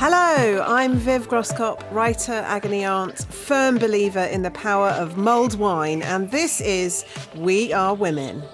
Hello, 0.00 0.62
I'm 0.64 0.94
Viv 0.94 1.28
Groskop, 1.28 1.82
writer, 1.90 2.30
agony 2.30 2.84
aunt, 2.84 3.24
firm 3.34 3.78
believer 3.78 4.22
in 4.22 4.42
the 4.42 4.50
power 4.52 4.90
of 4.90 5.16
mulled 5.16 5.58
wine, 5.58 6.02
and 6.02 6.30
this 6.30 6.60
is 6.60 7.04
We 7.34 7.72
Are 7.72 7.96
Women. 7.96 8.44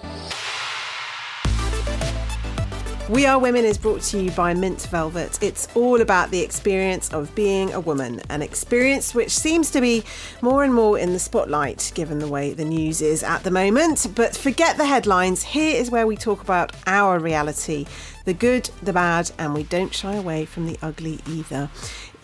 We 3.10 3.26
Are 3.26 3.38
Women 3.38 3.66
is 3.66 3.76
brought 3.76 4.00
to 4.00 4.18
you 4.18 4.30
by 4.30 4.54
Mint 4.54 4.88
Velvet. 4.90 5.38
It's 5.42 5.68
all 5.74 6.00
about 6.00 6.30
the 6.30 6.40
experience 6.40 7.12
of 7.12 7.34
being 7.34 7.70
a 7.74 7.80
woman, 7.80 8.22
an 8.30 8.40
experience 8.40 9.14
which 9.14 9.30
seems 9.30 9.70
to 9.72 9.82
be 9.82 10.04
more 10.40 10.64
and 10.64 10.72
more 10.72 10.98
in 10.98 11.12
the 11.12 11.18
spotlight 11.18 11.92
given 11.94 12.18
the 12.18 12.28
way 12.28 12.54
the 12.54 12.64
news 12.64 13.02
is 13.02 13.22
at 13.22 13.44
the 13.44 13.50
moment. 13.50 14.06
But 14.14 14.34
forget 14.34 14.78
the 14.78 14.86
headlines, 14.86 15.42
here 15.42 15.76
is 15.78 15.90
where 15.90 16.06
we 16.06 16.16
talk 16.16 16.40
about 16.40 16.72
our 16.86 17.18
reality 17.18 17.84
the 18.24 18.32
good, 18.32 18.70
the 18.82 18.94
bad, 18.94 19.30
and 19.38 19.52
we 19.52 19.64
don't 19.64 19.94
shy 19.94 20.14
away 20.14 20.46
from 20.46 20.64
the 20.66 20.78
ugly 20.80 21.20
either. 21.28 21.68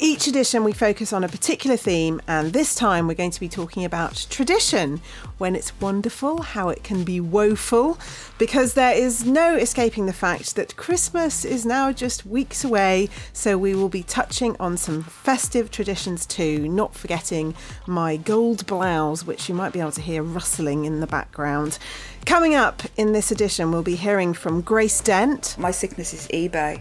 Each 0.03 0.27
edition, 0.27 0.65
we 0.65 0.73
focus 0.73 1.13
on 1.13 1.25
a 1.25 1.29
particular 1.29 1.77
theme, 1.77 2.23
and 2.27 2.55
this 2.55 2.75
time 2.75 3.07
we're 3.07 3.13
going 3.13 3.33
to 3.33 3.39
be 3.39 3.51
talking 3.51 3.85
about 3.85 4.27
tradition 4.31 5.03
when 5.37 5.55
it's 5.55 5.79
wonderful, 5.79 6.41
how 6.41 6.71
it 6.71 6.83
can 6.83 7.05
be 7.05 7.21
woeful, 7.21 7.99
because 8.39 8.73
there 8.73 8.97
is 8.97 9.27
no 9.27 9.57
escaping 9.57 10.07
the 10.07 10.15
fact 10.15 10.57
that 10.57 10.75
Christmas 10.77 11.45
is 11.45 11.67
now 11.67 11.93
just 11.93 12.25
weeks 12.25 12.65
away. 12.65 13.11
So 13.35 13.59
we 13.59 13.75
will 13.75 13.91
be 13.91 14.03
touching 14.03 14.57
on 14.59 14.79
some 14.79 15.03
festive 15.03 15.71
traditions 15.71 16.25
too, 16.25 16.67
not 16.67 16.95
forgetting 16.95 17.55
my 17.87 18.17
gold 18.17 18.67
blouse, 18.67 19.27
which 19.27 19.51
you 19.51 19.55
might 19.55 19.75
be 19.75 19.81
able 19.81 19.93
to 19.93 20.01
hear 20.01 20.23
rustling 20.23 20.87
in 20.87 21.01
the 21.01 21.07
background. 21.07 21.79
Coming 22.25 22.55
up 22.55 22.85
in 22.97 23.13
this 23.13 23.31
edition, 23.31 23.71
we'll 23.71 23.83
be 23.83 23.97
hearing 23.97 24.33
from 24.33 24.63
Grace 24.63 25.03
Dent. 25.03 25.57
My 25.59 25.71
sickness 25.71 26.15
is 26.15 26.27
eBay. 26.29 26.81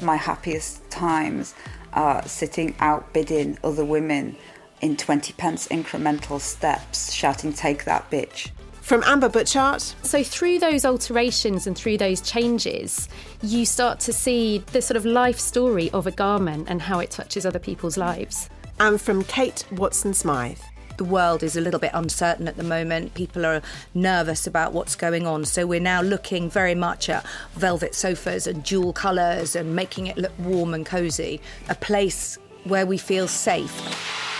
My 0.00 0.16
happiest 0.16 0.90
times 0.90 1.54
are 1.94 2.26
sitting 2.26 2.74
outbidding 2.80 3.58
other 3.64 3.84
women 3.84 4.36
in 4.80 4.96
20 4.96 5.32
pence 5.34 5.68
incremental 5.68 6.40
steps, 6.40 7.12
shouting, 7.12 7.52
Take 7.52 7.84
that 7.84 8.10
bitch. 8.10 8.50
From 8.82 9.02
Amber 9.06 9.30
Butchart. 9.30 9.94
So, 10.04 10.22
through 10.22 10.58
those 10.58 10.84
alterations 10.84 11.66
and 11.66 11.74
through 11.74 11.96
those 11.96 12.20
changes, 12.20 13.08
you 13.42 13.64
start 13.64 13.98
to 14.00 14.12
see 14.12 14.58
the 14.72 14.82
sort 14.82 14.98
of 14.98 15.06
life 15.06 15.38
story 15.38 15.90
of 15.92 16.06
a 16.06 16.10
garment 16.10 16.68
and 16.68 16.82
how 16.82 16.98
it 16.98 17.10
touches 17.10 17.46
other 17.46 17.58
people's 17.58 17.96
lives. 17.96 18.50
And 18.78 19.00
from 19.00 19.24
Kate 19.24 19.64
Watson 19.72 20.12
Smyth 20.12 20.62
the 20.96 21.04
world 21.04 21.42
is 21.42 21.56
a 21.56 21.60
little 21.60 21.80
bit 21.80 21.90
uncertain 21.94 22.48
at 22.48 22.56
the 22.56 22.62
moment. 22.62 23.14
People 23.14 23.44
are 23.44 23.62
nervous 23.94 24.46
about 24.46 24.72
what's 24.72 24.94
going 24.94 25.26
on. 25.26 25.44
So 25.44 25.66
we're 25.66 25.80
now 25.80 26.02
looking 26.02 26.48
very 26.48 26.74
much 26.74 27.08
at 27.08 27.24
velvet 27.54 27.94
sofas 27.94 28.46
and 28.46 28.64
jewel 28.64 28.92
colours 28.92 29.56
and 29.56 29.74
making 29.74 30.06
it 30.06 30.16
look 30.16 30.32
warm 30.38 30.74
and 30.74 30.86
cosy. 30.86 31.40
A 31.68 31.74
place 31.74 32.38
where 32.64 32.86
we 32.86 32.98
feel 32.98 33.28
safe. 33.28 34.33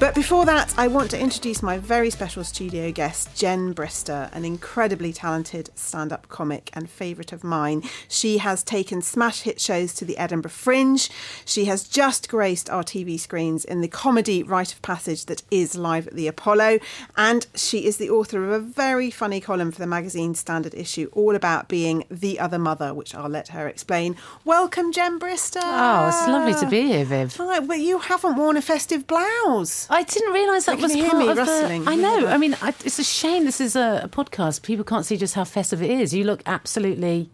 But 0.00 0.14
before 0.14 0.46
that, 0.46 0.72
I 0.78 0.86
want 0.86 1.10
to 1.10 1.18
introduce 1.18 1.60
my 1.60 1.76
very 1.76 2.10
special 2.10 2.44
studio 2.44 2.92
guest, 2.92 3.34
Jen 3.34 3.74
Brister, 3.74 4.32
an 4.32 4.44
incredibly 4.44 5.12
talented 5.12 5.70
stand 5.74 6.12
up 6.12 6.28
comic 6.28 6.70
and 6.72 6.88
favourite 6.88 7.32
of 7.32 7.42
mine. 7.42 7.82
She 8.06 8.38
has 8.38 8.62
taken 8.62 9.02
smash 9.02 9.40
hit 9.40 9.60
shows 9.60 9.92
to 9.94 10.04
the 10.04 10.16
Edinburgh 10.16 10.52
Fringe. 10.52 11.10
She 11.44 11.64
has 11.64 11.82
just 11.82 12.28
graced 12.28 12.70
our 12.70 12.84
TV 12.84 13.18
screens 13.18 13.64
in 13.64 13.80
the 13.80 13.88
comedy 13.88 14.44
Rite 14.44 14.72
of 14.72 14.82
Passage 14.82 15.24
that 15.26 15.42
is 15.50 15.74
live 15.74 16.06
at 16.06 16.14
the 16.14 16.28
Apollo. 16.28 16.78
And 17.16 17.48
she 17.56 17.84
is 17.84 17.96
the 17.96 18.08
author 18.08 18.44
of 18.44 18.52
a 18.52 18.60
very 18.60 19.10
funny 19.10 19.40
column 19.40 19.72
for 19.72 19.80
the 19.80 19.86
magazine 19.88 20.36
Standard 20.36 20.74
Issue, 20.74 21.10
all 21.12 21.34
about 21.34 21.66
being 21.66 22.04
the 22.08 22.38
other 22.38 22.60
mother, 22.60 22.94
which 22.94 23.16
I'll 23.16 23.28
let 23.28 23.48
her 23.48 23.66
explain. 23.66 24.14
Welcome, 24.44 24.92
Jen 24.92 25.18
Brister. 25.18 25.60
Oh, 25.60 26.06
it's 26.06 26.28
lovely 26.28 26.54
to 26.54 26.70
be 26.70 26.86
here, 26.86 27.04
Viv. 27.04 27.36
Right, 27.40 27.66
but 27.66 27.80
you 27.80 27.98
haven't 27.98 28.36
worn 28.36 28.56
a 28.56 28.62
festive 28.62 29.08
blouse. 29.08 29.87
I 29.90 30.02
didn't 30.02 30.32
realise 30.32 30.66
that 30.66 30.78
was 30.78 30.92
hear 30.92 31.10
part 31.10 31.18
me 31.18 31.28
of 31.28 31.38
rustling. 31.38 31.84
the. 31.84 31.90
I 31.90 31.94
oh 31.94 31.96
know. 31.96 32.26
I 32.26 32.36
mean, 32.36 32.56
I, 32.60 32.70
it's 32.84 32.98
a 32.98 33.04
shame 33.04 33.44
this 33.44 33.60
is 33.60 33.74
a, 33.74 34.02
a 34.04 34.08
podcast. 34.08 34.62
People 34.62 34.84
can't 34.84 35.06
see 35.06 35.16
just 35.16 35.34
how 35.34 35.44
festive 35.44 35.82
it 35.82 35.90
is. 35.90 36.12
You 36.12 36.24
look 36.24 36.42
absolutely 36.46 37.30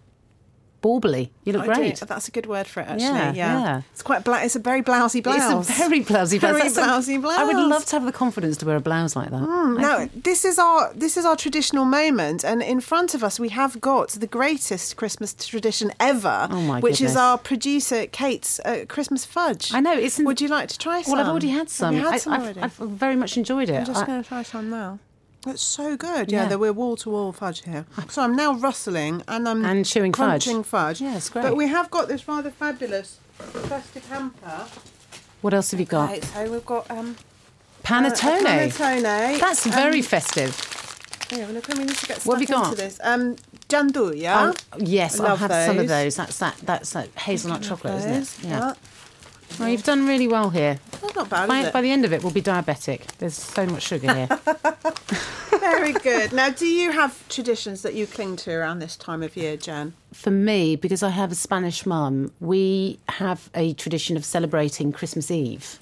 bauble 0.84 1.16
You 1.46 1.52
look 1.54 1.62
I 1.62 1.66
do. 1.66 1.74
great. 1.80 1.96
That's 2.12 2.28
a 2.28 2.34
good 2.36 2.46
word 2.54 2.66
for 2.72 2.80
it, 2.82 2.88
actually. 2.92 3.06
Yeah, 3.06 3.32
Yeah, 3.42 3.60
yeah. 3.66 3.82
It's 3.92 4.02
quite 4.10 4.22
bla- 4.26 4.42
It's 4.46 4.56
a 4.62 4.64
very 4.70 4.82
blousy 4.88 5.20
blouse. 5.22 5.68
It's 5.68 5.78
a 5.78 5.82
very 5.84 6.00
blousy 6.10 6.38
blouse. 6.38 6.58
Very 6.58 6.70
blousy 6.70 7.16
blouse. 7.24 7.38
I 7.40 7.44
would 7.50 7.56
love 7.74 7.84
to 7.90 7.92
have 7.96 8.04
the 8.10 8.16
confidence 8.24 8.56
to 8.58 8.66
wear 8.66 8.76
a 8.76 8.80
blouse 8.90 9.14
like 9.20 9.30
that. 9.30 9.42
I 9.42 9.80
Now, 9.86 9.98
think- 9.98 10.24
this 10.30 10.44
is 10.50 10.58
our 10.66 10.80
this 11.04 11.16
is 11.16 11.24
our 11.24 11.36
traditional 11.44 11.86
moment, 12.00 12.44
and 12.50 12.58
in 12.74 12.80
front 12.90 13.14
of 13.16 13.20
us 13.28 13.34
we 13.44 13.48
have 13.60 13.72
got 13.80 14.08
the 14.24 14.26
greatest 14.38 14.86
Christmas 15.00 15.30
tradition 15.34 15.88
ever, 16.12 16.38
Oh, 16.50 16.60
my 16.72 16.78
which 16.86 17.00
is 17.00 17.14
our 17.16 17.36
producer 17.50 18.00
Kate's 18.20 18.60
uh, 18.60 18.84
Christmas 18.94 19.22
fudge. 19.24 19.64
I 19.78 19.80
know, 19.86 19.94
it's 20.06 20.18
Would 20.28 20.40
you 20.44 20.48
like 20.58 20.68
to 20.74 20.78
try 20.86 20.96
some? 21.02 21.12
well, 21.12 21.20
I've 21.22 21.30
already 21.34 21.48
had 21.60 21.68
some. 21.70 21.94
Have 21.94 22.04
had 22.04 22.14
I, 22.14 22.18
some 22.18 22.32
I've, 22.34 22.42
already? 22.42 22.60
I've 22.66 22.76
very 23.04 23.16
much 23.22 23.32
enjoyed 23.42 23.68
it. 23.70 23.78
I'm 23.80 23.86
just 23.94 24.04
going 24.06 24.22
to 24.22 24.28
try 24.28 24.42
some 24.42 24.68
now. 24.70 24.98
It's 25.46 25.62
so 25.62 25.96
good. 25.96 26.30
Yeah, 26.32 26.42
Yeah. 26.42 26.48
there 26.48 26.58
we're 26.58 26.72
wall 26.72 26.96
to 26.96 27.10
wall 27.10 27.32
fudge 27.32 27.62
here. 27.64 27.84
So 28.08 28.22
I'm 28.22 28.34
now 28.34 28.54
rustling 28.54 29.22
and 29.28 29.48
I'm 29.48 29.64
And 29.64 29.84
chewing 29.84 30.12
fudge. 30.12 30.44
crunching 30.44 30.62
fudge. 30.64 31.00
Yeah, 31.00 31.16
it's 31.16 31.28
great. 31.28 31.42
But 31.42 31.56
we 31.56 31.68
have 31.68 31.90
got 31.90 32.08
this 32.08 32.26
rather 32.26 32.50
fabulous 32.50 33.18
festive 33.38 34.06
hamper. 34.08 34.66
what 35.42 35.52
else 35.52 35.70
have 35.72 35.80
you 35.80 35.86
got? 35.86 36.08
Right, 36.08 36.24
so 36.24 36.50
we've 36.50 36.64
got 36.64 36.90
um, 36.90 37.16
Panettone. 37.82 38.40
a 38.40 38.68
panettone. 38.70 39.38
That's 39.40 39.66
Um, 39.66 39.72
very 39.72 40.00
festive. 40.02 40.56
Yeah, 41.30 41.38
well, 41.50 41.60
we 41.78 41.84
need 41.84 41.96
to 41.96 42.06
get 42.06 42.22
What 42.24 42.34
have 42.34 42.42
you 42.42 42.46
got? 42.46 42.76
this. 42.76 42.98
Um, 43.02 43.36
jandu, 43.68 44.16
yeah. 44.16 44.52
Oh, 44.72 44.78
yes, 44.78 45.18
I 45.18 45.24
I'll 45.24 45.30
love 45.30 45.38
have 45.40 45.50
some 45.66 45.78
of 45.78 45.88
those. 45.88 45.88
those. 45.88 46.16
That's 46.16 46.38
that. 46.38 46.56
That's 46.62 46.90
that 46.90 47.08
hazelnut 47.18 47.62
chocolate, 47.62 47.94
isn't 47.96 48.12
it? 48.12 48.28
Yeah. 48.42 48.50
yeah. 48.58 48.74
Well, 49.58 49.68
you've 49.68 49.84
done 49.84 50.06
really 50.06 50.28
well 50.28 50.50
here. 50.50 50.78
That's 51.00 51.14
not 51.14 51.30
bad, 51.30 51.48
By, 51.48 51.60
is 51.60 51.66
it? 51.66 51.72
by 51.72 51.82
the 51.82 51.90
end 51.90 52.04
of 52.04 52.12
it, 52.12 52.22
we'll 52.22 52.32
be 52.32 52.42
diabetic. 52.42 53.02
There's 53.18 53.34
so 53.34 53.66
much 53.66 53.82
sugar 53.82 54.12
here. 54.14 54.28
Very 55.60 55.92
good. 55.92 56.32
Now, 56.32 56.50
do 56.50 56.66
you 56.66 56.90
have 56.92 57.26
traditions 57.28 57.82
that 57.82 57.94
you 57.94 58.06
cling 58.06 58.36
to 58.36 58.52
around 58.52 58.80
this 58.80 58.96
time 58.96 59.22
of 59.22 59.36
year, 59.36 59.56
Jan? 59.56 59.94
For 60.12 60.30
me, 60.30 60.76
because 60.76 61.02
I 61.02 61.10
have 61.10 61.32
a 61.32 61.36
Spanish 61.36 61.86
mum, 61.86 62.32
we 62.40 62.98
have 63.08 63.50
a 63.54 63.74
tradition 63.74 64.16
of 64.16 64.24
celebrating 64.24 64.92
Christmas 64.92 65.30
Eve 65.30 65.78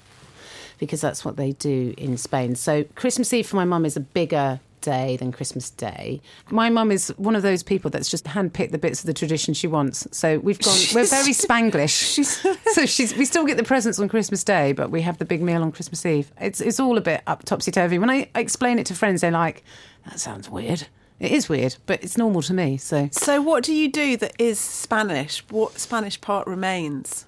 because 0.79 1.01
that's 1.01 1.23
what 1.23 1.37
they 1.37 1.53
do 1.53 1.93
in 1.97 2.17
Spain. 2.17 2.55
So 2.55 2.83
Christmas 2.95 3.31
Eve 3.33 3.47
for 3.47 3.55
my 3.55 3.65
mum 3.65 3.85
is 3.85 3.95
a 3.95 4.01
bigger 4.01 4.59
day 4.83 5.17
than 5.17 5.31
Christmas 5.31 5.71
Day. 5.71 6.21
My 6.51 6.69
mum 6.69 6.91
is 6.91 7.07
one 7.17 7.35
of 7.35 7.41
those 7.41 7.63
people 7.63 7.89
that's 7.89 8.09
just 8.09 8.25
handpicked 8.25 8.71
the 8.71 8.77
bits 8.77 8.99
of 8.99 9.07
the 9.07 9.13
tradition 9.13 9.55
she 9.55 9.65
wants. 9.65 10.07
So 10.11 10.37
we've 10.39 10.59
gone 10.59 10.77
we're 10.93 11.05
very 11.05 11.33
Spanglish. 11.33 12.23
so 12.73 12.85
she's 12.85 13.15
we 13.15 13.25
still 13.25 13.45
get 13.45 13.57
the 13.57 13.63
presents 13.63 13.97
on 13.97 14.07
Christmas 14.09 14.43
Day, 14.43 14.73
but 14.73 14.91
we 14.91 15.01
have 15.01 15.17
the 15.17 15.25
big 15.25 15.41
meal 15.41 15.63
on 15.63 15.71
Christmas 15.71 16.05
Eve. 16.05 16.31
It's 16.39 16.61
it's 16.61 16.79
all 16.79 16.97
a 16.97 17.01
bit 17.01 17.23
up 17.25 17.43
topsy 17.45 17.71
turvy. 17.71 17.97
When 17.97 18.09
I, 18.09 18.29
I 18.35 18.39
explain 18.39 18.77
it 18.77 18.85
to 18.87 18.93
friends, 18.93 19.21
they're 19.21 19.31
like, 19.31 19.63
That 20.05 20.19
sounds 20.19 20.49
weird. 20.49 20.87
It 21.19 21.31
is 21.31 21.47
weird, 21.47 21.77
but 21.85 22.03
it's 22.03 22.17
normal 22.17 22.41
to 22.43 22.53
me. 22.53 22.77
So 22.77 23.07
So, 23.11 23.41
what 23.41 23.63
do 23.63 23.73
you 23.73 23.89
do 23.89 24.17
that 24.17 24.33
is 24.37 24.59
Spanish? 24.59 25.43
What 25.49 25.79
Spanish 25.79 26.19
part 26.19 26.45
remains? 26.47 27.25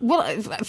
Well, 0.00 0.22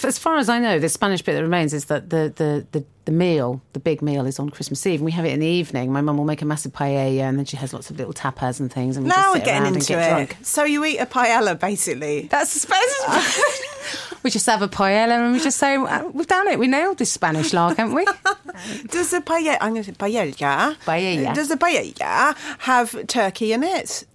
as 0.04 0.18
far 0.18 0.36
as 0.36 0.48
I 0.48 0.58
know, 0.58 0.78
the 0.78 0.88
Spanish 0.88 1.22
bit 1.22 1.34
that 1.34 1.42
remains 1.42 1.72
is 1.74 1.86
that 1.86 2.10
the, 2.10 2.32
the, 2.34 2.66
the, 2.72 2.84
the 3.04 3.12
meal, 3.12 3.60
the 3.72 3.80
big 3.80 4.02
meal, 4.02 4.26
is 4.26 4.38
on 4.38 4.50
Christmas 4.50 4.86
Eve, 4.86 5.00
and 5.00 5.04
we 5.04 5.12
have 5.12 5.24
it 5.24 5.32
in 5.32 5.40
the 5.40 5.46
evening. 5.46 5.92
My 5.92 6.00
mum 6.00 6.16
will 6.18 6.24
make 6.24 6.42
a 6.42 6.44
massive 6.44 6.72
paella, 6.72 7.20
and 7.20 7.38
then 7.38 7.44
she 7.44 7.56
has 7.56 7.72
lots 7.72 7.90
of 7.90 7.98
little 7.98 8.12
tapas 8.12 8.60
and 8.60 8.72
things, 8.72 8.96
and 8.96 9.04
we 9.04 9.08
Now 9.10 9.16
just 9.16 9.38
we're 9.38 9.44
getting 9.44 9.74
into 9.74 9.86
get 9.88 9.98
it. 10.06 10.10
drunk. 10.10 10.36
So, 10.42 10.64
you 10.64 10.84
eat 10.84 10.98
a 10.98 11.06
paella, 11.06 11.58
basically. 11.58 12.22
That's 12.30 12.52
the 12.54 12.60
Spanish. 12.60 14.20
we 14.22 14.30
just 14.30 14.46
have 14.46 14.62
a 14.62 14.68
paella, 14.68 15.12
and 15.24 15.32
we 15.32 15.40
just 15.40 15.58
say, 15.58 15.76
"Uh, 15.76 16.04
"We've 16.08 16.26
done 16.26 16.48
it. 16.48 16.58
We 16.58 16.66
nailed 16.66 16.98
this 16.98 17.10
Spanish 17.12 17.52
lark, 17.52 17.76
haven't 17.78 17.94
we?" 17.94 18.04
Does 18.88 19.10
the 19.10 19.20
paella, 19.20 19.56
I'm 19.60 19.72
going 19.72 19.84
to 19.84 19.92
say 19.92 19.92
paella, 19.92 20.76
Paella. 20.84 21.34
Does 21.34 21.48
the 21.48 21.56
paella 21.56 22.36
have 22.60 23.06
turkey 23.06 23.52
in 23.52 23.62
it? 23.62 24.06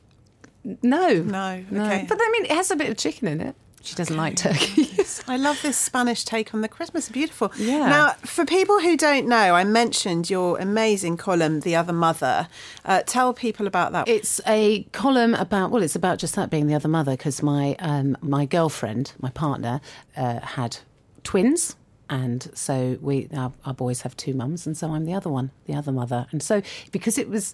No, 0.82 1.22
No, 1.22 1.64
okay. 1.72 2.06
But 2.10 2.18
I 2.20 2.30
mean, 2.32 2.46
it 2.46 2.52
has 2.52 2.72
a 2.72 2.76
bit 2.76 2.90
of 2.90 2.98
chicken 2.98 3.28
in 3.28 3.40
it. 3.42 3.56
She 3.86 3.96
doesn't 3.96 4.18
like 4.18 4.36
turkey. 4.36 4.90
I 5.28 5.38
love 5.38 5.62
this 5.62 5.78
Spanish 5.78 6.24
take 6.24 6.54
on 6.54 6.62
the 6.62 6.68
Christmas. 6.68 7.08
Beautiful. 7.08 7.52
Yeah. 7.58 7.88
Now, 7.88 8.12
for 8.24 8.46
people 8.46 8.80
who 8.80 8.98
don't 8.98 9.28
know, 9.28 9.54
I 9.54 9.64
mentioned 9.64 10.30
your 10.30 10.58
amazing 10.58 11.18
column, 11.18 11.60
The 11.60 11.76
Other 11.76 11.94
Mother. 11.94 12.48
Uh, 12.84 13.04
tell 13.06 13.34
people 13.34 13.68
about 13.68 13.92
that. 13.92 14.08
It's 14.08 14.42
a 14.48 14.84
column 14.92 15.36
about 15.36 15.70
well, 15.70 15.84
it's 15.84 15.96
about 15.96 16.18
just 16.18 16.36
that 16.36 16.50
being 16.50 16.66
the 16.66 16.74
other 16.74 16.90
mother 16.90 17.12
because 17.12 17.44
my 17.44 17.76
um, 17.80 18.18
my 18.22 18.46
girlfriend, 18.46 19.14
my 19.20 19.30
partner, 19.30 19.82
uh, 20.18 20.40
had 20.40 20.78
twins, 21.24 21.76
and 22.10 22.50
so 22.56 22.98
we 23.02 23.30
our, 23.36 23.54
our 23.66 23.74
boys 23.74 24.02
have 24.02 24.18
two 24.18 24.34
mums, 24.34 24.66
and 24.66 24.76
so 24.76 24.92
I'm 24.92 25.06
the 25.06 25.14
other 25.14 25.30
one, 25.30 25.52
the 25.66 25.76
other 25.76 25.92
mother, 25.92 26.28
and 26.32 26.42
so 26.42 26.62
because 26.92 27.18
it 27.18 27.30
was. 27.30 27.54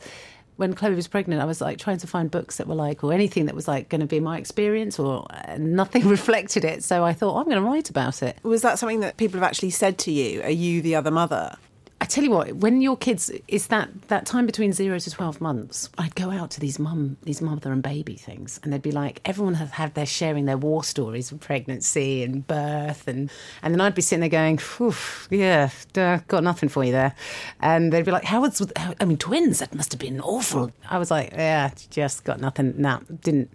When 0.62 0.75
Chloe 0.75 0.94
was 0.94 1.08
pregnant, 1.08 1.42
I 1.42 1.46
was 1.46 1.60
like 1.60 1.80
trying 1.80 1.98
to 1.98 2.06
find 2.06 2.30
books 2.30 2.58
that 2.58 2.68
were 2.68 2.75
like, 2.75 3.04
or 3.04 3.12
anything 3.13 3.48
that 3.48 3.56
was 3.56 3.68
like 3.68 3.90
going 3.90 4.02
to 4.02 4.06
be 4.06 4.19
my 4.19 4.38
experience, 4.38 5.00
or 5.00 5.25
uh, 5.31 5.58
nothing 5.58 6.08
reflected 6.18 6.63
it. 6.63 6.84
So 6.84 7.04
I 7.04 7.13
thought, 7.13 7.34
oh, 7.34 7.40
I'm 7.40 7.46
going 7.46 7.56
to 7.56 7.68
write 7.68 7.90
about 7.90 8.22
it. 8.22 8.38
Was 8.44 8.62
that 8.62 8.78
something 8.78 9.00
that 9.00 9.18
people 9.18 9.40
have 9.40 9.48
actually 9.50 9.72
said 9.72 9.98
to 9.98 10.12
you? 10.12 10.44
Are 10.44 10.52
you 10.52 10.84
the 10.84 10.94
other 10.94 11.10
mother? 11.10 11.58
I 12.01 12.06
tell 12.06 12.24
you 12.24 12.31
what, 12.31 12.51
when 12.56 12.81
your 12.81 12.98
kids 12.98 13.31
is 13.48 13.68
that 13.68 13.89
that 14.07 14.25
time 14.25 14.48
between 14.48 14.74
zero 14.74 14.98
to 14.98 15.12
twelve 15.12 15.39
months, 15.39 15.88
I'd 16.00 16.15
go 16.15 16.31
out 16.31 16.50
to 16.51 16.59
these 16.59 16.80
mum 16.80 17.15
these 17.21 17.44
mother 17.44 17.71
and 17.71 17.83
baby 17.83 18.15
things, 18.15 18.59
and 18.63 18.74
they'd 18.74 18.81
be 18.81 18.92
like, 18.92 19.21
everyone 19.24 19.53
has 19.53 19.69
had 19.69 19.94
their 19.94 20.07
sharing 20.07 20.45
their 20.45 20.57
war 20.57 20.83
stories 20.83 21.31
of 21.31 21.39
pregnancy 21.39 22.24
and 22.24 22.45
birth, 22.48 23.07
and 23.07 23.30
and 23.62 23.71
then 23.71 23.81
I'd 23.81 23.94
be 23.94 24.01
sitting 24.01 24.21
there 24.21 24.30
going, 24.30 24.59
"Oof, 24.80 25.27
yeah, 25.30 25.69
got 25.94 26.44
nothing 26.44 26.69
for 26.69 26.83
you 26.83 26.92
there, 26.92 27.13
and 27.59 27.94
they'd 27.94 28.04
be 28.04 28.09
like, 28.12 28.25
how 28.25 28.42
was 28.42 28.68
I 29.00 29.06
mean 29.06 29.18
twins? 29.18 29.59
That 29.59 29.75
must 29.75 29.92
have 29.92 30.00
been 30.00 30.19
awful. 30.21 30.71
I 30.89 30.97
was 30.97 31.12
like, 31.12 31.31
yeah, 31.33 31.69
just 31.92 32.24
got 32.24 32.39
nothing. 32.42 32.74
No, 32.77 33.00
didn't 33.21 33.54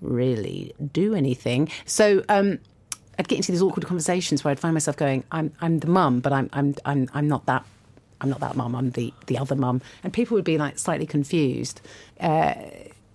really 0.00 0.72
do 0.92 1.14
anything. 1.14 1.68
So. 1.84 2.24
um 2.30 2.58
I'd 3.18 3.28
get 3.28 3.36
into 3.36 3.52
these 3.52 3.60
awkward 3.60 3.84
conversations 3.84 4.42
where 4.42 4.50
I'd 4.52 4.58
find 4.58 4.72
myself 4.72 4.96
going, 4.96 5.22
"I'm 5.30 5.52
I'm 5.60 5.80
the 5.80 5.86
mum, 5.86 6.20
but 6.20 6.32
I'm 6.32 6.48
I'm 6.54 6.74
I'm 6.86 7.10
I'm 7.12 7.28
not 7.28 7.44
that 7.44 7.62
I'm 8.22 8.30
not 8.30 8.40
that 8.40 8.56
mum. 8.56 8.74
I'm 8.74 8.90
the 8.90 9.12
the 9.26 9.38
other 9.38 9.56
mum," 9.56 9.82
and 10.02 10.12
people 10.12 10.34
would 10.36 10.44
be 10.44 10.58
like 10.58 10.78
slightly 10.78 11.06
confused. 11.06 11.80
Uh, 12.20 12.54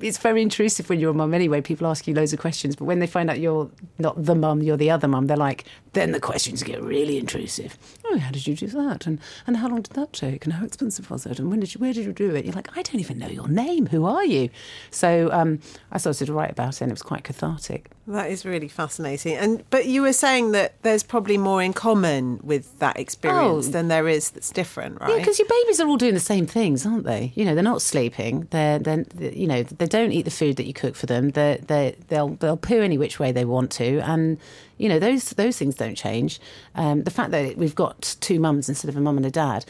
it's 0.00 0.18
very 0.18 0.42
intrusive 0.42 0.88
when 0.88 1.00
you're 1.00 1.10
a 1.10 1.14
mum 1.14 1.34
anyway. 1.34 1.60
People 1.60 1.86
ask 1.86 2.06
you 2.06 2.14
loads 2.14 2.32
of 2.32 2.38
questions, 2.38 2.76
but 2.76 2.84
when 2.84 2.98
they 2.98 3.06
find 3.06 3.30
out 3.30 3.40
you're 3.40 3.70
not 3.98 4.22
the 4.22 4.34
mum, 4.34 4.62
you're 4.62 4.76
the 4.76 4.90
other 4.90 5.08
mum, 5.08 5.26
they're 5.26 5.36
like, 5.36 5.64
then 5.98 6.12
the 6.12 6.20
questions 6.20 6.62
get 6.62 6.80
really 6.82 7.18
intrusive. 7.18 7.76
Oh, 8.06 8.18
how 8.18 8.30
did 8.30 8.46
you 8.46 8.54
do 8.54 8.66
that? 8.68 9.06
And 9.06 9.18
and 9.46 9.56
how 9.58 9.68
long 9.68 9.82
did 9.82 9.94
that 9.94 10.12
take? 10.12 10.44
And 10.44 10.52
how 10.54 10.64
expensive 10.64 11.10
was 11.10 11.26
it? 11.26 11.38
And 11.38 11.50
when 11.50 11.60
did 11.60 11.74
you 11.74 11.80
where 11.80 11.92
did 11.92 12.04
you 12.06 12.12
do 12.12 12.34
it? 12.34 12.44
You're 12.44 12.54
like, 12.54 12.70
I 12.76 12.82
don't 12.82 13.00
even 13.00 13.18
know 13.18 13.28
your 13.28 13.48
name. 13.48 13.86
Who 13.86 14.06
are 14.06 14.24
you? 14.24 14.48
So 14.90 15.30
um, 15.32 15.58
I 15.92 15.98
started 15.98 16.26
to 16.26 16.32
write 16.32 16.50
about 16.50 16.76
it, 16.76 16.80
and 16.82 16.90
it 16.90 16.94
was 16.94 17.02
quite 17.02 17.24
cathartic. 17.24 17.90
That 18.06 18.30
is 18.30 18.46
really 18.46 18.68
fascinating. 18.68 19.36
And 19.36 19.62
but 19.68 19.84
you 19.86 20.00
were 20.02 20.14
saying 20.14 20.52
that 20.52 20.80
there's 20.82 21.02
probably 21.02 21.36
more 21.36 21.62
in 21.62 21.72
common 21.74 22.40
with 22.42 22.78
that 22.78 22.98
experience 22.98 23.68
Oh. 23.68 23.70
than 23.70 23.88
there 23.88 24.08
is 24.08 24.30
that's 24.30 24.50
different, 24.50 25.00
right? 25.00 25.10
Yeah, 25.10 25.16
because 25.18 25.38
your 25.38 25.48
babies 25.48 25.80
are 25.80 25.86
all 25.88 25.98
doing 25.98 26.14
the 26.14 26.20
same 26.20 26.46
things, 26.46 26.86
aren't 26.86 27.04
they? 27.04 27.32
You 27.34 27.44
know, 27.44 27.54
they're 27.54 27.62
not 27.62 27.82
sleeping. 27.82 28.46
They're, 28.50 28.78
they're 28.78 29.04
you 29.20 29.46
know, 29.46 29.62
they 29.62 29.86
don't 29.86 30.12
eat 30.12 30.22
the 30.24 30.30
food 30.30 30.56
that 30.56 30.66
you 30.66 30.72
cook 30.72 30.94
for 30.96 31.04
them. 31.06 31.30
They 31.30 31.60
they 31.66 31.96
they'll 32.08 32.30
they'll 32.40 32.56
poo 32.56 32.80
any 32.80 32.96
which 32.96 33.18
way 33.18 33.30
they 33.32 33.44
want 33.44 33.70
to, 33.72 33.98
and 34.00 34.38
you 34.78 34.88
know 34.88 34.98
those 34.98 35.30
those 35.30 35.58
things 35.58 35.74
don't 35.74 35.96
change. 35.96 36.40
Um, 36.74 37.02
the 37.02 37.10
fact 37.10 37.30
that 37.32 37.56
we've 37.56 37.74
got 37.74 38.16
two 38.20 38.40
mums 38.40 38.68
instead 38.68 38.88
of 38.88 38.96
a 38.96 39.00
mum 39.00 39.16
and 39.16 39.26
a 39.26 39.30
dad, 39.30 39.64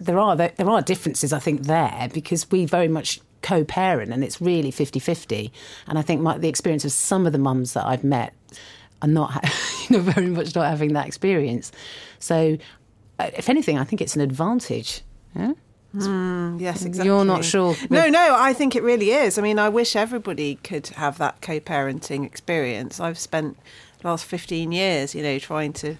there 0.00 0.18
are 0.18 0.34
there 0.34 0.68
are 0.68 0.82
differences 0.82 1.32
I 1.32 1.38
think 1.38 1.62
there 1.62 2.08
because 2.12 2.50
we 2.50 2.64
very 2.64 2.88
much 2.88 3.20
co-parent 3.42 4.12
and 4.12 4.22
it's 4.22 4.38
really 4.38 4.70
50-50 4.70 5.50
and 5.86 5.98
I 5.98 6.02
think 6.02 6.20
my, 6.20 6.36
the 6.36 6.48
experience 6.48 6.84
of 6.84 6.92
some 6.92 7.26
of 7.26 7.32
the 7.32 7.38
mums 7.38 7.72
that 7.72 7.86
I've 7.86 8.04
met 8.04 8.34
are 9.00 9.08
not 9.08 9.32
you 9.88 9.96
know 9.96 10.02
very 10.02 10.26
much 10.26 10.54
not 10.54 10.68
having 10.68 10.92
that 10.92 11.06
experience 11.06 11.72
so 12.18 12.58
uh, 13.18 13.30
if 13.34 13.48
anything 13.48 13.78
I 13.78 13.84
think 13.84 14.02
it's 14.02 14.14
an 14.14 14.20
advantage 14.20 15.02
yeah? 15.34 15.52
Yes, 15.92 16.84
exactly. 16.84 17.06
You're 17.06 17.24
not 17.24 17.44
sure 17.44 17.74
No, 17.88 18.08
no, 18.08 18.36
I 18.38 18.52
think 18.52 18.76
it 18.76 18.82
really 18.84 19.10
is. 19.10 19.38
I 19.38 19.42
mean, 19.42 19.58
I 19.58 19.68
wish 19.68 19.96
everybody 19.96 20.54
could 20.56 20.86
have 20.88 21.18
that 21.18 21.40
co-parenting 21.40 22.24
experience. 22.24 23.00
I've 23.00 23.18
spent 23.18 23.56
last 24.04 24.24
15 24.24 24.72
years, 24.72 25.14
you 25.14 25.22
know, 25.22 25.38
trying 25.38 25.72
to 25.74 25.96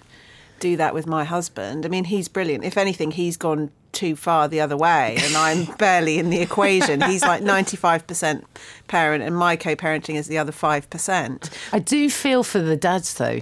do 0.59 0.77
that 0.77 0.93
with 0.93 1.07
my 1.07 1.23
husband. 1.25 1.85
I 1.85 1.89
mean, 1.89 2.05
he's 2.05 2.27
brilliant. 2.27 2.63
If 2.63 2.77
anything, 2.77 3.11
he's 3.11 3.35
gone 3.35 3.71
too 3.91 4.15
far 4.15 4.47
the 4.47 4.61
other 4.61 4.77
way 4.77 5.17
and 5.19 5.35
I'm 5.35 5.65
barely 5.77 6.17
in 6.17 6.29
the 6.29 6.39
equation. 6.39 7.01
He's 7.01 7.23
like 7.23 7.41
95% 7.41 8.43
parent 8.87 9.23
and 9.23 9.35
my 9.35 9.57
co-parenting 9.57 10.15
is 10.15 10.27
the 10.27 10.37
other 10.37 10.53
5%. 10.53 11.57
I 11.73 11.79
do 11.79 12.09
feel 12.09 12.43
for 12.43 12.59
the 12.59 12.77
dads 12.77 13.13
though, 13.15 13.41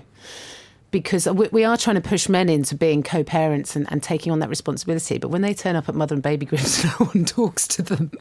because 0.91 1.27
we, 1.27 1.63
are 1.63 1.77
trying 1.77 1.97
to 1.97 2.01
push 2.01 2.27
men 2.27 2.49
into 2.49 2.75
being 2.75 3.03
co-parents 3.03 3.75
and, 3.75 3.85
and 3.91 4.01
taking 4.01 4.31
on 4.31 4.39
that 4.39 4.49
responsibility. 4.49 5.19
But 5.19 5.29
when 5.29 5.43
they 5.43 5.53
turn 5.53 5.75
up 5.75 5.87
at 5.87 5.93
mother 5.93 6.15
and 6.15 6.23
baby 6.23 6.47
groups, 6.47 6.83
no 6.99 7.05
one 7.05 7.25
talks 7.25 7.67
to 7.67 7.83
them. 7.83 8.11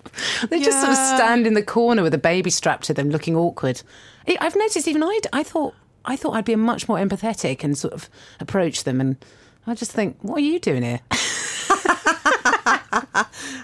They 0.50 0.60
just 0.60 0.80
sort 0.80 0.90
of 0.90 0.98
stand 0.98 1.46
in 1.46 1.54
the 1.54 1.62
corner 1.62 2.02
with 2.02 2.12
a 2.12 2.18
baby 2.18 2.50
strapped 2.50 2.84
to 2.84 2.94
them, 2.94 3.08
looking 3.08 3.36
awkward. 3.36 3.80
I've 4.40 4.56
noticed 4.56 4.86
even 4.86 5.02
I, 5.02 5.20
I 5.32 5.42
thought 5.42 5.74
I 6.08 6.16
thought 6.16 6.34
I'd 6.34 6.44
be 6.44 6.56
much 6.56 6.88
more 6.88 6.98
empathetic 6.98 7.62
and 7.62 7.78
sort 7.78 7.94
of 7.94 8.08
approach 8.40 8.84
them, 8.84 9.00
and 9.00 9.16
I 9.66 9.74
just 9.74 9.92
think, 9.92 10.16
what 10.22 10.38
are 10.38 10.40
you 10.40 10.58
doing 10.58 10.82
here? 10.82 11.00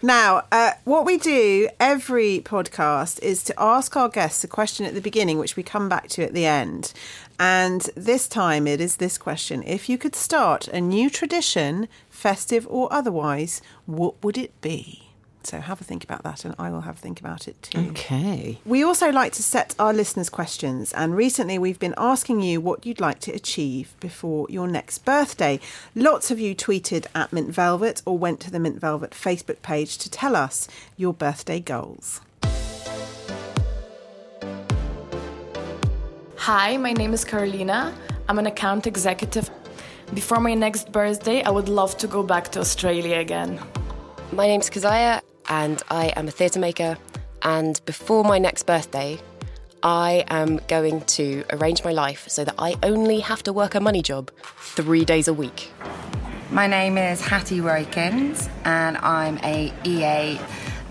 Now, 0.05 0.43
uh, 0.53 0.73
what 0.85 1.07
we 1.07 1.17
do 1.17 1.71
every 1.81 2.41
podcast 2.41 3.23
is 3.23 3.43
to 3.45 3.55
ask 3.57 3.97
our 3.97 4.11
guests 4.11 4.45
a 4.45 4.49
question 4.49 4.85
at 4.85 4.93
the 4.93 5.01
beginning, 5.01 5.39
which 5.39 5.57
we 5.57 5.63
come 5.63 5.89
back 5.89 6.09
to 6.09 6.23
at 6.23 6.35
the 6.35 6.45
end. 6.45 6.93
And 7.39 7.89
this 7.97 8.29
time 8.29 8.67
it 8.67 8.83
is 8.83 8.97
this 8.97 9.17
question 9.17 9.63
If 9.63 9.89
you 9.89 9.97
could 9.97 10.15
start 10.15 10.69
a 10.69 10.79
new 10.79 11.09
tradition, 11.09 11.89
festive 12.11 12.67
or 12.69 12.93
otherwise, 12.93 13.63
what 13.87 14.23
would 14.23 14.37
it 14.37 14.61
be? 14.61 15.04
So 15.47 15.61
have 15.61 15.81
a 15.81 15.85
think 15.85 16.03
about 16.05 16.23
that, 16.23 16.45
and 16.45 16.55
I 16.59 16.71
will 16.71 16.81
have 16.81 16.97
a 16.97 16.99
think 16.99 17.21
about 17.21 17.47
it 17.47 17.61
too. 17.63 17.79
Okay. 17.91 18.59
We 18.65 18.83
also 18.83 19.11
like 19.11 19.33
to 19.35 19.43
set 19.43 19.75
our 19.79 19.93
listeners 19.93 20.31
questions, 20.31 20.93
and 20.95 21.15
recently 21.15 21.59
we've 21.59 21.79
been 21.79 21.95
asking 21.99 22.41
you 22.41 22.61
what 22.61 22.87
you'd 22.87 23.01
like 23.01 23.21
to 23.21 23.33
achieve 23.33 23.95
before 24.01 24.47
your 24.49 24.67
next 24.67 25.05
birthday. 25.05 25.61
Lots 25.95 26.31
of 26.31 26.41
you 26.41 26.55
tweeted 26.55 27.07
at 27.15 27.33
Mint 27.33 27.51
Velvet 27.51 28.01
or 28.07 28.17
went 28.17 28.41
to 28.41 28.51
the 28.51 28.59
Mint 28.59 28.81
Velvet 28.81 29.11
Facebook 29.11 29.61
page 29.63 29.99
to 29.99 30.11
tell 30.11 30.35
us 30.35 30.67
your 30.97 31.13
birthday 31.13 31.61
goals. 31.61 32.21
Hi, 36.37 36.77
my 36.77 36.93
name 36.93 37.13
is 37.13 37.25
Carolina. 37.25 37.95
I'm 38.29 38.39
an 38.39 38.47
account 38.47 38.87
executive. 38.87 39.51
Before 40.15 40.41
my 40.41 40.55
next 40.55 40.93
birthday, 40.93 41.43
I 41.43 41.51
would 41.51 41.69
love 41.69 41.97
to 41.99 42.07
go 42.07 42.23
back 42.23 42.51
to 42.53 42.61
Australia 42.61 43.19
again. 43.19 43.61
My 44.33 44.47
name's 44.47 44.69
Kazaya, 44.69 45.21
and 45.49 45.83
I 45.91 46.07
am 46.17 46.29
a 46.29 46.31
theatre 46.31 46.61
maker. 46.61 46.97
And 47.43 47.81
before 47.85 48.25
my 48.25 48.39
next 48.39 48.65
birthday, 48.65 49.19
I 49.83 50.25
am 50.29 50.61
going 50.67 51.03
to 51.03 51.45
arrange 51.51 51.85
my 51.85 51.93
life 51.93 52.27
so 52.29 52.45
that 52.45 52.55
I 52.59 52.77
only 52.83 53.21
have 53.21 53.43
to 53.43 53.53
work 53.53 53.75
a 53.75 53.81
money 53.81 54.01
job 54.01 54.31
three 54.59 55.05
days 55.05 55.29
a 55.29 55.35
week. 55.35 55.71
My 56.51 56.67
name 56.67 56.97
is 56.97 57.21
Hattie 57.21 57.61
Rokins 57.61 58.49
and 58.65 58.97
I'm 58.99 59.39
a 59.45 59.73
EA 59.85 60.41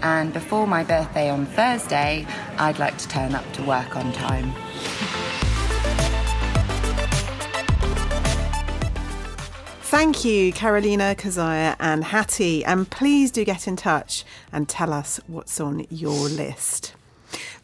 and 0.04 0.32
before 0.34 0.68
my 0.68 0.84
birthday 0.84 1.30
on 1.30 1.46
Thursday 1.48 2.28
I'd 2.58 2.78
like 2.78 2.98
to 3.00 3.08
turn 3.08 3.34
up 3.34 3.52
to 3.54 3.64
work 3.64 3.96
on 3.96 4.12
time. 4.14 4.54
Thank 9.94 10.26
you, 10.26 10.52
Carolina, 10.52 11.14
Kazaya, 11.16 11.76
and 11.80 12.06
Hattie. 12.06 12.66
And 12.66 12.90
please 12.90 13.30
do 13.30 13.46
get 13.46 13.68
in 13.68 13.76
touch 13.76 14.26
and 14.52 14.68
tell 14.68 14.92
us 14.92 15.20
what's 15.28 15.62
on 15.62 15.86
your 15.92 16.30
list. 16.30 16.96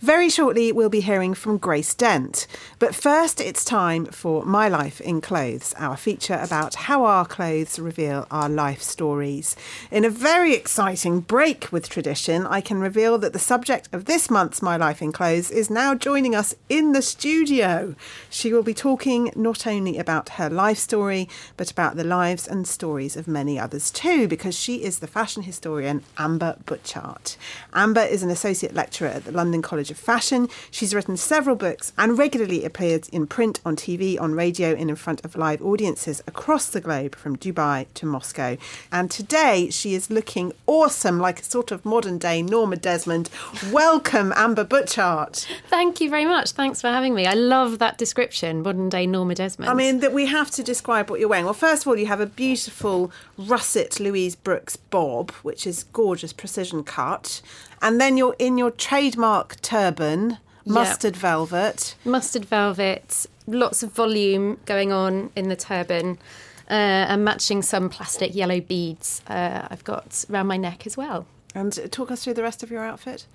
Very 0.02 0.30
shortly, 0.30 0.72
we'll 0.72 0.88
be 0.88 1.02
hearing 1.02 1.34
from 1.34 1.58
Grace 1.58 1.94
Dent. 1.94 2.48
But 2.80 2.96
first, 2.96 3.42
it's 3.42 3.66
time 3.66 4.06
for 4.06 4.46
My 4.46 4.70
Life 4.70 5.02
in 5.02 5.20
Clothes, 5.20 5.74
our 5.78 5.98
feature 5.98 6.40
about 6.42 6.74
how 6.76 7.04
our 7.04 7.26
clothes 7.26 7.78
reveal 7.78 8.26
our 8.32 8.48
life 8.48 8.82
stories. 8.82 9.58
In 9.92 10.06
a 10.06 10.10
very 10.10 10.54
exciting 10.54 11.20
break 11.20 11.70
with 11.74 11.90
tradition, 11.90 12.48
I 12.48 12.62
can 12.62 12.80
reveal 12.80 13.18
that 13.18 13.34
the 13.34 13.40
subject 13.40 13.90
of 13.92 14.06
this 14.06 14.30
month's 14.30 14.62
My 14.62 14.78
Life 14.78 15.02
in 15.02 15.12
Clothes 15.12 15.52
is 15.52 15.70
now 15.70 15.94
joining 15.94 16.34
us 16.34 16.56
in 16.70 16.94
the 16.94 17.02
studio. 17.02 17.94
She 18.30 18.54
will 18.54 18.64
be 18.64 18.74
talking 18.74 19.34
not 19.36 19.68
only 19.68 19.98
about 19.98 20.30
her 20.30 20.50
life 20.50 20.78
story, 20.78 21.28
but 21.58 21.72
about 21.72 21.98
the 21.98 22.06
lives 22.06 22.48
and 22.48 22.66
stories 22.66 23.18
of 23.18 23.28
many 23.28 23.60
others 23.60 23.92
too, 23.92 24.30
because 24.30 24.58
she 24.58 24.82
is 24.82 25.00
the 25.00 25.08
fashion 25.08 25.44
historian 25.44 26.06
Amber 26.18 26.56
Butchart. 26.66 27.36
Amber 27.74 28.04
is 28.04 28.24
an 28.24 28.30
associate 28.30 28.74
lecturer 28.74 29.10
at 29.10 29.26
the 29.26 29.34
London 29.34 29.62
College 29.62 29.89
of 29.92 29.98
Fashion. 29.98 30.50
She's 30.72 30.94
written 30.94 31.18
several 31.18 31.56
books 31.56 31.94
and 31.98 32.18
regularly 32.18 32.66
appears 32.66 33.08
in 33.10 33.28
print, 33.28 33.60
on 33.66 33.76
TV, 33.76 34.20
on 34.20 34.34
radio, 34.34 34.74
and 34.74 34.90
in 34.90 34.96
front 34.96 35.24
of 35.26 35.36
live 35.36 35.62
audiences 35.62 36.22
across 36.28 36.70
the 36.70 36.82
globe, 36.82 37.16
from 37.16 37.38
Dubai 37.38 37.88
to 37.96 38.06
Moscow. 38.06 38.58
And 38.92 39.10
today 39.10 39.70
she 39.70 39.94
is 39.94 40.10
looking 40.10 40.54
awesome, 40.68 41.20
like 41.20 41.40
a 41.40 41.44
sort 41.44 41.72
of 41.72 41.86
modern 41.86 42.18
day 42.18 42.42
Norma 42.42 42.76
Desmond. 42.76 43.30
Welcome, 43.72 44.34
Amber 44.36 44.66
Butchart. 44.66 45.46
Thank 45.68 46.02
you 46.02 46.10
very 46.10 46.26
much. 46.26 46.52
Thanks 46.52 46.82
for 46.82 46.88
having 46.88 47.14
me. 47.14 47.26
I 47.26 47.34
love 47.34 47.80
that 47.80 47.98
description, 47.98 48.62
modern 48.62 48.90
day 48.90 49.06
Norma 49.06 49.36
Desmond. 49.36 49.70
I 49.70 49.74
mean, 49.74 50.00
that 50.00 50.14
we 50.14 50.26
have 50.26 50.52
to 50.52 50.64
describe 50.64 51.10
what 51.10 51.20
you're 51.20 51.30
wearing. 51.30 51.46
Well, 51.46 51.54
first 51.54 51.84
of 51.84 51.88
all, 51.88 51.98
you 51.98 52.08
have 52.08 52.22
a 52.22 52.26
beautiful 52.26 53.12
russet 53.38 54.00
Louise 54.00 54.36
Brooks 54.36 54.76
bob, 54.76 55.32
which 55.44 55.66
is 55.66 55.84
gorgeous 55.84 56.34
precision 56.34 56.84
cut. 56.84 57.42
And 57.82 58.00
then 58.00 58.18
you're 58.18 58.36
in 58.40 58.58
your 58.58 58.72
trademark 58.72 59.62
turban, 59.62 60.38
mustard 60.66 61.16
velvet. 61.16 61.96
mustard 62.06 62.46
velvet, 62.46 63.26
lots 63.48 63.84
of 63.84 63.92
volume 63.94 64.60
going 64.66 64.92
on 64.92 65.32
in 65.36 65.50
the 65.50 65.56
turban, 65.56 66.18
uh, 66.70 66.74
and 66.74 67.24
matching 67.26 67.62
some 67.62 67.90
plastic 67.90 68.36
yellow 68.36 68.60
beads 68.60 69.22
uh, 69.28 69.68
I've 69.70 69.84
got 69.84 70.26
around 70.30 70.48
my 70.48 70.58
neck 70.58 70.86
as 70.86 70.96
well. 70.98 71.26
And 71.60 71.92
talk 71.92 72.10
us 72.10 72.24
through 72.24 72.36
the 72.36 72.42
rest 72.42 72.64
of 72.64 72.72
your 72.72 72.86
outfit. 72.86 73.26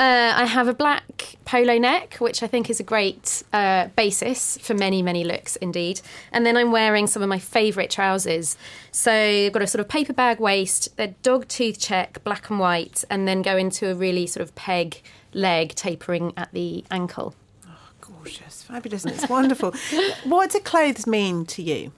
Uh, 0.00 0.32
I 0.34 0.46
have 0.46 0.66
a 0.66 0.74
black 0.74 1.36
polo 1.44 1.78
neck, 1.78 2.16
which 2.16 2.42
I 2.42 2.48
think 2.48 2.68
is 2.68 2.80
a 2.80 2.82
great 2.82 3.44
uh, 3.52 3.86
basis 3.94 4.58
for 4.58 4.74
many, 4.74 5.00
many 5.00 5.22
looks 5.22 5.54
indeed. 5.54 6.00
And 6.32 6.44
then 6.44 6.56
I'm 6.56 6.72
wearing 6.72 7.06
some 7.06 7.22
of 7.22 7.28
my 7.28 7.38
favourite 7.38 7.88
trousers. 7.88 8.56
So 8.90 9.12
I've 9.12 9.52
got 9.52 9.62
a 9.62 9.68
sort 9.68 9.78
of 9.78 9.88
paper 9.88 10.12
bag 10.12 10.40
waist, 10.40 10.96
they're 10.96 11.14
dog 11.22 11.46
tooth 11.46 11.78
check, 11.78 12.24
black 12.24 12.50
and 12.50 12.58
white, 12.58 13.04
and 13.10 13.28
then 13.28 13.42
go 13.42 13.56
into 13.56 13.88
a 13.88 13.94
really 13.94 14.26
sort 14.26 14.42
of 14.42 14.52
peg 14.56 15.00
leg 15.32 15.76
tapering 15.76 16.32
at 16.36 16.50
the 16.50 16.84
ankle. 16.90 17.36
Oh, 17.64 17.70
Gorgeous, 18.00 18.64
fabulous, 18.64 19.04
and 19.04 19.14
it's 19.14 19.28
wonderful. 19.28 19.72
what 20.24 20.50
do 20.50 20.58
clothes 20.58 21.06
mean 21.06 21.46
to 21.46 21.62
you? 21.62 21.92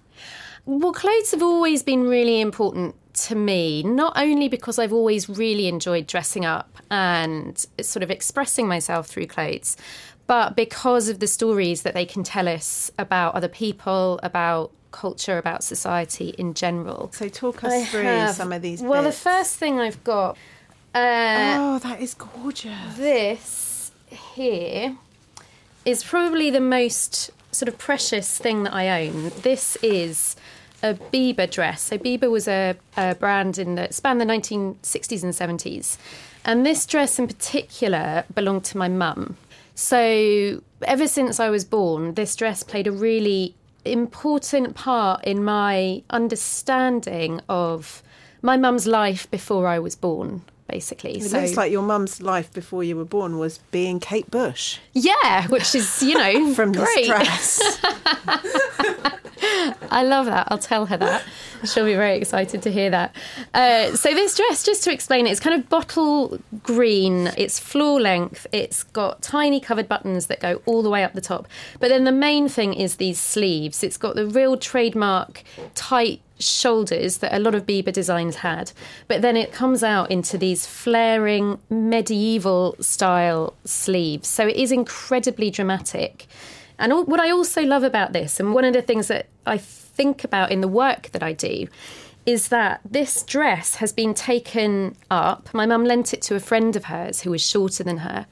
Well, 0.66 0.92
clothes 0.92 1.30
have 1.30 1.42
always 1.42 1.82
been 1.82 2.02
really 2.02 2.38
important 2.38 2.96
to 3.12 3.34
me, 3.34 3.82
not 3.82 4.12
only 4.16 4.48
because 4.48 4.78
I've 4.78 4.92
always 4.92 5.28
really 5.28 5.66
enjoyed 5.68 6.06
dressing 6.06 6.44
up 6.44 6.78
and 6.90 7.58
sort 7.80 8.02
of 8.02 8.10
expressing 8.10 8.66
myself 8.68 9.06
through 9.06 9.26
clothes, 9.26 9.76
but 10.26 10.54
because 10.54 11.08
of 11.08 11.18
the 11.18 11.26
stories 11.26 11.82
that 11.82 11.94
they 11.94 12.04
can 12.06 12.22
tell 12.22 12.48
us 12.48 12.90
about 12.98 13.34
other 13.34 13.48
people, 13.48 14.20
about 14.22 14.70
culture, 14.92 15.38
about 15.38 15.62
society 15.64 16.34
in 16.38 16.54
general. 16.54 17.10
So, 17.12 17.28
talk 17.28 17.64
us 17.64 17.72
I 17.72 17.84
through 17.84 18.02
have- 18.02 18.34
some 18.34 18.52
of 18.52 18.62
these. 18.62 18.82
Well, 18.82 19.02
the 19.02 19.12
first 19.12 19.56
thing 19.56 19.78
I've 19.80 20.02
got. 20.04 20.36
Uh, 20.94 21.56
oh, 21.58 21.78
that 21.80 22.00
is 22.00 22.14
gorgeous. 22.14 22.96
this 22.96 23.92
here 24.06 24.96
is 25.84 26.02
probably 26.02 26.50
the 26.50 26.60
most 26.60 27.30
sort 27.52 27.68
of 27.68 27.78
precious 27.78 28.38
thing 28.38 28.64
that 28.64 28.74
I 28.74 29.06
own. 29.06 29.30
This 29.42 29.76
is 29.82 30.36
a 30.82 30.94
Biba 30.94 31.50
dress. 31.50 31.82
So 31.82 31.98
Biba 31.98 32.30
was 32.30 32.48
a, 32.48 32.76
a 32.96 33.14
brand 33.14 33.58
in 33.58 33.74
the 33.74 33.88
span 33.90 34.18
the 34.18 34.24
1960s 34.24 35.22
and 35.22 35.60
70s, 35.60 35.98
and 36.44 36.64
this 36.64 36.86
dress 36.86 37.18
in 37.18 37.26
particular 37.26 38.24
belonged 38.34 38.64
to 38.64 38.78
my 38.78 38.88
mum. 38.88 39.36
So 39.74 40.62
ever 40.82 41.08
since 41.08 41.40
I 41.40 41.50
was 41.50 41.64
born, 41.64 42.14
this 42.14 42.36
dress 42.36 42.62
played 42.62 42.86
a 42.86 42.92
really 42.92 43.54
important 43.84 44.74
part 44.74 45.24
in 45.24 45.42
my 45.42 46.02
understanding 46.10 47.40
of 47.48 48.02
my 48.42 48.56
mum's 48.56 48.86
life 48.86 49.30
before 49.30 49.66
I 49.66 49.78
was 49.78 49.96
born. 49.96 50.42
Basically, 50.70 51.16
It 51.16 51.24
so 51.24 51.40
looks 51.40 51.56
like 51.56 51.72
your 51.72 51.82
mum's 51.82 52.22
life 52.22 52.52
before 52.52 52.84
you 52.84 52.96
were 52.96 53.04
born 53.04 53.38
was 53.38 53.58
being 53.70 53.98
Kate 54.00 54.30
Bush 54.30 54.78
yeah, 54.92 55.46
which 55.48 55.74
is 55.74 56.02
you 56.02 56.14
know 56.16 56.54
from 56.58 56.72
great. 56.72 56.86
this 56.94 57.06
dress. 57.06 57.78
I 59.90 60.02
love 60.02 60.26
that. 60.26 60.48
I'll 60.50 60.58
tell 60.58 60.86
her 60.86 60.96
that. 60.98 61.24
She'll 61.64 61.84
be 61.84 61.94
very 61.94 62.16
excited 62.16 62.62
to 62.62 62.70
hear 62.70 62.90
that. 62.90 63.14
Uh, 63.52 63.94
so 63.96 64.10
this 64.14 64.36
dress, 64.36 64.62
just 64.62 64.84
to 64.84 64.92
explain 64.92 65.26
it, 65.26 65.30
it's 65.30 65.40
kind 65.40 65.60
of 65.60 65.68
bottle 65.68 66.38
green. 66.62 67.30
It's 67.36 67.58
floor 67.58 68.00
length. 68.00 68.46
It's 68.52 68.82
got 68.82 69.22
tiny 69.22 69.60
covered 69.60 69.88
buttons 69.88 70.26
that 70.26 70.40
go 70.40 70.62
all 70.66 70.82
the 70.82 70.90
way 70.90 71.04
up 71.04 71.12
the 71.14 71.20
top. 71.20 71.48
But 71.78 71.88
then 71.88 72.04
the 72.04 72.12
main 72.12 72.48
thing 72.48 72.74
is 72.74 72.96
these 72.96 73.18
sleeves. 73.18 73.82
It's 73.82 73.96
got 73.96 74.14
the 74.14 74.26
real 74.26 74.56
trademark 74.56 75.42
tight 75.74 76.20
shoulders 76.40 77.18
that 77.18 77.34
a 77.34 77.38
lot 77.38 77.54
of 77.54 77.66
Biba 77.66 77.92
designs 77.92 78.36
had. 78.36 78.72
But 79.08 79.22
then 79.22 79.36
it 79.36 79.52
comes 79.52 79.82
out 79.82 80.10
into 80.10 80.36
these 80.36 80.66
flaring 80.66 81.60
medieval 81.68 82.76
style 82.80 83.54
sleeves. 83.64 84.28
So 84.28 84.48
it 84.48 84.56
is 84.56 84.72
incredibly 84.72 85.50
dramatic. 85.50 86.26
And 86.78 86.92
all, 86.92 87.04
what 87.04 87.20
I 87.20 87.30
also 87.30 87.62
love 87.62 87.84
about 87.84 88.12
this, 88.12 88.40
and 88.40 88.54
one 88.54 88.64
of 88.64 88.72
the 88.72 88.82
things 88.82 89.08
that 89.08 89.26
I 89.46 89.58
think 89.58 90.24
about 90.24 90.50
in 90.50 90.62
the 90.62 90.68
work 90.68 91.10
that 91.12 91.22
I 91.22 91.32
do, 91.34 91.68
is 92.26 92.48
that 92.48 92.80
this 92.88 93.22
dress 93.22 93.76
has 93.76 93.92
been 93.92 94.14
taken 94.14 94.96
up. 95.10 95.52
My 95.52 95.66
mum 95.66 95.84
lent 95.84 96.12
it 96.12 96.22
to 96.22 96.34
a 96.34 96.40
friend 96.40 96.76
of 96.76 96.84
hers 96.84 97.22
who 97.22 97.30
was 97.30 97.46
shorter 97.46 97.82
than 97.82 97.98
her. 97.98 98.26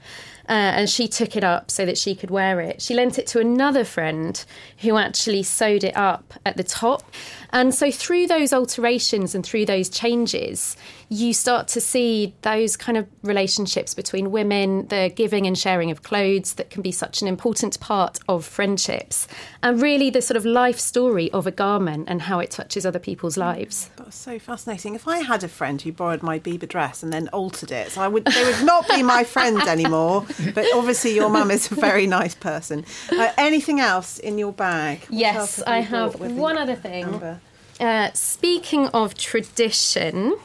Uh, 0.48 0.52
and 0.52 0.88
she 0.88 1.06
took 1.06 1.36
it 1.36 1.44
up 1.44 1.70
so 1.70 1.84
that 1.84 1.98
she 1.98 2.14
could 2.14 2.30
wear 2.30 2.60
it. 2.60 2.80
She 2.80 2.94
lent 2.94 3.18
it 3.18 3.26
to 3.28 3.38
another 3.38 3.84
friend 3.84 4.42
who 4.78 4.96
actually 4.96 5.42
sewed 5.42 5.84
it 5.84 5.94
up 5.94 6.32
at 6.46 6.56
the 6.56 6.64
top. 6.64 7.02
And 7.50 7.74
so, 7.74 7.90
through 7.90 8.26
those 8.26 8.52
alterations 8.52 9.34
and 9.34 9.44
through 9.44 9.66
those 9.66 9.88
changes, 9.88 10.76
you 11.08 11.32
start 11.32 11.68
to 11.68 11.80
see 11.80 12.34
those 12.42 12.76
kind 12.76 12.98
of 12.98 13.06
relationships 13.22 13.94
between 13.94 14.30
women, 14.30 14.86
the 14.88 15.10
giving 15.14 15.46
and 15.46 15.56
sharing 15.56 15.90
of 15.90 16.02
clothes 16.02 16.54
that 16.54 16.68
can 16.70 16.82
be 16.82 16.92
such 16.92 17.22
an 17.22 17.28
important 17.28 17.80
part 17.80 18.18
of 18.28 18.44
friendships, 18.44 19.26
and 19.62 19.80
really 19.80 20.10
the 20.10 20.20
sort 20.20 20.36
of 20.36 20.44
life 20.44 20.78
story 20.78 21.30
of 21.32 21.46
a 21.46 21.50
garment 21.50 22.08
and 22.08 22.22
how 22.22 22.38
it 22.38 22.50
touches 22.50 22.84
other 22.84 22.98
people's 22.98 23.36
lives. 23.36 23.90
That's 23.96 24.16
so 24.16 24.38
fascinating. 24.38 24.94
If 24.94 25.08
I 25.08 25.18
had 25.18 25.42
a 25.42 25.48
friend 25.48 25.80
who 25.80 25.92
borrowed 25.92 26.22
my 26.22 26.38
Biba 26.38 26.68
dress 26.68 27.02
and 27.02 27.12
then 27.12 27.28
altered 27.28 27.70
it, 27.70 27.96
I 27.96 28.08
would 28.08 28.26
they 28.26 28.44
would 28.44 28.66
not 28.66 28.86
be 28.88 29.02
my 29.02 29.24
friend 29.24 29.60
anymore. 29.62 30.26
But 30.54 30.66
obviously, 30.74 31.14
your 31.14 31.28
mum 31.28 31.50
is 31.50 31.70
a 31.70 31.74
very 31.74 32.06
nice 32.06 32.34
person. 32.34 32.84
Uh, 33.10 33.32
anything 33.36 33.80
else 33.80 34.18
in 34.18 34.38
your 34.38 34.52
bag? 34.52 35.00
What 35.00 35.12
Yes, 35.12 35.62
I 35.62 35.80
have 35.80 36.18
one 36.20 36.56
other 36.56 36.74
thing. 36.74 37.04
Amber? 37.04 37.37
Uh, 37.80 38.10
speaking 38.12 38.88
of 38.88 39.14
tradition 39.14 40.36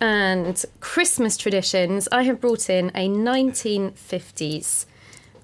and 0.00 0.64
Christmas 0.80 1.36
traditions, 1.36 2.08
I 2.12 2.22
have 2.22 2.40
brought 2.40 2.70
in 2.70 2.90
a 2.94 3.08
1950s 3.08 4.86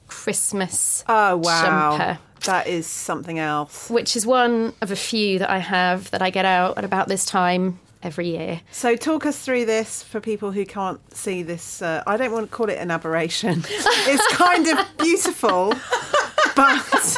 Christmas 0.07 1.05
Oh 1.09 1.39
wow, 1.39 1.97
jumper. 1.99 2.19
that 2.45 2.67
is 2.67 2.87
something 2.87 3.39
else. 3.39 3.89
Which 3.91 4.15
is 4.15 4.27
one 4.27 4.75
of 4.81 4.91
a 4.91 4.97
few 4.97 5.39
that 5.41 5.51
I 5.51 5.59
have 5.59 6.11
that 6.13 6.23
I 6.23 6.31
get 6.31 6.45
out 6.45 6.77
at 6.79 6.85
about 6.85 7.09
this 7.09 7.25
time 7.25 7.81
every 8.03 8.29
year. 8.29 8.61
So 8.73 8.95
talk 8.95 9.25
us 9.27 9.39
through 9.43 9.65
this 9.65 10.03
for 10.03 10.21
people 10.21 10.53
who 10.53 10.67
can't 10.67 11.01
see 11.17 11.43
this. 11.43 11.81
Uh, 11.83 12.03
I 12.07 12.17
don't 12.17 12.33
want 12.33 12.51
to 12.51 12.55
call 12.57 12.69
it 12.69 12.79
an 12.79 12.91
aberration. 12.91 13.65
it's 13.69 14.37
kind 14.37 14.69
of 14.69 14.87
beautiful, 14.99 15.73
but 16.57 17.17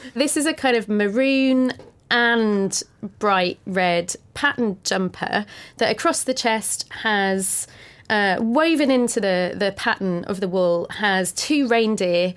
This 0.14 0.36
is 0.36 0.46
a 0.46 0.54
kind 0.54 0.76
of 0.76 0.88
maroon 0.88 1.72
and 2.10 2.82
bright 3.18 3.58
red 3.66 4.14
patterned 4.34 4.82
jumper 4.84 5.44
that 5.78 5.90
across 5.90 6.22
the 6.24 6.34
chest 6.34 6.86
has 7.02 7.66
uh, 8.08 8.36
woven 8.40 8.90
into 8.90 9.20
the, 9.20 9.54
the 9.56 9.72
pattern 9.72 10.24
of 10.24 10.40
the 10.40 10.48
wool 10.48 10.86
has 10.90 11.32
two 11.32 11.66
reindeer 11.66 12.34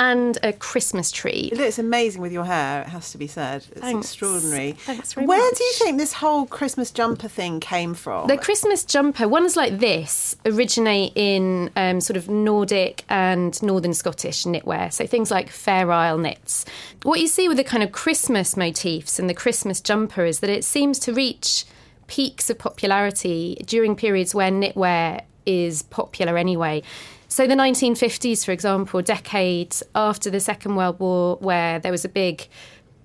and 0.00 0.38
a 0.42 0.52
Christmas 0.54 1.12
tree. 1.12 1.50
it 1.52 1.58
looks 1.58 1.78
amazing 1.78 2.22
with 2.22 2.32
your 2.32 2.46
hair. 2.46 2.80
It 2.82 2.88
has 2.88 3.12
to 3.12 3.18
be 3.18 3.26
said. 3.26 3.66
It's 3.70 3.80
Thanks. 3.82 4.06
extraordinary. 4.08 4.72
Thanks 4.72 5.12
very 5.12 5.26
Where 5.26 5.38
much. 5.38 5.58
do 5.58 5.62
you 5.62 5.72
think 5.74 5.98
this 5.98 6.14
whole 6.14 6.46
Christmas 6.46 6.90
jumper 6.90 7.28
thing 7.28 7.60
came 7.60 7.92
from? 7.92 8.26
The 8.26 8.38
Christmas 8.38 8.82
jumper, 8.82 9.28
ones 9.28 9.56
like 9.56 9.78
this, 9.78 10.34
originate 10.46 11.12
in 11.14 11.70
um, 11.76 12.00
sort 12.00 12.16
of 12.16 12.30
Nordic 12.30 13.04
and 13.10 13.62
Northern 13.62 13.92
Scottish 13.92 14.44
knitwear. 14.44 14.90
So 14.90 15.06
things 15.06 15.30
like 15.30 15.50
Fair 15.50 15.92
Isle 15.92 16.16
knits. 16.16 16.64
What 17.02 17.20
you 17.20 17.28
see 17.28 17.46
with 17.46 17.58
the 17.58 17.64
kind 17.64 17.82
of 17.82 17.92
Christmas 17.92 18.56
motifs 18.56 19.18
and 19.18 19.28
the 19.28 19.34
Christmas 19.34 19.82
jumper 19.82 20.24
is 20.24 20.40
that 20.40 20.48
it 20.48 20.64
seems 20.64 20.98
to 21.00 21.12
reach 21.12 21.66
peaks 22.06 22.48
of 22.48 22.58
popularity 22.58 23.62
during 23.66 23.94
periods 23.94 24.34
where 24.34 24.50
knitwear 24.50 25.20
is 25.44 25.82
popular 25.82 26.38
anyway. 26.38 26.82
So 27.30 27.46
the 27.46 27.54
1950s, 27.54 28.44
for 28.44 28.50
example, 28.50 29.02
decades 29.02 29.84
after 29.94 30.30
the 30.30 30.40
Second 30.40 30.74
World 30.74 30.98
War, 30.98 31.36
where 31.36 31.78
there 31.78 31.92
was 31.92 32.04
a 32.04 32.08
big 32.08 32.48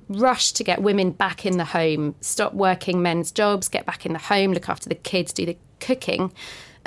rush 0.10 0.52
to 0.54 0.64
get 0.64 0.82
women 0.82 1.12
back 1.12 1.46
in 1.46 1.58
the 1.58 1.64
home, 1.66 2.16
stop 2.22 2.56
working 2.56 3.04
men's 3.04 3.32
jobs, 3.32 3.68
get 3.68 3.86
back 3.86 4.04
in 4.04 4.14
the 4.14 4.20
home, 4.20 4.52
look 4.52 4.68
after 4.68 4.90
the 4.90 4.96
kids, 4.96 5.32
do 5.32 5.46
the 5.46 5.56
cooking. 5.80 6.34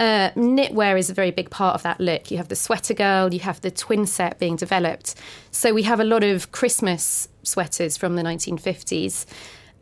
Uh, 0.00 0.30
knitwear 0.30 0.98
is 0.98 1.10
a 1.10 1.14
very 1.14 1.30
big 1.30 1.48
part 1.48 1.76
of 1.76 1.84
that 1.84 2.00
look. 2.00 2.28
You 2.32 2.38
have 2.38 2.48
the 2.48 2.56
sweater 2.56 2.92
girl, 2.92 3.32
you 3.32 3.40
have 3.40 3.60
the 3.60 3.70
twin 3.70 4.06
set 4.06 4.40
being 4.40 4.56
developed. 4.56 5.14
So 5.52 5.72
we 5.72 5.84
have 5.84 6.00
a 6.00 6.04
lot 6.04 6.24
of 6.24 6.50
Christmas 6.50 7.28
sweaters 7.44 7.96
from 7.96 8.16
the 8.16 8.22
1950s. 8.22 9.26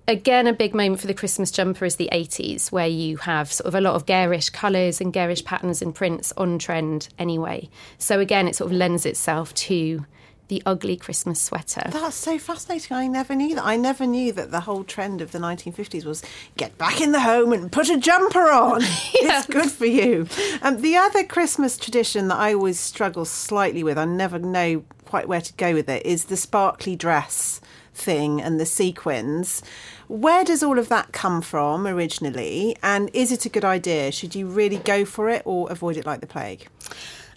Again, 0.08 0.46
a 0.46 0.52
big 0.52 0.72
moment 0.72 1.00
for 1.00 1.08
the 1.08 1.14
Christmas 1.14 1.50
jumper 1.50 1.84
is 1.84 1.96
the 1.96 2.08
80s, 2.12 2.70
where 2.70 2.86
you 2.86 3.16
have 3.16 3.52
sort 3.52 3.66
of 3.66 3.74
a 3.74 3.80
lot 3.80 3.96
of 3.96 4.06
garish 4.06 4.50
colours 4.50 5.00
and 5.00 5.12
garish 5.12 5.44
patterns 5.44 5.82
and 5.82 5.92
prints 5.92 6.32
on 6.36 6.60
trend 6.60 7.08
anyway. 7.18 7.68
So 7.98 8.20
again, 8.20 8.46
it 8.46 8.54
sort 8.54 8.70
of 8.70 8.76
lends 8.76 9.04
itself 9.04 9.52
to 9.54 10.06
the 10.46 10.62
ugly 10.64 10.96
Christmas 10.96 11.40
sweater. 11.40 11.82
That's 11.90 12.14
so 12.14 12.38
fascinating. 12.38 12.96
I 12.96 13.08
never 13.08 13.34
knew 13.34 13.56
that. 13.56 13.64
I 13.64 13.76
never 13.76 14.06
knew 14.06 14.32
that 14.34 14.52
the 14.52 14.60
whole 14.60 14.84
trend 14.84 15.20
of 15.20 15.32
the 15.32 15.40
1950s 15.40 16.04
was 16.04 16.22
get 16.56 16.78
back 16.78 17.00
in 17.00 17.10
the 17.10 17.20
home 17.20 17.52
and 17.52 17.72
put 17.72 17.88
a 17.88 17.98
jumper 17.98 18.48
on. 18.48 18.82
It's 19.14 19.46
good 19.46 19.72
for 19.72 19.86
you. 19.86 20.28
Um, 20.62 20.82
the 20.82 20.96
other 20.96 21.24
Christmas 21.24 21.76
tradition 21.76 22.28
that 22.28 22.38
I 22.38 22.54
always 22.54 22.78
struggle 22.78 23.24
slightly 23.24 23.82
with, 23.82 23.98
I 23.98 24.04
never 24.04 24.38
know 24.38 24.84
quite 25.04 25.26
where 25.26 25.40
to 25.40 25.52
go 25.54 25.74
with 25.74 25.88
it, 25.88 26.06
is 26.06 26.26
the 26.26 26.36
sparkly 26.36 26.94
dress 26.94 27.60
thing 27.96 28.40
and 28.40 28.60
the 28.60 28.66
sequins. 28.66 29.62
Where 30.08 30.44
does 30.44 30.62
all 30.62 30.78
of 30.78 30.88
that 30.88 31.12
come 31.12 31.42
from 31.42 31.86
originally? 31.86 32.76
And 32.82 33.10
is 33.12 33.32
it 33.32 33.46
a 33.46 33.48
good 33.48 33.64
idea? 33.64 34.12
Should 34.12 34.34
you 34.34 34.46
really 34.46 34.78
go 34.78 35.04
for 35.04 35.28
it 35.28 35.42
or 35.44 35.70
avoid 35.70 35.96
it 35.96 36.06
like 36.06 36.20
the 36.20 36.26
plague? 36.26 36.68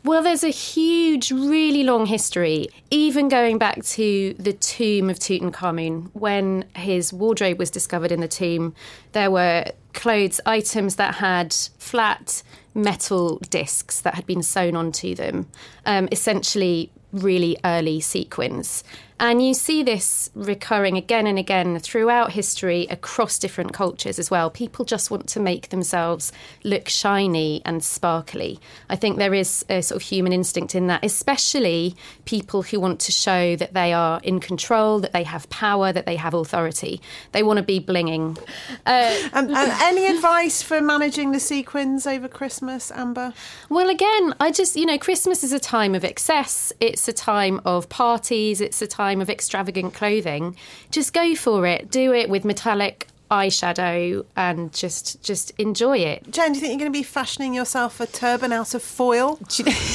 Well, 0.05 0.23
there's 0.23 0.45
a 0.45 0.49
huge, 0.49 1.29
really 1.29 1.83
long 1.83 2.05
history, 2.05 2.69
even 2.89 3.27
going 3.27 3.57
back 3.57 3.83
to 3.83 4.33
the 4.39 4.53
tomb 4.53 5.09
of 5.09 5.19
Tutankhamun. 5.19 6.11
When 6.13 6.65
his 6.75 7.11
wardrobe 7.11 7.59
was 7.59 7.69
discovered 7.69 8.11
in 8.11 8.21
the 8.21 8.27
tomb, 8.27 8.75
there 9.11 9.29
were 9.29 9.65
clothes 9.93 10.39
items 10.45 10.95
that 10.95 11.15
had 11.15 11.53
flat 11.79 12.43
metal 12.73 13.39
discs 13.49 13.99
that 14.01 14.15
had 14.15 14.25
been 14.25 14.41
sewn 14.41 14.77
onto 14.77 15.15
them, 15.15 15.47
um, 15.85 16.07
essentially, 16.13 16.91
really 17.11 17.57
early 17.65 17.99
sequins. 17.99 18.85
And 19.19 19.45
you 19.45 19.53
see 19.53 19.83
this 19.83 20.29
recurring 20.33 20.95
again 20.97 21.27
and 21.27 21.37
again 21.37 21.77
throughout 21.79 22.31
history 22.31 22.87
across 22.89 23.37
different 23.37 23.73
cultures 23.73 24.17
as 24.17 24.31
well. 24.31 24.49
People 24.49 24.85
just 24.85 25.11
want 25.11 25.27
to 25.27 25.39
make 25.39 25.69
themselves 25.69 26.31
look 26.63 26.87
shiny 26.87 27.61
and 27.65 27.83
sparkly. 27.83 28.59
I 28.89 28.95
think 28.95 29.17
there 29.17 29.33
is 29.33 29.65
a 29.69 29.81
sort 29.81 30.01
of 30.01 30.07
human 30.07 30.31
instinct 30.31 30.73
in 30.75 30.87
that, 30.87 31.03
especially 31.03 31.95
people 32.23 32.61
who 32.63 32.79
want 32.79 33.01
to 33.01 33.11
show 33.11 33.55
that 33.57 33.73
they 33.73 33.91
are 33.91 34.21
in 34.23 34.39
control, 34.39 34.99
that 35.01 35.11
they 35.11 35.23
have 35.23 35.49
power, 35.49 35.91
that 35.91 36.05
they 36.05 36.15
have 36.15 36.33
authority. 36.33 37.01
They 37.33 37.43
want 37.43 37.57
to 37.57 37.63
be 37.63 37.79
blinging. 37.79 38.39
Uh, 38.85 39.15
And, 39.33 39.51
and 39.55 39.71
any 39.81 40.05
advice 40.07 40.61
for 40.61 40.81
managing 40.81 41.31
the 41.31 41.39
sequins 41.39 42.07
over 42.07 42.27
Christmas, 42.27 42.91
Amber? 42.91 43.33
Well, 43.69 43.89
again, 43.89 44.33
I 44.39 44.51
just, 44.51 44.75
you 44.75 44.85
know, 44.85 44.97
Christmas 44.97 45.43
is 45.43 45.51
a 45.51 45.59
time 45.59 45.95
of 45.95 46.05
excess. 46.05 46.71
It's 46.79 47.07
a 47.07 47.13
time 47.13 47.59
of 47.65 47.89
parties. 47.89 48.61
It's 48.61 48.81
a 48.81 48.87
time 48.87 49.08
of 49.17 49.29
extravagant 49.29 49.93
clothing. 49.93 50.55
Just 50.91 51.13
go 51.13 51.35
for 51.35 51.65
it. 51.65 51.91
Do 51.91 52.13
it 52.13 52.29
with 52.29 52.45
metallic 52.45 53.07
eyeshadow 53.29 54.25
and 54.35 54.73
just 54.73 55.21
just 55.23 55.51
enjoy 55.57 55.97
it. 55.97 56.31
Jen, 56.31 56.51
do 56.51 56.55
you 56.55 56.61
think 56.61 56.71
you're 56.71 56.79
going 56.79 56.91
to 56.91 56.97
be 56.97 57.03
fashioning 57.03 57.53
yourself 57.53 57.99
a 57.99 58.07
turban 58.07 58.51
out 58.51 58.73
of 58.73 58.81
foil 58.81 59.39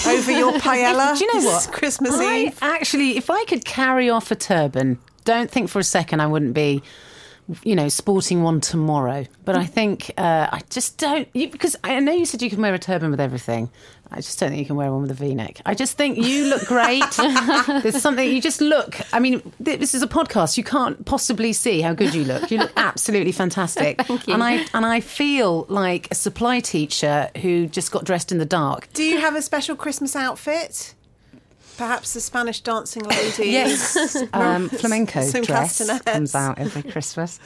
over 0.07 0.31
your 0.31 0.53
paella? 0.55 1.15
Do 1.19 1.25
you 1.25 1.35
know 1.35 1.47
what? 1.47 1.71
Christmas 1.73 2.15
I 2.15 2.37
Eve. 2.39 2.59
Actually, 2.63 3.17
if 3.17 3.31
I 3.31 3.45
could 3.45 3.65
carry 3.65 4.09
off 4.09 4.31
a 4.31 4.37
turban, 4.37 4.99
don't 5.25 5.51
think 5.51 5.69
for 5.69 5.79
a 5.79 5.85
second 5.85 6.21
I 6.21 6.27
wouldn't 6.27 6.55
be, 6.55 6.83
you 7.63 7.75
know, 7.75 7.89
sporting 7.89 8.43
one 8.43 8.61
tomorrow. 8.61 9.27
But 9.45 9.57
I 9.57 9.65
think 9.65 10.11
uh, 10.17 10.49
I 10.51 10.63
just 10.71 10.99
don't 10.99 11.29
you, 11.35 11.49
because 11.49 11.77
I 11.85 11.99
know 12.01 12.13
you 12.13 12.27
said 12.27 12.43
you 12.43 12.51
can 12.51 12.61
wear 12.61 12.75
a 12.75 12.79
turban 12.79 13.11
with 13.11 13.21
everything. 13.21 13.71
I 14.11 14.17
just 14.17 14.39
don't 14.39 14.51
think 14.51 14.61
you 14.61 14.67
can 14.67 14.77
wear 14.77 14.93
one 14.93 15.03
with 15.03 15.11
a 15.11 15.15
V-neck. 15.15 15.61
I 15.67 15.75
just 15.75 15.97
think 15.97 16.19
you 16.19 16.47
look 16.47 16.67
great. 16.67 17.03
There's 17.83 18.01
something 18.01 18.31
you 18.31 18.41
just 18.41 18.61
look. 18.61 19.01
I 19.13 19.19
mean, 19.19 19.43
this 19.59 19.93
is 19.95 20.03
a 20.03 20.07
podcast. 20.07 20.57
You 20.57 20.63
can't 20.63 21.05
possibly 21.05 21.53
see 21.53 21.81
how 21.81 21.95
good 21.95 22.15
you 22.15 22.25
look. 22.25 22.51
You 22.51 22.59
look 22.59 22.73
absolutely 22.77 23.33
fantastic. 23.33 24.01
Thank 24.03 24.29
you. 24.29 24.35
And 24.35 24.45
I 24.45 24.67
and 24.73 24.87
I 24.87 25.01
feel 25.01 25.67
like 25.69 26.09
a 26.11 26.15
supply 26.15 26.61
teacher 26.61 27.31
who 27.43 27.67
just 27.67 27.91
got 27.91 28.05
dressed 28.05 28.31
in 28.31 28.39
the 28.39 28.47
dark. 28.47 28.89
Do 28.93 29.03
you 29.03 29.21
have 29.21 29.35
a 29.35 29.43
special 29.43 29.75
Christmas 29.75 30.15
outfit? 30.15 30.95
Perhaps 31.77 32.15
the 32.15 32.21
Spanish 32.21 32.61
dancing 32.61 33.03
lady. 33.05 33.51
Yes, 33.51 34.17
um, 34.33 34.69
flamenco 34.69 35.21
dress 35.31 35.47
castanets. 35.79 36.03
comes 36.05 36.35
out 36.35 36.59
every 36.59 36.83
Christmas. 36.91 37.41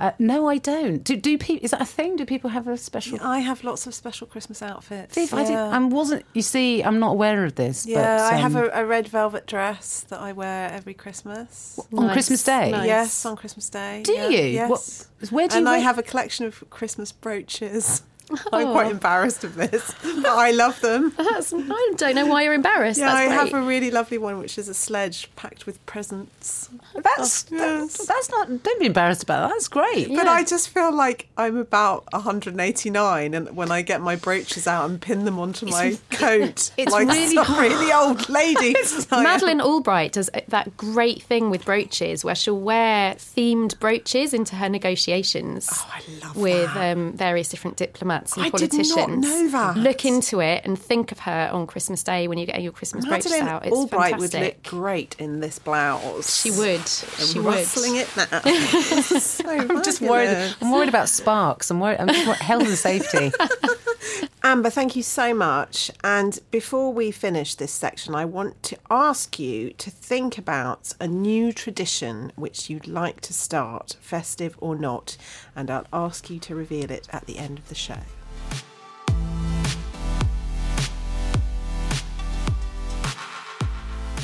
Uh, 0.00 0.12
no, 0.20 0.48
I 0.48 0.58
don't. 0.58 1.02
Do 1.02 1.16
do 1.16 1.36
people? 1.36 1.64
Is 1.64 1.72
that 1.72 1.80
a 1.80 1.84
thing? 1.84 2.14
Do 2.14 2.24
people 2.24 2.50
have 2.50 2.68
a 2.68 2.76
special? 2.76 3.18
I 3.20 3.40
have 3.40 3.64
lots 3.64 3.84
of 3.86 3.94
special 3.94 4.28
Christmas 4.28 4.62
outfits. 4.62 5.16
See, 5.16 5.24
if 5.24 5.34
I, 5.34 5.42
did, 5.42 5.50
Yeah. 5.50 5.68
I 5.70 5.78
wasn't. 5.80 6.24
You 6.34 6.42
see, 6.42 6.82
I'm 6.84 7.00
not 7.00 7.10
aware 7.12 7.44
of 7.44 7.56
this. 7.56 7.84
Yeah, 7.84 8.16
but, 8.16 8.32
I 8.32 8.36
have 8.36 8.54
um, 8.54 8.64
a, 8.72 8.82
a 8.82 8.86
red 8.86 9.08
velvet 9.08 9.46
dress 9.46 10.04
that 10.08 10.20
I 10.20 10.32
wear 10.32 10.70
every 10.70 10.94
Christmas. 10.94 11.80
on 11.92 12.06
Nice, 12.06 12.12
Christmas 12.12 12.44
Day. 12.44 12.70
nice. 12.70 12.86
Yes, 12.86 13.26
on 13.26 13.34
Christmas 13.36 13.68
Day. 13.68 14.02
Do 14.04 14.12
yeah, 14.12 14.28
you? 14.28 14.42
Yes. 14.44 14.70
What- 14.70 15.32
where 15.32 15.48
do 15.48 15.54
you 15.56 15.58
and 15.58 15.68
I 15.68 15.72
wear- 15.72 15.80
have 15.80 15.98
a 15.98 16.02
collection 16.04 16.46
of 16.46 16.62
Christmas 16.70 17.10
brooches. 17.10 18.02
I'm 18.52 18.72
quite 18.72 18.90
embarrassed 18.90 19.44
of 19.44 19.54
this, 19.54 19.94
but 20.02 20.26
I 20.26 20.50
love 20.50 20.80
them. 20.80 21.12
That's, 21.16 21.52
I 21.54 21.92
don't 21.96 22.14
know 22.14 22.26
why 22.26 22.42
you're 22.42 22.52
embarrassed. 22.54 22.98
Yeah, 23.00 23.06
That's 23.06 23.16
I 23.18 23.26
great. 23.26 23.36
have 23.38 23.54
a 23.54 23.66
really 23.66 23.90
lovely 23.90 24.18
one, 24.18 24.38
which 24.38 24.58
is 24.58 24.68
a 24.68 24.74
sledge 24.74 25.28
packed 25.36 25.66
with 25.66 25.84
presents. 25.86 26.68
That's 26.94 27.46
Yes. 27.50 27.96
that- 27.96 28.06
that's 28.08 28.30
not. 28.30 28.62
Don't 28.62 28.80
be 28.80 28.86
embarrassed 28.86 29.22
about 29.22 29.48
that. 29.48 29.54
That's 29.54 29.68
great. 29.68 30.08
But 30.08 30.26
Yeah. 30.26 30.32
I 30.32 30.44
just 30.44 30.68
feel 30.70 30.92
like 30.94 31.28
I'm 31.36 31.56
about 31.56 32.04
189, 32.12 33.34
and 33.34 33.56
when 33.56 33.70
I 33.70 33.82
get 33.82 34.00
my 34.00 34.16
brooches 34.16 34.66
out 34.66 34.88
and 34.88 35.00
pin 35.00 35.24
them 35.24 35.38
onto 35.38 35.66
my 35.66 35.96
coat, 36.10 36.70
it's 36.76 36.92
like 36.92 37.08
really 37.08 37.34
some 37.34 37.58
really 37.58 37.92
old 37.92 38.28
lady. 38.28 38.74
Madeleine 39.10 39.60
Albright 39.60 40.12
does 40.12 40.30
that 40.48 40.76
great 40.76 41.22
thing 41.22 41.50
with 41.50 41.64
brooches 41.64 42.24
where 42.24 42.34
she'll 42.34 42.58
wear 42.60 43.14
themed 43.14 43.78
brooches 43.78 44.32
into 44.34 44.56
her 44.56 44.68
negotiations 44.68 45.68
Oh, 45.72 45.90
I 45.92 46.24
love 46.26 46.36
with 46.36 46.76
um, 46.76 47.12
various 47.12 47.48
different 47.48 47.76
diplomats 47.76 48.17
and 48.36 48.44
I 48.44 48.50
did 48.50 48.72
not 48.72 48.86
politicians. 48.86 49.24
know 49.24 49.48
that. 49.50 49.76
Look 49.76 50.04
into 50.04 50.40
it 50.40 50.62
and 50.64 50.78
think 50.78 51.12
of 51.12 51.20
her 51.20 51.50
on 51.52 51.66
Christmas 51.66 52.02
Day 52.02 52.28
when 52.28 52.38
you 52.38 52.46
get 52.46 52.62
your 52.62 52.72
Christmas 52.72 53.04
brooches 53.04 53.30
Madeleine 53.30 53.48
out. 53.48 53.66
It's 53.66 53.74
Albright 53.76 54.18
would 54.18 54.34
look 54.34 54.62
great 54.62 55.16
in 55.18 55.40
this 55.40 55.58
blouse. 55.58 56.40
She 56.40 56.50
would. 56.50 56.80
I'm 56.80 57.26
She 57.26 57.38
would. 57.38 57.54
rustling 57.54 57.96
it 57.96 58.08
now. 58.16 58.40
so 59.20 59.48
I'm 59.48 59.82
just 59.82 60.00
worried. 60.00 60.54
I'm 60.60 60.72
worried 60.72 60.88
about 60.88 61.08
sparks. 61.08 61.70
I'm 61.70 61.80
worried. 61.80 61.98
I'm 62.00 62.08
just 62.08 62.26
worried, 62.26 62.40
health 62.40 62.62
and 62.66 62.76
safety. 62.76 63.32
Amber, 64.44 64.70
thank 64.70 64.96
you 64.96 65.02
so 65.02 65.34
much. 65.34 65.90
And 66.02 66.38
before 66.50 66.92
we 66.92 67.10
finish 67.10 67.54
this 67.56 67.72
section, 67.72 68.14
I 68.14 68.24
want 68.24 68.62
to 68.64 68.78
ask 68.90 69.38
you 69.38 69.70
to 69.72 69.90
think 69.90 70.38
about 70.38 70.94
a 71.00 71.08
new 71.08 71.52
tradition 71.52 72.32
which 72.36 72.70
you'd 72.70 72.86
like 72.86 73.20
to 73.22 73.34
start, 73.34 73.96
festive 74.00 74.56
or 74.60 74.76
not, 74.76 75.16
and 75.56 75.70
I'll 75.70 75.86
ask 75.92 76.30
you 76.30 76.38
to 76.40 76.54
reveal 76.54 76.90
it 76.90 77.08
at 77.10 77.26
the 77.26 77.36
end 77.38 77.58
of 77.58 77.68
the 77.68 77.74
show. 77.74 77.98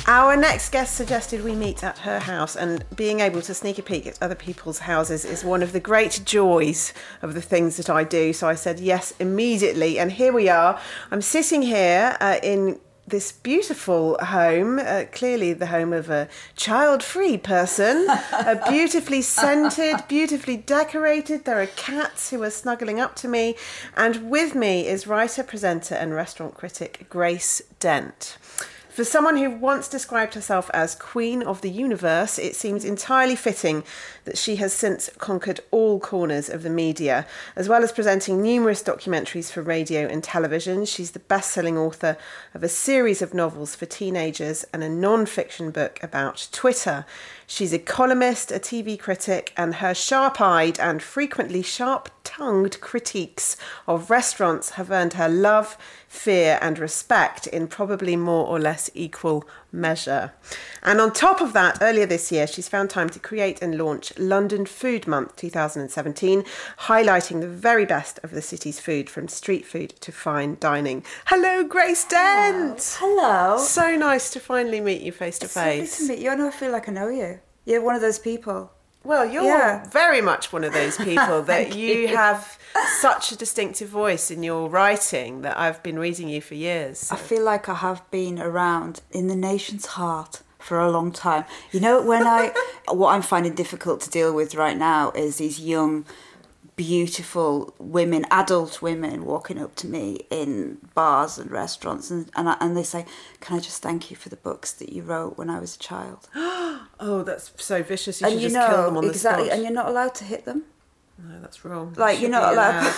Our 0.07 0.37
next 0.37 0.71
guest 0.71 0.93
suggested 0.93 1.43
we 1.43 1.55
meet 1.55 1.83
at 1.83 1.97
her 1.99 2.19
house, 2.19 2.55
and 2.55 2.85
being 2.95 3.21
able 3.21 3.41
to 3.41 3.55
sneak 3.55 3.79
a 3.79 3.81
peek 3.81 4.05
at 4.05 4.21
other 4.21 4.35
people's 4.35 4.77
houses 4.77 5.25
is 5.25 5.43
one 5.43 5.63
of 5.63 5.71
the 5.71 5.79
great 5.79 6.21
joys 6.23 6.93
of 7.23 7.33
the 7.33 7.41
things 7.41 7.77
that 7.77 7.89
I 7.89 8.03
do. 8.03 8.31
So 8.31 8.47
I 8.47 8.53
said 8.53 8.79
yes 8.79 9.15
immediately, 9.19 9.97
and 9.97 10.11
here 10.11 10.31
we 10.31 10.47
are. 10.47 10.79
I'm 11.09 11.23
sitting 11.23 11.63
here 11.63 12.17
uh, 12.21 12.37
in 12.43 12.79
this 13.07 13.31
beautiful 13.31 14.19
home, 14.19 14.77
uh, 14.77 15.05
clearly 15.11 15.53
the 15.53 15.67
home 15.67 15.91
of 15.91 16.11
a 16.11 16.27
child 16.55 17.01
free 17.01 17.37
person, 17.39 18.07
uh, 18.07 18.63
beautifully 18.69 19.23
scented, 19.23 20.07
beautifully 20.07 20.57
decorated. 20.57 21.45
There 21.45 21.59
are 21.59 21.67
cats 21.67 22.29
who 22.29 22.43
are 22.43 22.51
snuggling 22.51 22.99
up 22.99 23.15
to 23.17 23.27
me, 23.27 23.55
and 23.97 24.29
with 24.29 24.53
me 24.53 24.85
is 24.85 25.07
writer, 25.07 25.41
presenter, 25.41 25.95
and 25.95 26.13
restaurant 26.13 26.53
critic 26.53 27.07
Grace 27.09 27.63
Dent. 27.79 28.37
For 28.95 29.03
someone 29.03 29.35
who 29.35 29.49
once 29.49 29.89
described 29.89 30.35
herself 30.35 30.71
as 30.73 30.95
Queen 30.95 31.43
of 31.43 31.59
the 31.59 31.69
Universe, 31.69 32.39
it 32.39 32.55
seems 32.55 32.85
entirely 32.85 33.35
fitting 33.35 33.83
that 34.23 34.37
she 34.37 34.55
has 34.55 34.71
since 34.71 35.09
conquered 35.17 35.59
all 35.69 35.99
corners 35.99 36.47
of 36.47 36.63
the 36.63 36.69
media. 36.69 37.27
As 37.57 37.67
well 37.67 37.83
as 37.83 37.91
presenting 37.91 38.41
numerous 38.41 38.81
documentaries 38.81 39.51
for 39.51 39.61
radio 39.61 40.07
and 40.07 40.23
television, 40.23 40.85
she's 40.85 41.11
the 41.11 41.19
best 41.19 41.51
selling 41.51 41.77
author 41.77 42.15
of 42.53 42.63
a 42.63 42.69
series 42.69 43.21
of 43.21 43.33
novels 43.33 43.75
for 43.75 43.85
teenagers 43.85 44.63
and 44.71 44.81
a 44.81 44.87
non 44.87 45.25
fiction 45.25 45.71
book 45.71 45.99
about 46.01 46.47
Twitter. 46.53 47.05
She's 47.47 47.73
a 47.73 47.79
columnist, 47.79 48.51
a 48.51 48.59
TV 48.59 48.99
critic, 48.99 49.53
and 49.55 49.75
her 49.75 49.93
sharp 49.93 50.41
eyed 50.41 50.79
and 50.79 51.01
frequently 51.01 51.61
sharp 51.61 52.09
tongued 52.23 52.81
critiques 52.81 53.55
of 53.87 54.09
restaurants 54.09 54.71
have 54.71 54.89
earned 54.89 55.13
her 55.13 55.29
love, 55.29 55.77
fear, 56.07 56.57
and 56.61 56.79
respect 56.79 57.45
in 57.47 57.67
probably 57.67 58.15
more 58.15 58.47
or 58.47 58.59
less 58.59 58.89
equal 58.95 59.47
measure. 59.75 60.33
And 60.81 60.99
on 61.01 61.11
top 61.13 61.41
of 61.41 61.53
that, 61.53 61.77
earlier 61.81 62.05
this 62.05 62.31
year, 62.31 62.47
she's 62.47 62.67
found 62.69 62.89
time 62.89 63.09
to 63.09 63.19
create 63.19 63.61
and 63.61 63.77
launch 63.77 64.17
London 64.17 64.65
Food 64.65 65.07
Month 65.07 65.35
2017, 65.35 66.43
highlighting 66.81 67.41
the 67.41 67.47
very 67.47 67.85
best 67.85 68.19
of 68.23 68.31
the 68.31 68.41
city's 68.41 68.79
food 68.79 69.09
from 69.09 69.27
street 69.27 69.65
food 69.65 69.89
to 70.01 70.11
fine 70.11 70.57
dining. 70.59 71.03
Hello, 71.25 71.63
Grace 71.63 72.05
Dent! 72.05 72.97
Hello. 72.99 73.57
So 73.57 73.95
nice 73.95 74.29
to 74.31 74.39
finally 74.39 74.79
meet 74.81 75.01
you 75.01 75.11
face 75.11 75.39
to 75.39 75.45
It's 75.45 75.55
lovely 75.55 75.79
face. 75.81 75.97
to 75.97 76.07
meet 76.07 76.19
you. 76.19 76.29
I 76.29 76.35
know 76.35 76.47
I 76.47 76.51
feel 76.51 76.71
like 76.71 76.87
I 76.89 76.91
know 76.91 77.09
you. 77.09 77.39
You're 77.65 77.81
one 77.81 77.95
of 77.95 78.01
those 78.01 78.19
people. 78.19 78.71
Well, 79.03 79.25
you're 79.25 79.43
Yeah. 79.43 79.87
very 79.89 80.21
much 80.21 80.51
one 80.51 80.63
of 80.63 80.73
those 80.73 80.97
people 80.97 81.41
that 81.51 81.75
you 81.75 81.93
you. 81.93 82.07
have 82.15 82.57
such 82.99 83.31
a 83.31 83.37
distinctive 83.37 83.89
voice 83.89 84.29
in 84.31 84.43
your 84.43 84.69
writing 84.69 85.41
that 85.41 85.57
I've 85.57 85.81
been 85.83 85.97
reading 85.99 86.29
you 86.29 86.41
for 86.41 86.55
years. 86.55 87.11
I 87.11 87.15
feel 87.15 87.43
like 87.43 87.69
I 87.69 87.75
have 87.75 88.09
been 88.11 88.39
around 88.39 89.01
in 89.11 89.27
the 89.27 89.35
nation's 89.35 89.85
heart 89.85 90.41
for 90.59 90.79
a 90.79 90.89
long 90.91 91.11
time. 91.11 91.45
You 91.71 91.79
know, 91.79 92.01
when 92.01 92.25
I, 92.25 92.53
what 92.87 93.13
I'm 93.13 93.21
finding 93.21 93.53
difficult 93.53 94.01
to 94.01 94.09
deal 94.09 94.33
with 94.33 94.55
right 94.55 94.77
now 94.77 95.11
is 95.11 95.37
these 95.37 95.59
young, 95.59 96.05
beautiful 96.75 97.73
women, 97.77 98.25
adult 98.31 98.81
women, 98.81 99.25
walking 99.25 99.61
up 99.61 99.75
to 99.75 99.87
me 99.87 100.25
in 100.29 100.79
bars 100.93 101.37
and 101.37 101.51
restaurants, 101.51 102.11
and 102.11 102.29
and, 102.35 102.49
I, 102.49 102.57
and 102.59 102.75
they 102.75 102.83
say, 102.83 103.05
"Can 103.39 103.57
I 103.57 103.59
just 103.61 103.81
thank 103.81 104.09
you 104.09 104.17
for 104.17 104.29
the 104.29 104.35
books 104.35 104.73
that 104.73 104.91
you 104.91 105.03
wrote 105.03 105.37
when 105.37 105.49
I 105.49 105.59
was 105.59 105.75
a 105.75 105.79
child?" 105.79 106.27
Oh, 106.97 107.23
that's 107.23 107.51
so 107.57 107.83
vicious. 107.83 108.21
You 108.21 108.27
and 108.27 108.33
should 108.35 108.41
you 108.43 108.49
just 108.49 108.69
kill 108.69 108.83
them 108.83 108.93
know 108.93 108.99
on 108.99 109.05
exactly, 109.05 109.43
the 109.43 109.49
spot. 109.49 109.53
and 109.55 109.63
you're 109.63 109.73
not 109.73 109.89
allowed 109.89 110.15
to 110.15 110.23
hit 110.23 110.45
them. 110.45 110.63
No, 111.17 111.39
that's 111.41 111.63
wrong. 111.65 111.93
Like, 111.97 112.19
you're 112.21 112.29
not 112.29 112.53
allowed- 112.53 112.93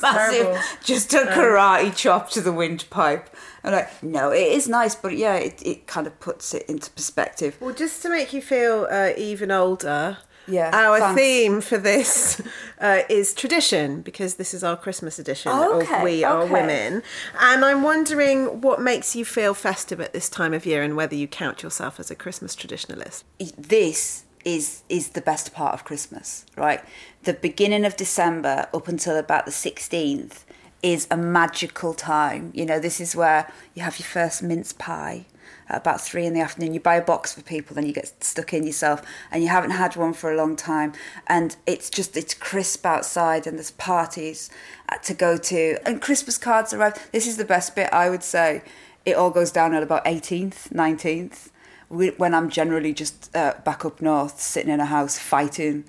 massive, 0.00 0.56
just 0.82 1.12
a 1.12 1.18
karate 1.26 1.94
chop 1.94 2.30
to 2.30 2.40
the 2.40 2.52
windpipe. 2.52 3.28
I'm 3.62 3.72
like, 3.72 4.02
no, 4.02 4.30
it 4.30 4.52
is 4.52 4.66
nice, 4.68 4.94
but 4.94 5.16
yeah, 5.16 5.34
it, 5.36 5.60
it 5.64 5.86
kind 5.86 6.06
of 6.06 6.18
puts 6.20 6.54
it 6.54 6.64
into 6.68 6.90
perspective. 6.92 7.56
Well, 7.60 7.74
just 7.74 8.00
to 8.02 8.08
make 8.08 8.32
you 8.32 8.40
feel 8.40 8.86
uh, 8.90 9.10
even 9.18 9.50
older, 9.50 10.18
Yeah, 10.46 10.70
our 10.72 11.00
thanks. 11.00 11.20
theme 11.20 11.60
for 11.60 11.76
this 11.76 12.40
uh, 12.80 13.00
is 13.10 13.34
tradition 13.34 14.00
because 14.00 14.34
this 14.34 14.54
is 14.54 14.64
our 14.64 14.76
Christmas 14.76 15.18
edition 15.18 15.52
Oh, 15.54 15.80
of 15.80 15.82
okay, 15.86 16.02
We 16.02 16.24
Are 16.24 16.42
okay. 16.42 16.52
Women. 16.52 17.02
And 17.40 17.64
I'm 17.64 17.82
wondering 17.82 18.60
what 18.62 18.80
makes 18.80 19.14
you 19.14 19.24
feel 19.26 19.52
festive 19.54 20.00
at 20.00 20.12
this 20.14 20.28
time 20.30 20.54
of 20.54 20.64
year 20.64 20.82
and 20.82 20.96
whether 20.96 21.14
you 21.14 21.26
count 21.28 21.62
yourself 21.62 22.00
as 22.00 22.10
a 22.10 22.14
Christmas 22.14 22.56
traditionalist. 22.56 23.24
this 23.58 24.23
is 24.44 24.82
is 24.88 25.10
the 25.10 25.20
best 25.20 25.54
part 25.54 25.74
of 25.74 25.84
Christmas, 25.84 26.44
right? 26.56 26.82
The 27.24 27.34
beginning 27.34 27.84
of 27.84 27.96
December 27.96 28.68
up 28.72 28.88
until 28.88 29.16
about 29.16 29.46
the 29.46 29.52
16th 29.52 30.44
is 30.82 31.06
a 31.10 31.16
magical 31.16 31.94
time. 31.94 32.50
You 32.54 32.66
know, 32.66 32.78
this 32.78 33.00
is 33.00 33.16
where 33.16 33.50
you 33.74 33.82
have 33.82 33.98
your 33.98 34.06
first 34.06 34.42
mince 34.42 34.72
pie 34.74 35.24
at 35.68 35.78
about 35.78 36.00
three 36.00 36.26
in 36.26 36.34
the 36.34 36.40
afternoon. 36.40 36.74
You 36.74 36.80
buy 36.80 36.96
a 36.96 37.04
box 37.04 37.32
for 37.32 37.42
people, 37.42 37.74
then 37.74 37.86
you 37.86 37.92
get 37.92 38.22
stuck 38.22 38.52
in 38.52 38.66
yourself, 38.66 39.00
and 39.30 39.42
you 39.42 39.48
haven't 39.48 39.70
had 39.70 39.96
one 39.96 40.12
for 40.12 40.30
a 40.30 40.36
long 40.36 40.56
time. 40.56 40.92
And 41.26 41.56
it's 41.66 41.88
just 41.88 42.16
it's 42.16 42.34
crisp 42.34 42.84
outside, 42.84 43.46
and 43.46 43.56
there's 43.56 43.70
parties 43.70 44.50
to 45.02 45.14
go 45.14 45.38
to, 45.38 45.78
and 45.86 46.02
Christmas 46.02 46.36
cards 46.36 46.74
arrive. 46.74 47.10
This 47.12 47.26
is 47.26 47.38
the 47.38 47.44
best 47.44 47.74
bit, 47.74 47.90
I 47.92 48.10
would 48.10 48.22
say. 48.22 48.62
It 49.06 49.16
all 49.16 49.30
goes 49.30 49.50
down 49.50 49.74
at 49.74 49.82
about 49.82 50.04
18th, 50.06 50.70
19th 50.70 51.48
we- 51.48 51.53
when 51.94 52.34
I'm 52.34 52.50
generally 52.50 52.92
just 52.92 53.34
uh, 53.34 53.54
back 53.64 53.84
up 53.84 54.02
north, 54.02 54.40
sitting 54.40 54.70
in 54.70 54.80
a 54.80 54.86
house 54.86 55.18
fighting 55.18 55.84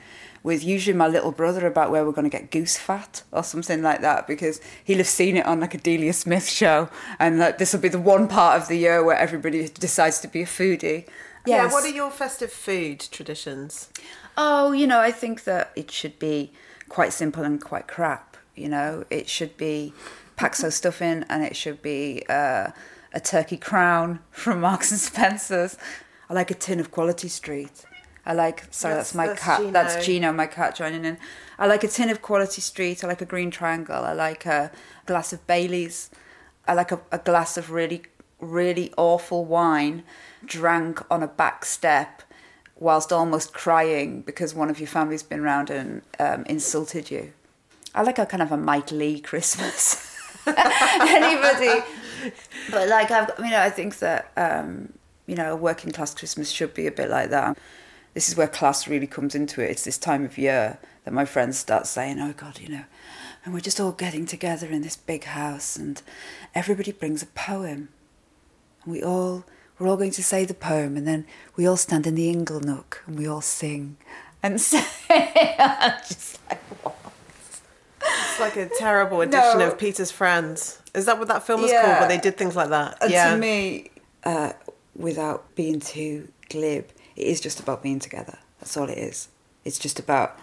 with 0.45 0.63
usually 0.63 0.95
my 0.95 1.07
little 1.07 1.31
brother 1.31 1.65
about 1.65 1.89
where 1.89 2.05
we're 2.05 2.11
going 2.11 2.29
to 2.29 2.37
get 2.37 2.51
goose 2.51 2.77
fat 2.77 3.23
or 3.31 3.43
something 3.43 3.81
like 3.81 4.01
that 4.01 4.27
because 4.27 4.61
he'll 4.83 4.99
have 4.99 5.07
seen 5.07 5.35
it 5.37 5.45
on 5.47 5.59
like 5.59 5.73
a 5.73 5.77
Delia 5.79 6.13
Smith 6.13 6.47
show, 6.47 6.87
and 7.19 7.39
like 7.39 7.57
this 7.57 7.73
will 7.73 7.79
be 7.79 7.89
the 7.89 7.99
one 7.99 8.27
part 8.27 8.61
of 8.61 8.67
the 8.67 8.77
year 8.77 9.03
where 9.03 9.17
everybody 9.17 9.67
decides 9.67 10.19
to 10.21 10.27
be 10.27 10.43
a 10.43 10.45
foodie. 10.45 11.07
Yeah, 11.47 11.71
what 11.71 11.83
are 11.83 11.89
your 11.89 12.11
festive 12.11 12.51
food 12.51 12.99
traditions? 12.99 13.89
Oh, 14.37 14.71
you 14.71 14.85
know, 14.87 14.99
I 14.99 15.11
think 15.11 15.45
that 15.45 15.71
it 15.75 15.89
should 15.89 16.19
be 16.19 16.51
quite 16.89 17.13
simple 17.13 17.43
and 17.43 17.59
quite 17.59 17.87
crap. 17.87 18.37
You 18.55 18.69
know, 18.69 19.03
it 19.09 19.27
should 19.27 19.57
be 19.57 19.93
Paxo 20.37 20.71
stuffing 20.71 21.23
and 21.29 21.43
it 21.43 21.55
should 21.55 21.81
be 21.81 22.23
uh, 22.29 22.71
a 23.15 23.19
turkey 23.19 23.57
crown 23.57 24.19
from 24.31 24.61
Marks 24.61 24.91
and 24.91 24.99
Spencer's. 24.99 25.77
I 26.29 26.33
like 26.33 26.51
a 26.51 26.55
tin 26.55 26.79
of 26.79 26.91
Quality 26.91 27.29
Street. 27.29 27.85
I 28.27 28.33
like, 28.33 28.65
sorry, 28.71 28.95
That's- 28.95 29.11
that's, 29.11 29.15
my 29.15 29.27
that's 29.27 29.41
cat. 29.41 29.59
Gino. 29.59 29.71
That's 29.71 30.05
Gino, 30.05 30.33
my 30.33 30.47
cat, 30.47 30.75
joining 30.75 31.05
in. 31.05 31.17
I 31.59 31.67
like 31.67 31.83
a 31.83 31.87
tin 31.87 32.09
of 32.09 32.21
Quality 32.21 32.61
Street. 32.61 33.03
I 33.03 33.07
like 33.07 33.21
a 33.21 33.25
green 33.25 33.51
triangle. 33.51 34.03
I 34.03 34.13
like 34.13 34.45
a 34.45 34.71
glass 35.05 35.31
of 35.31 35.45
Bailey's. 35.47 36.09
I 36.67 36.73
like 36.73 36.91
a, 36.91 36.99
a 37.11 37.19
glass 37.19 37.55
of 37.57 37.69
really, 37.71 38.03
really 38.39 38.91
awful 38.97 39.45
wine 39.45 40.03
drank 40.43 40.99
on 41.11 41.21
a 41.23 41.27
back 41.27 41.65
step 41.65 42.23
whilst 42.77 43.13
almost 43.13 43.53
crying 43.53 44.21
because 44.21 44.53
one 44.53 44.69
of 44.69 44.79
your 44.79 44.87
family's 44.87 45.23
been 45.23 45.41
round 45.41 45.69
and 45.69 46.01
um, 46.19 46.43
insulted 46.47 47.09
you. 47.11 47.31
I 47.93 48.01
like 48.01 48.17
a 48.19 48.25
kind 48.25 48.41
of 48.43 48.51
a 48.51 48.57
Mike 48.57 48.91
Lee 48.91 49.19
Christmas. 49.19 50.11
Anybody, 50.47 51.83
but 52.71 52.87
like 52.87 53.11
I've, 53.11 53.31
I 53.37 53.41
mean, 53.41 53.53
I 53.53 53.69
think 53.69 53.99
that 53.99 54.31
um, 54.37 54.93
you 55.27 55.35
know, 55.35 55.53
a 55.53 55.55
working 55.55 55.91
class 55.91 56.13
Christmas 56.13 56.49
should 56.49 56.73
be 56.73 56.87
a 56.87 56.91
bit 56.91 57.09
like 57.09 57.29
that. 57.29 57.57
This 58.13 58.29
is 58.29 58.37
where 58.37 58.47
class 58.47 58.87
really 58.87 59.07
comes 59.07 59.35
into 59.35 59.61
it. 59.61 59.71
It's 59.71 59.83
this 59.83 59.97
time 59.97 60.23
of 60.23 60.37
year 60.37 60.79
that 61.03 61.13
my 61.13 61.25
friends 61.25 61.57
start 61.57 61.87
saying, 61.87 62.19
"Oh 62.19 62.33
God, 62.33 62.59
you 62.59 62.69
know," 62.69 62.85
and 63.43 63.53
we're 63.53 63.59
just 63.59 63.79
all 63.79 63.91
getting 63.91 64.25
together 64.25 64.67
in 64.67 64.81
this 64.81 64.95
big 64.95 65.25
house, 65.25 65.75
and 65.75 66.01
everybody 66.53 66.91
brings 66.91 67.23
a 67.23 67.27
poem, 67.27 67.89
and 68.83 68.93
we 68.93 69.03
all 69.03 69.45
we're 69.77 69.87
all 69.89 69.97
going 69.97 70.11
to 70.11 70.23
say 70.23 70.45
the 70.45 70.53
poem, 70.53 70.95
and 70.95 71.07
then 71.07 71.25
we 71.55 71.67
all 71.67 71.77
stand 71.77 72.07
in 72.07 72.15
the 72.15 72.29
ingle 72.29 72.61
nook 72.61 73.03
and 73.05 73.17
we 73.17 73.27
all 73.27 73.41
sing 73.41 73.97
and 74.41 74.61
say, 74.61 74.85
I'm 75.59 75.97
just 76.07 76.39
like, 76.49 76.61
what? 76.83 77.04
It's 78.35 78.41
like 78.41 78.57
a 78.57 78.69
terrible 78.77 79.21
edition 79.21 79.59
No. 79.59 79.67
of 79.69 79.77
Peter's 79.77 80.11
Friends. 80.11 80.79
Is 80.93 81.05
that 81.05 81.17
what 81.19 81.29
that 81.29 81.47
film 81.47 81.61
was 81.61 81.71
Yeah. 81.71 81.83
called? 81.85 81.99
Where 82.01 82.07
they 82.09 82.17
did 82.17 82.35
things 82.37 82.53
like 82.53 82.67
that? 82.67 82.97
And 83.01 83.09
yeah. 83.09 83.31
to 83.31 83.37
me, 83.37 83.91
uh, 84.25 84.51
without 84.93 85.55
being 85.55 85.79
too 85.79 86.27
glib, 86.49 86.89
it 87.15 87.27
is 87.27 87.39
just 87.39 87.61
about 87.61 87.81
being 87.81 87.99
together. 87.99 88.37
That's 88.59 88.75
all 88.75 88.89
it 88.89 88.97
is. 88.97 89.29
It's 89.63 89.79
just 89.79 89.99
about 89.99 90.37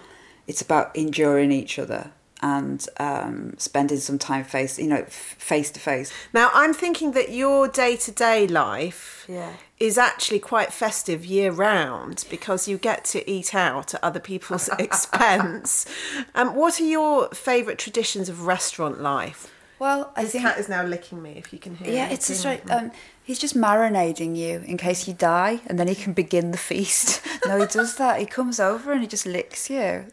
it's 0.47 0.63
about 0.63 0.97
enduring 0.97 1.53
each 1.53 1.79
other 1.79 2.13
and 2.43 2.85
um, 2.99 3.55
spending 3.59 3.99
some 3.99 4.19
time 4.19 4.45
face 4.45 4.79
you 4.79 4.89
know 4.89 5.05
face 5.09 5.71
to 5.71 5.81
face. 5.81 6.13
Now, 6.35 6.51
I'm 6.53 6.75
thinking 6.75 7.13
that 7.13 7.31
your 7.31 7.69
day 7.69 7.97
to 7.97 8.11
day 8.11 8.47
life 8.49 9.25
Yeah. 9.29 9.53
is 9.79 9.97
actually 9.97 10.41
quite 10.41 10.73
festive 10.73 11.25
year 11.25 11.53
round 11.53 12.25
because 12.29 12.67
you 12.69 12.79
get 12.79 13.05
to 13.07 13.19
eat 13.31 13.55
out 13.55 13.95
at 13.95 14.03
other 14.03 14.21
people's 14.21 14.69
expense. 14.79 15.87
Um, 16.35 16.55
what 16.55 16.81
are 16.81 16.85
your 16.85 17.29
favourite 17.31 17.79
traditions 17.79 18.29
of 18.29 18.47
restaurant 18.47 19.01
life? 19.01 19.49
Well, 19.79 20.13
I 20.17 20.23
This 20.23 20.33
think 20.33 20.45
cat 20.45 20.59
is 20.59 20.69
now 20.69 20.85
licking 20.85 21.21
me, 21.23 21.33
if 21.37 21.53
you 21.53 21.59
can 21.59 21.75
hear 21.75 21.89
me. 21.89 21.95
yeah, 21.95 22.09
it. 22.09 22.13
it's 22.13 22.29
just 22.29 22.45
right. 22.45 22.63
Um, 22.71 22.93
he's 23.25 23.39
just 23.41 23.57
marinating 23.57 24.37
you 24.37 24.63
in 24.65 24.77
case 24.77 25.09
you 25.09 25.15
die, 25.15 25.61
and 25.67 25.77
then 25.77 25.89
he 25.89 25.97
can 25.97 26.13
begin 26.13 26.53
the 26.53 26.59
feast. 26.59 27.21
no, 27.47 27.59
he 27.61 27.67
does 27.67 27.97
that. 27.97 28.21
He 28.21 28.27
comes 28.27 28.61
over 28.61 28.93
and 28.93 29.01
he 29.01 29.09
just 29.09 29.27
licks 29.27 29.69
you. 29.69 30.07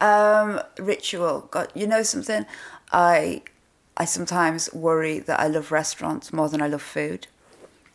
Um, 0.00 0.60
ritual. 0.78 1.48
God, 1.50 1.70
you 1.74 1.86
know 1.86 2.02
something? 2.02 2.46
I 2.92 3.42
I 3.96 4.04
sometimes 4.04 4.72
worry 4.74 5.18
that 5.20 5.40
I 5.40 5.46
love 5.46 5.72
restaurants 5.72 6.32
more 6.32 6.48
than 6.48 6.60
I 6.60 6.68
love 6.68 6.82
food. 6.82 7.28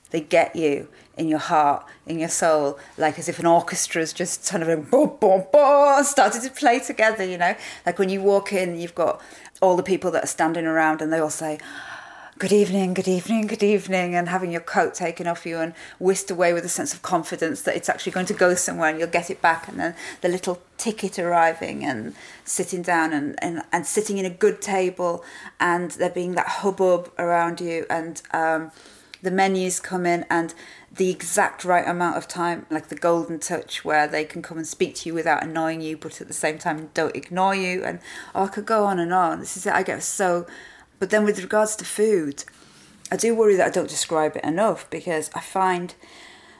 They 0.10 0.22
get 0.22 0.56
you 0.56 0.90
in 1.16 1.28
your 1.28 1.40
heart, 1.40 1.86
in 2.06 2.20
your 2.20 2.30
soul, 2.30 2.80
like 2.98 3.20
as 3.20 3.30
if 3.30 3.40
an 3.40 3.46
orchestra's 3.46 4.12
just 4.12 4.50
kind 4.50 4.64
of 4.64 4.90
boom, 4.90 5.18
boom, 5.20 5.46
boom, 5.54 6.04
started 6.04 6.42
to 6.42 6.50
play 6.50 6.80
together, 6.80 7.24
you 7.24 7.38
know? 7.38 7.56
Like 7.86 8.00
when 8.00 8.10
you 8.10 8.22
walk 8.22 8.52
in, 8.52 8.80
you've 8.80 8.96
got 8.96 9.22
all 9.62 9.78
the 9.78 9.84
people 9.84 10.12
that 10.12 10.24
are 10.24 10.28
standing 10.28 10.66
around 10.66 11.02
and 11.02 11.14
they 11.14 11.20
all 11.20 11.30
say, 11.30 11.60
good 12.42 12.52
evening, 12.52 12.96
good 12.96 13.08
evening, 13.08 13.46
good 13.46 13.62
evening, 13.62 14.16
and 14.16 14.28
having 14.28 14.52
your 14.52 14.62
coat 14.62 14.96
taken 14.96 15.28
off 15.28 15.46
you 15.46 15.60
and 15.60 15.76
whisked 16.00 16.32
away 16.32 16.54
with 16.54 16.66
a 16.66 16.70
sense 16.70 16.92
of 16.92 17.04
confidence 17.04 17.62
that 17.62 17.76
it's 17.76 17.88
actually 17.88 18.12
going 18.12 18.26
to 18.26 18.34
go 18.34 18.56
somewhere 18.56 18.90
and 18.90 18.98
you'll 18.98 19.08
get 19.08 19.30
it 19.30 19.44
back, 19.44 19.68
and 19.68 19.80
then 19.80 19.94
the 20.22 20.28
little 20.28 20.60
ticket 20.76 21.20
arriving 21.20 21.86
and 21.86 22.16
sitting 22.44 22.82
down 22.82 23.14
and, 23.14 23.36
and, 23.44 23.62
and 23.72 23.86
sitting 23.86 24.18
in 24.18 24.26
a 24.26 24.30
good 24.32 24.60
table, 24.60 25.24
and 25.60 25.92
there 25.92 26.10
being 26.10 26.34
that 26.34 26.48
hubbub 26.48 27.12
around 27.20 27.62
you, 27.62 27.86
and 27.92 28.24
um, 28.32 28.72
the 29.22 29.30
menus 29.30 29.80
come 29.80 30.08
in, 30.08 30.26
and 30.28 30.56
the 30.92 31.12
exact 31.12 31.64
right 31.64 31.88
amount 31.88 32.18
of 32.18 32.28
time, 32.28 32.66
like 32.72 32.88
the 32.88 32.96
golden 32.96 33.38
touch, 33.38 33.86
where 33.86 34.08
they 34.08 34.26
can 34.26 34.42
come 34.42 34.58
and 34.58 34.66
speak 34.66 34.96
to 34.96 35.10
you 35.10 35.14
without 35.14 35.44
annoying 35.44 35.80
you, 35.80 35.96
but 35.96 36.20
at 36.20 36.28
the 36.28 36.34
same 36.34 36.58
time 36.58 36.90
don't 36.96 37.16
ignore 37.16 37.54
you. 37.54 37.84
And 37.84 38.00
oh, 38.34 38.46
I 38.46 38.48
could 38.48 38.66
go 38.66 38.86
on 38.86 38.98
and 38.98 39.14
on. 39.14 39.42
This 39.42 39.56
is 39.56 39.68
it. 39.68 39.74
I 39.74 39.84
get 39.84 40.02
so. 40.02 40.48
But 41.02 41.10
then 41.10 41.26
with 41.26 41.42
regards 41.42 41.76
to 41.78 41.84
food, 41.84 42.44
I 43.12 43.18
do 43.18 43.34
worry 43.34 43.56
that 43.56 43.66
I 43.66 43.72
don't 43.72 43.90
describe 43.90 44.38
it 44.38 44.44
enough 44.44 44.88
because 44.92 45.32
I 45.34 45.40
find 45.40 45.96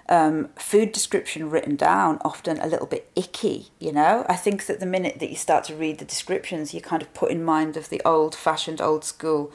um, 0.10 0.50
food 0.58 0.94
description 0.94 1.52
written 1.52 1.76
down 1.76 2.18
often 2.26 2.60
a 2.60 2.66
little 2.66 2.88
bit 2.88 3.12
icky, 3.16 3.68
you 3.78 3.92
know? 3.92 4.26
I 4.28 4.36
think 4.36 4.66
that 4.66 4.80
the 4.80 4.88
minute 4.88 5.20
that 5.20 5.30
you 5.30 5.36
start 5.36 5.66
to 5.66 5.76
read 5.76 6.00
the 6.00 6.06
descriptions, 6.06 6.74
you 6.74 6.82
kind 6.82 7.04
of 7.04 7.14
put 7.14 7.30
in 7.30 7.44
mind 7.44 7.78
of 7.78 7.90
the 7.90 8.02
old 8.04 8.34
fashioned, 8.34 8.82
old 8.82 9.06
school 9.06 9.52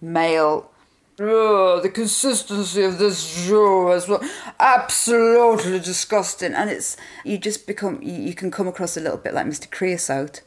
male. 0.00 0.70
Oh, 1.18 1.80
the 1.80 1.90
consistency 1.90 2.84
of 2.84 2.98
this 3.00 3.48
joe 3.48 3.90
is 3.90 4.08
absolutely 4.60 5.80
disgusting, 5.80 6.54
and 6.54 6.70
it's 6.70 6.96
you 7.24 7.36
just 7.36 7.66
become 7.66 8.00
you, 8.00 8.12
you 8.12 8.34
can 8.34 8.52
come 8.52 8.68
across 8.68 8.96
a 8.96 9.00
little 9.00 9.18
bit 9.18 9.34
like 9.34 9.46
Mr. 9.46 9.68
Creosote. 9.68 10.42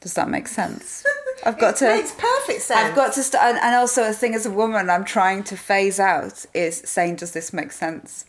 Does 0.00 0.14
that 0.14 0.28
make 0.28 0.48
sense? 0.48 1.04
I've 1.44 1.58
got 1.58 1.74
It 1.74 1.78
to. 1.78 1.88
makes 1.96 2.12
perfect 2.12 2.62
sense. 2.62 2.80
I've 2.80 2.94
got 2.94 3.12
to 3.14 3.22
start, 3.22 3.44
and, 3.44 3.58
and 3.58 3.74
also 3.74 4.08
a 4.08 4.12
thing 4.12 4.34
as 4.34 4.46
a 4.46 4.50
woman, 4.50 4.90
I'm 4.90 5.04
trying 5.04 5.44
to 5.44 5.56
phase 5.56 5.98
out 6.00 6.44
is 6.54 6.82
saying, 6.84 7.16
"Does 7.16 7.32
this 7.32 7.52
make 7.52 7.72
sense?" 7.72 8.24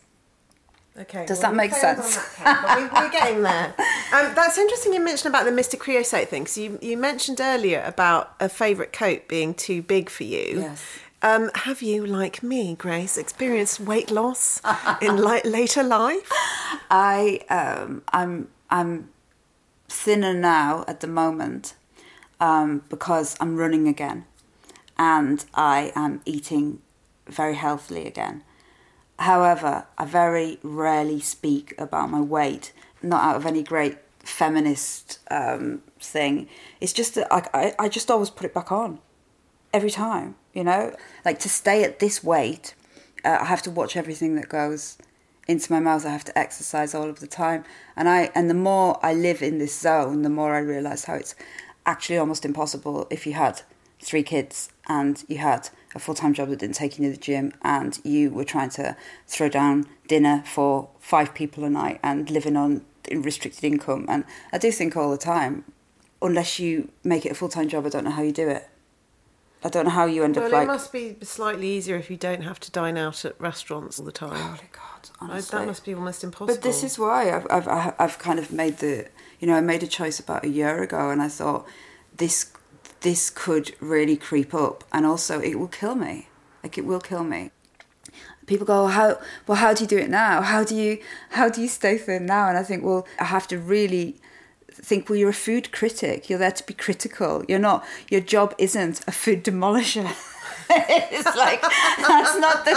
Okay. 0.98 1.24
Does 1.24 1.38
well, 1.40 1.52
that 1.52 1.56
make 1.56 1.72
we 1.72 1.78
failed 1.78 1.98
on 1.98 2.04
sense? 2.04 2.34
that, 2.38 2.76
we, 2.76 3.00
we're 3.00 3.10
getting 3.10 3.42
there. 3.42 3.74
Um, 4.12 4.34
that's 4.34 4.58
interesting 4.58 4.92
you 4.92 4.98
mentioned 4.98 5.32
about 5.32 5.44
the 5.44 5.52
Mr. 5.52 5.78
Creosote 5.78 6.26
thing. 6.26 6.44
So 6.44 6.60
you, 6.62 6.80
you 6.82 6.96
mentioned 6.96 7.40
earlier 7.40 7.80
about 7.86 8.34
a 8.40 8.48
favourite 8.48 8.92
coat 8.92 9.28
being 9.28 9.54
too 9.54 9.82
big 9.82 10.10
for 10.10 10.24
you. 10.24 10.62
Yes. 10.62 10.84
Um, 11.22 11.48
have 11.54 11.80
you, 11.80 12.04
like 12.04 12.42
me, 12.42 12.74
Grace, 12.74 13.16
experienced 13.16 13.78
weight 13.78 14.10
loss 14.10 14.60
in 15.00 15.16
li- 15.16 15.42
later 15.44 15.84
life? 15.84 16.28
I 16.90 17.42
um, 17.48 18.02
I'm 18.12 18.48
I'm 18.68 19.10
thinner 19.88 20.34
now 20.34 20.84
at 20.88 20.98
the 20.98 21.06
moment 21.06 21.74
um, 22.40 22.82
because 22.88 23.36
I'm 23.40 23.56
running 23.56 23.86
again, 23.86 24.24
and 24.98 25.44
I 25.54 25.92
am 25.94 26.22
eating 26.24 26.80
very 27.26 27.54
healthily 27.54 28.06
again. 28.06 28.42
However, 29.18 29.86
I 29.98 30.04
very 30.06 30.58
rarely 30.62 31.20
speak 31.20 31.74
about 31.78 32.10
my 32.10 32.20
weight, 32.20 32.72
not 33.02 33.22
out 33.22 33.36
of 33.36 33.46
any 33.46 33.62
great 33.62 33.98
feminist 34.20 35.18
um, 35.30 35.82
thing. 36.00 36.48
It's 36.80 36.92
just 36.92 37.14
that 37.14 37.32
I, 37.32 37.46
I, 37.52 37.74
I 37.78 37.88
just 37.88 38.10
always 38.10 38.30
put 38.30 38.46
it 38.46 38.54
back 38.54 38.72
on 38.72 38.98
every 39.72 39.90
time, 39.90 40.36
you 40.54 40.64
know? 40.64 40.94
Like 41.24 41.38
to 41.40 41.48
stay 41.48 41.84
at 41.84 41.98
this 41.98 42.24
weight, 42.24 42.74
uh, 43.24 43.38
I 43.40 43.44
have 43.44 43.62
to 43.62 43.70
watch 43.70 43.96
everything 43.96 44.36
that 44.36 44.48
goes 44.48 44.96
into 45.46 45.72
my 45.72 45.80
mouth. 45.80 46.06
I 46.06 46.10
have 46.10 46.24
to 46.24 46.38
exercise 46.38 46.94
all 46.94 47.08
of 47.08 47.20
the 47.20 47.26
time. 47.26 47.64
And 47.96 48.08
I 48.08 48.30
and 48.34 48.48
the 48.48 48.54
more 48.54 48.98
I 49.04 49.12
live 49.12 49.42
in 49.42 49.58
this 49.58 49.78
zone, 49.78 50.22
the 50.22 50.30
more 50.30 50.54
I 50.54 50.60
realize 50.60 51.04
how 51.04 51.14
it's 51.14 51.34
actually 51.90 52.18
almost 52.18 52.44
impossible 52.44 53.06
if 53.10 53.26
you 53.26 53.32
had 53.34 53.62
three 54.00 54.22
kids 54.22 54.70
and 54.88 55.24
you 55.28 55.38
had 55.38 55.68
a 55.94 55.98
full-time 55.98 56.32
job 56.32 56.48
that 56.48 56.60
didn't 56.60 56.76
take 56.76 56.98
you 56.98 57.04
to 57.06 57.10
the 57.10 57.20
gym 57.20 57.52
and 57.62 57.98
you 58.04 58.30
were 58.30 58.44
trying 58.44 58.70
to 58.70 58.96
throw 59.26 59.48
down 59.48 59.86
dinner 60.08 60.42
for 60.46 60.88
five 61.00 61.34
people 61.34 61.64
a 61.64 61.70
night 61.70 61.98
and 62.02 62.30
living 62.30 62.56
on 62.56 62.82
restricted 63.12 63.64
income 63.64 64.06
and 64.08 64.24
I 64.52 64.58
do 64.58 64.70
think 64.70 64.96
all 64.96 65.10
the 65.10 65.18
time 65.18 65.64
unless 66.22 66.58
you 66.58 66.90
make 67.02 67.26
it 67.26 67.32
a 67.32 67.34
full-time 67.34 67.68
job 67.68 67.84
I 67.86 67.88
don't 67.88 68.04
know 68.04 68.10
how 68.10 68.22
you 68.22 68.32
do 68.32 68.48
it 68.48 68.68
I 69.62 69.68
don't 69.68 69.84
know 69.84 69.90
how 69.90 70.06
you 70.06 70.24
end 70.24 70.36
Well, 70.36 70.46
up 70.46 70.52
like. 70.52 70.66
Well, 70.66 70.74
it 70.74 70.78
must 70.78 70.92
be 70.92 71.16
slightly 71.22 71.68
easier 71.68 71.96
if 71.96 72.10
you 72.10 72.16
don't 72.16 72.42
have 72.42 72.58
to 72.60 72.70
dine 72.70 72.96
out 72.96 73.24
at 73.26 73.38
restaurants 73.38 73.98
all 73.98 74.06
the 74.06 74.12
time. 74.12 74.30
Holy 74.34 74.70
God, 74.72 75.10
I- 75.20 75.24
honestly. 75.32 75.58
that 75.58 75.66
must 75.66 75.84
be 75.84 75.92
almost 75.94 76.24
impossible. 76.24 76.54
But 76.54 76.62
this 76.62 76.82
is 76.82 76.98
why 76.98 77.30
I've, 77.30 77.46
I've, 77.50 77.94
I've 77.98 78.18
kind 78.18 78.38
of 78.38 78.50
made 78.52 78.78
the, 78.78 79.08
you 79.40 79.48
know, 79.48 79.54
I 79.54 79.60
made 79.60 79.82
a 79.82 79.86
choice 79.86 80.20
about 80.20 80.44
a 80.44 80.48
year 80.48 80.82
ago 80.82 81.10
and 81.10 81.20
I 81.20 81.28
thought 81.28 81.66
this, 82.16 82.52
this 83.00 83.30
could 83.30 83.74
really 83.80 84.16
creep 84.16 84.54
up 84.54 84.84
and 84.92 85.06
also 85.06 85.40
it 85.40 85.58
will 85.58 85.68
kill 85.68 85.94
me. 85.94 86.28
Like 86.62 86.76
it 86.76 86.84
will 86.84 87.00
kill 87.00 87.24
me. 87.24 87.50
People 88.46 88.66
go, 88.66 88.86
how, 88.86 89.18
well, 89.46 89.56
how 89.56 89.72
do 89.72 89.84
you 89.84 89.88
do 89.88 89.96
it 89.96 90.10
now? 90.10 90.42
How 90.42 90.62
do 90.62 90.74
you, 90.74 90.98
how 91.30 91.48
do 91.48 91.62
you 91.62 91.68
stay 91.68 91.96
thin 91.96 92.26
now? 92.26 92.48
And 92.48 92.58
I 92.58 92.62
think, 92.62 92.84
well, 92.84 93.06
I 93.18 93.24
have 93.24 93.48
to 93.48 93.58
really 93.58 94.16
think, 94.70 95.08
well, 95.08 95.18
you're 95.18 95.30
a 95.30 95.34
food 95.34 95.72
critic. 95.72 96.28
You're 96.28 96.38
there 96.38 96.50
to 96.50 96.66
be 96.66 96.74
critical. 96.74 97.44
You're 97.48 97.58
not, 97.58 97.84
your 98.10 98.20
job 98.20 98.54
isn't 98.58 99.00
a 99.06 99.12
food 99.12 99.44
demolisher. 99.44 100.14
it's 100.72 101.36
like 101.36 101.62
that's 101.62 102.38
not 102.38 102.64
the 102.64 102.74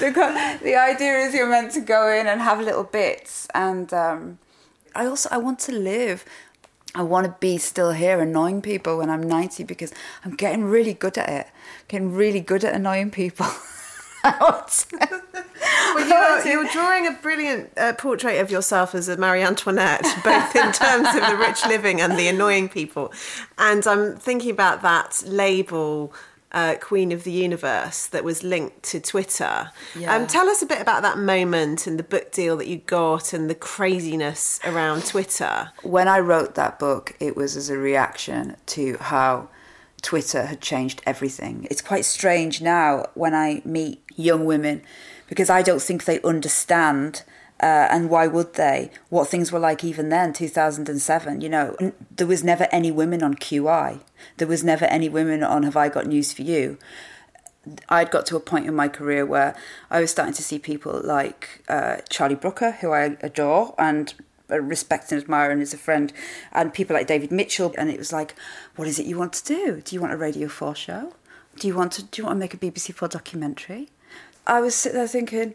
the 0.00 0.58
the 0.62 0.76
idea 0.76 1.18
is 1.18 1.34
you're 1.34 1.48
meant 1.48 1.72
to 1.72 1.80
go 1.80 2.10
in 2.10 2.26
and 2.26 2.40
have 2.40 2.58
little 2.58 2.84
bits 2.84 3.46
and 3.54 3.92
um, 3.92 4.38
I 4.94 5.06
also 5.06 5.28
I 5.32 5.38
want 5.38 5.58
to 5.60 5.72
live. 5.72 6.24
I 6.94 7.02
want 7.02 7.26
to 7.26 7.34
be 7.38 7.58
still 7.58 7.92
here 7.92 8.20
annoying 8.20 8.62
people 8.62 8.98
when 8.98 9.10
I'm 9.10 9.22
90 9.22 9.62
because 9.64 9.92
I'm 10.24 10.34
getting 10.34 10.64
really 10.64 10.94
good 10.94 11.18
at 11.18 11.28
it. 11.28 11.46
Getting 11.86 12.12
really 12.12 12.40
good 12.40 12.64
at 12.64 12.74
annoying 12.74 13.10
people. 13.10 13.46
I 14.24 14.36
want 14.40 14.68
to- 14.68 15.22
Well, 15.94 16.44
you're, 16.44 16.62
you're 16.62 16.72
drawing 16.72 17.06
a 17.06 17.12
brilliant 17.12 17.70
uh, 17.76 17.92
portrait 17.94 18.38
of 18.40 18.50
yourself 18.50 18.94
as 18.94 19.08
a 19.08 19.16
Marie 19.16 19.42
Antoinette, 19.42 20.04
both 20.24 20.54
in 20.54 20.72
terms 20.72 21.08
of 21.08 21.26
the 21.28 21.36
rich 21.38 21.64
living 21.66 22.00
and 22.00 22.18
the 22.18 22.28
annoying 22.28 22.68
people. 22.68 23.12
And 23.58 23.86
I'm 23.86 24.16
thinking 24.16 24.50
about 24.50 24.82
that 24.82 25.22
label, 25.26 26.12
uh, 26.52 26.76
Queen 26.80 27.12
of 27.12 27.24
the 27.24 27.32
Universe, 27.32 28.06
that 28.06 28.24
was 28.24 28.42
linked 28.42 28.82
to 28.84 29.00
Twitter. 29.00 29.70
Yeah. 29.98 30.14
Um, 30.14 30.26
tell 30.26 30.48
us 30.48 30.62
a 30.62 30.66
bit 30.66 30.80
about 30.80 31.02
that 31.02 31.18
moment 31.18 31.86
and 31.86 31.98
the 31.98 32.02
book 32.02 32.32
deal 32.32 32.56
that 32.56 32.66
you 32.66 32.78
got 32.78 33.32
and 33.32 33.50
the 33.50 33.54
craziness 33.54 34.60
around 34.64 35.06
Twitter. 35.06 35.70
when 35.82 36.08
I 36.08 36.20
wrote 36.20 36.54
that 36.54 36.78
book, 36.78 37.16
it 37.20 37.36
was 37.36 37.56
as 37.56 37.68
a 37.68 37.76
reaction 37.76 38.56
to 38.66 38.96
how 38.98 39.48
Twitter 40.02 40.46
had 40.46 40.60
changed 40.60 41.02
everything. 41.04 41.66
It's 41.70 41.82
quite 41.82 42.04
strange 42.04 42.60
now 42.60 43.06
when 43.14 43.34
I 43.34 43.62
meet 43.64 44.02
young 44.16 44.44
women 44.44 44.82
because 45.28 45.50
I 45.50 45.62
don't 45.62 45.82
think 45.82 46.04
they 46.04 46.20
understand. 46.22 47.22
Uh, 47.60 47.88
and 47.90 48.08
why 48.08 48.26
would 48.26 48.54
they? 48.54 48.90
What 49.08 49.28
things 49.28 49.50
were 49.50 49.58
like 49.58 49.82
even 49.82 50.10
then, 50.10 50.32
2007. 50.32 51.40
You 51.40 51.48
know, 51.48 51.76
N- 51.80 51.92
there 52.14 52.26
was 52.26 52.44
never 52.44 52.68
any 52.70 52.90
women 52.90 53.22
on 53.22 53.34
QI. 53.34 54.00
There 54.36 54.46
was 54.46 54.62
never 54.62 54.84
any 54.84 55.08
women 55.08 55.42
on 55.42 55.64
Have 55.64 55.76
I 55.76 55.88
Got 55.88 56.06
News 56.06 56.32
for 56.32 56.42
You. 56.42 56.78
I'd 57.88 58.10
got 58.10 58.26
to 58.26 58.36
a 58.36 58.40
point 58.40 58.66
in 58.66 58.74
my 58.74 58.88
career 58.88 59.26
where 59.26 59.56
I 59.90 60.00
was 60.00 60.10
starting 60.10 60.34
to 60.34 60.42
see 60.42 60.58
people 60.58 61.00
like 61.02 61.64
uh, 61.68 61.96
Charlie 62.08 62.36
Brooker, 62.36 62.72
who 62.72 62.92
I 62.92 63.16
adore 63.20 63.74
and 63.76 64.14
respect 64.48 65.12
and 65.12 65.20
admire 65.20 65.50
and 65.50 65.60
is 65.60 65.74
a 65.74 65.78
friend, 65.78 66.12
and 66.52 66.72
people 66.72 66.94
like 66.94 67.06
David 67.06 67.30
Mitchell. 67.30 67.74
And 67.76 67.90
it 67.90 67.98
was 67.98 68.12
like, 68.12 68.34
what 68.76 68.88
is 68.88 68.98
it 68.98 69.06
you 69.06 69.18
want 69.18 69.32
to 69.34 69.44
do? 69.44 69.82
Do 69.84 69.94
you 69.94 70.00
want 70.00 70.12
a 70.12 70.16
Radio 70.16 70.48
4 70.48 70.74
show? 70.74 71.12
Do 71.58 71.66
you 71.66 71.74
want 71.74 71.92
to, 71.92 72.04
do 72.04 72.22
you 72.22 72.26
want 72.26 72.36
to 72.36 72.40
make 72.40 72.54
a 72.54 72.56
BBC 72.56 72.94
4 72.94 73.08
documentary? 73.08 73.88
I 74.46 74.60
was 74.60 74.74
sitting 74.74 74.96
there 74.96 75.08
thinking, 75.08 75.54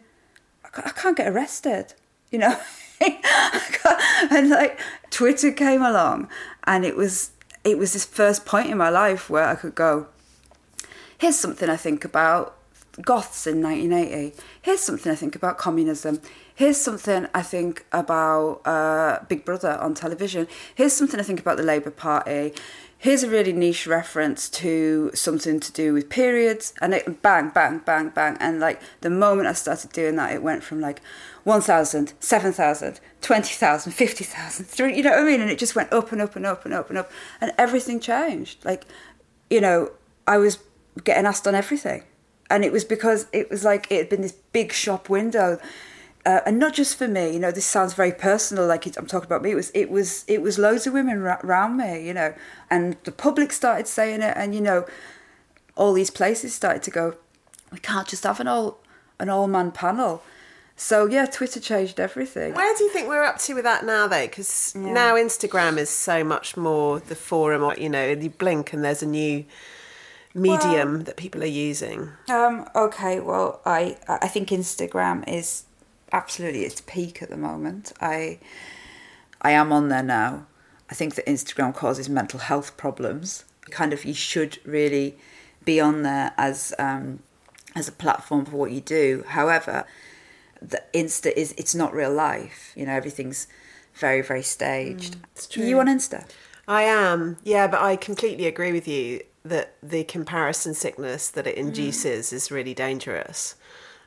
I 0.76 0.90
can't 0.90 1.16
get 1.16 1.28
arrested, 1.28 1.94
you 2.30 2.38
know? 2.38 2.58
And 4.30 4.48
like 4.48 4.78
Twitter 5.10 5.52
came 5.52 5.82
along 5.82 6.28
and 6.64 6.84
it 6.84 6.96
was 6.96 7.30
it 7.62 7.78
was 7.78 7.92
this 7.92 8.04
first 8.04 8.44
point 8.44 8.70
in 8.70 8.76
my 8.76 8.90
life 8.90 9.30
where 9.30 9.44
I 9.44 9.54
could 9.54 9.74
go, 9.74 10.06
here's 11.18 11.38
something 11.38 11.68
I 11.70 11.76
think 11.76 12.04
about 12.04 12.56
goths 13.00 13.46
in 13.46 13.62
1980. 13.62 14.36
Here's 14.60 14.80
something 14.80 15.10
I 15.10 15.14
think 15.14 15.34
about 15.34 15.56
communism. 15.58 16.20
Here's 16.54 16.76
something 16.76 17.26
I 17.34 17.42
think 17.42 17.86
about 17.90 18.60
uh, 18.64 19.24
Big 19.28 19.44
Brother 19.44 19.78
on 19.80 19.94
television. 19.94 20.46
Here's 20.74 20.92
something 20.92 21.18
I 21.18 21.22
think 21.22 21.40
about 21.40 21.56
the 21.56 21.62
Labour 21.62 21.90
Party. 21.90 22.52
Here's 23.04 23.22
a 23.22 23.28
really 23.28 23.52
niche 23.52 23.86
reference 23.86 24.48
to 24.48 25.10
something 25.12 25.60
to 25.60 25.70
do 25.72 25.92
with 25.92 26.08
periods. 26.08 26.72
And 26.80 26.94
it 26.94 27.20
bang, 27.20 27.50
bang, 27.50 27.82
bang, 27.84 28.08
bang. 28.08 28.38
And 28.40 28.60
like 28.60 28.80
the 29.02 29.10
moment 29.10 29.46
I 29.46 29.52
started 29.52 29.92
doing 29.92 30.16
that, 30.16 30.32
it 30.32 30.42
went 30.42 30.64
from 30.64 30.80
like 30.80 31.02
1,000, 31.42 32.14
7,000, 32.18 33.00
20,000, 33.20 33.92
50,000, 33.92 34.64
three- 34.64 34.96
you 34.96 35.02
know 35.02 35.10
what 35.10 35.18
I 35.18 35.24
mean? 35.24 35.42
And 35.42 35.50
it 35.50 35.58
just 35.58 35.76
went 35.76 35.92
up 35.92 36.12
and 36.12 36.22
up 36.22 36.34
and 36.34 36.46
up 36.46 36.64
and 36.64 36.72
up 36.72 36.88
and 36.88 36.96
up. 36.96 37.12
And 37.42 37.52
everything 37.58 38.00
changed. 38.00 38.64
Like, 38.64 38.86
you 39.50 39.60
know, 39.60 39.90
I 40.26 40.38
was 40.38 40.60
getting 41.04 41.26
asked 41.26 41.46
on 41.46 41.54
everything. 41.54 42.04
And 42.48 42.64
it 42.64 42.72
was 42.72 42.86
because 42.86 43.26
it 43.34 43.50
was 43.50 43.64
like 43.64 43.86
it 43.90 43.98
had 43.98 44.08
been 44.08 44.22
this 44.22 44.32
big 44.32 44.72
shop 44.72 45.10
window. 45.10 45.60
Uh, 46.26 46.40
and 46.46 46.58
not 46.58 46.72
just 46.72 46.96
for 46.96 47.06
me, 47.06 47.30
you 47.32 47.38
know. 47.38 47.50
This 47.50 47.66
sounds 47.66 47.92
very 47.92 48.12
personal, 48.12 48.66
like 48.66 48.86
it, 48.86 48.96
I'm 48.96 49.06
talking 49.06 49.26
about 49.26 49.42
me. 49.42 49.50
It 49.50 49.56
was, 49.56 49.70
it 49.74 49.90
was, 49.90 50.24
it 50.26 50.40
was 50.40 50.58
loads 50.58 50.86
of 50.86 50.94
women 50.94 51.20
ra- 51.20 51.40
around 51.44 51.76
me, 51.76 52.06
you 52.06 52.14
know, 52.14 52.32
and 52.70 52.96
the 53.04 53.12
public 53.12 53.52
started 53.52 53.86
saying 53.86 54.22
it, 54.22 54.34
and 54.36 54.54
you 54.54 54.60
know, 54.60 54.86
all 55.76 55.92
these 55.92 56.10
places 56.10 56.54
started 56.54 56.82
to 56.84 56.90
go. 56.90 57.16
We 57.70 57.78
can't 57.78 58.08
just 58.08 58.24
have 58.24 58.40
an 58.40 58.48
all, 58.48 58.78
an 59.18 59.28
all 59.28 59.48
man 59.48 59.70
panel. 59.72 60.22
So 60.76 61.06
yeah, 61.06 61.26
Twitter 61.26 61.60
changed 61.60 62.00
everything. 62.00 62.54
Where 62.54 62.74
do 62.76 62.84
you 62.84 62.90
think 62.90 63.08
we're 63.08 63.22
up 63.22 63.38
to 63.38 63.54
with 63.54 63.64
that 63.64 63.84
now, 63.84 64.08
though? 64.08 64.26
Because 64.26 64.74
now 64.74 65.14
Instagram 65.14 65.76
is 65.78 65.88
so 65.90 66.24
much 66.24 66.56
more 66.56 67.00
the 67.00 67.14
forum. 67.14 67.70
You 67.78 67.88
know, 67.88 68.08
you 68.08 68.30
blink 68.30 68.72
and 68.72 68.84
there's 68.84 69.02
a 69.02 69.06
new 69.06 69.44
medium 70.34 71.04
that 71.04 71.16
people 71.16 71.42
are 71.42 71.46
using. 71.46 72.10
Um, 72.28 72.68
okay, 72.74 73.20
well, 73.20 73.60
I 73.64 73.98
I 74.08 74.26
think 74.26 74.48
Instagram 74.48 75.22
is 75.28 75.64
absolutely 76.14 76.64
its 76.64 76.80
peak 76.80 77.22
at 77.22 77.28
the 77.28 77.36
moment. 77.36 77.92
I 78.00 78.38
I 79.42 79.50
am 79.50 79.72
on 79.72 79.88
there 79.88 80.02
now. 80.02 80.46
I 80.90 80.94
think 80.94 81.16
that 81.16 81.26
Instagram 81.26 81.74
causes 81.74 82.08
mental 82.08 82.40
health 82.40 82.76
problems. 82.76 83.44
Kind 83.70 83.92
of, 83.92 84.04
you 84.04 84.14
should 84.14 84.58
really 84.64 85.16
be 85.64 85.80
on 85.80 86.02
there 86.02 86.32
as 86.38 86.72
um, 86.78 87.20
as 87.74 87.88
a 87.88 87.92
platform 87.92 88.44
for 88.46 88.56
what 88.56 88.70
you 88.70 88.80
do. 88.80 89.24
However, 89.28 89.84
the 90.62 90.82
Insta 90.94 91.32
is 91.32 91.54
it's 91.58 91.74
not 91.74 91.92
real 91.92 92.12
life. 92.12 92.72
You 92.76 92.86
know, 92.86 92.92
everything's 92.92 93.46
very 93.94 94.22
very 94.22 94.42
staged. 94.42 95.16
it's 95.34 95.56
Are 95.56 95.64
you 95.64 95.80
on 95.80 95.86
Insta? 95.86 96.26
I 96.66 96.82
am, 96.82 97.36
yeah, 97.44 97.66
but 97.66 97.82
I 97.82 97.96
completely 97.96 98.46
agree 98.46 98.72
with 98.72 98.88
you 98.88 99.20
that 99.44 99.74
the 99.82 100.04
comparison 100.04 100.72
sickness 100.72 101.28
that 101.28 101.46
it 101.46 101.56
induces 101.56 102.32
is 102.32 102.50
really 102.50 102.72
dangerous. 102.72 103.54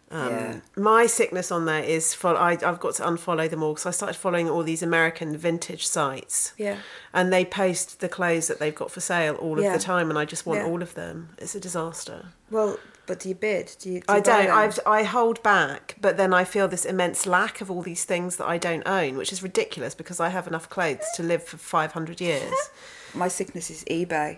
Um, 0.09 0.29
Yeah. 0.29 0.59
My 0.75 1.05
sickness 1.05 1.51
on 1.51 1.65
there 1.65 1.83
is 1.83 2.13
for 2.13 2.35
I, 2.35 2.51
I've 2.51 2.79
got 2.79 2.95
to 2.95 3.03
unfollow 3.03 3.49
them 3.49 3.61
all 3.61 3.73
because 3.73 3.85
I 3.85 3.91
started 3.91 4.15
following 4.15 4.49
all 4.49 4.63
these 4.63 4.81
American 4.81 5.35
vintage 5.35 5.85
sites. 5.85 6.53
Yeah. 6.57 6.77
and 7.13 7.33
they 7.33 7.43
post 7.43 7.99
the 7.99 8.07
clothes 8.09 8.47
that 8.47 8.59
they've 8.59 8.75
got 8.75 8.91
for 8.91 9.01
sale 9.01 9.35
all 9.35 9.57
of 9.59 9.71
the 9.73 9.79
time, 9.79 10.09
and 10.09 10.17
I 10.17 10.23
just 10.25 10.45
want 10.45 10.59
Yeah. 10.61 10.67
all 10.67 10.81
of 10.81 10.93
them. 10.93 11.29
It's 11.37 11.55
a 11.55 11.59
disaster. 11.59 12.27
Well, 12.51 12.77
but 13.05 13.19
do 13.21 13.29
you 13.29 13.35
bid? 13.35 13.75
Do 13.79 13.89
you? 13.89 13.99
Do 14.01 14.05
I 14.09 14.19
don't. 14.19 14.49
I've, 14.49 14.79
I 14.85 15.03
hold 15.03 15.41
back, 15.43 15.95
but 15.99 16.17
then 16.17 16.33
I 16.33 16.43
feel 16.43 16.67
this 16.67 16.85
immense 16.85 17.25
lack 17.25 17.59
of 17.61 17.71
all 17.71 17.81
these 17.81 18.03
things 18.05 18.35
that 18.37 18.47
I 18.47 18.57
don't 18.57 18.83
own, 18.87 19.17
which 19.17 19.31
is 19.33 19.41
ridiculous 19.41 19.95
because 19.95 20.19
I 20.19 20.29
have 20.29 20.45
enough 20.47 20.69
clothes 20.69 21.05
to 21.15 21.23
live 21.23 21.43
for 21.43 21.57
500 21.57 22.21
years. 22.21 22.53
my 23.13 23.27
sickness 23.29 23.69
is 23.69 23.83
eBay. 23.85 24.37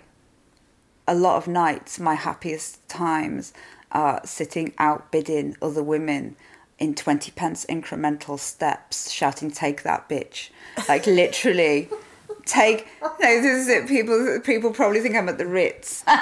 A 1.08 1.16
lot 1.16 1.38
of 1.38 1.48
nights, 1.48 2.00
my 2.00 2.14
happiest 2.14 2.88
times 2.88 3.52
are 3.92 4.22
sitting 4.26 4.74
outbidding 4.80 5.58
other 5.62 5.84
women 5.84 6.36
in 6.78 6.96
20 6.96 7.32
pence 7.32 7.66
incremental 7.68 8.40
steps, 8.40 9.12
shouting, 9.12 9.52
Take 9.52 9.84
that 9.84 10.08
bitch. 10.10 10.50
Like 10.88 11.06
literally. 11.06 11.90
Take 12.46 12.88
no, 13.02 13.12
this 13.20 13.46
is 13.46 13.68
it. 13.68 13.88
People 13.88 14.40
people 14.44 14.72
probably 14.72 15.02
think 15.02 15.16
I'm 15.16 15.30
at 15.30 15.38
the 15.38 15.46
Ritz. 15.46 16.04
but 16.06 16.18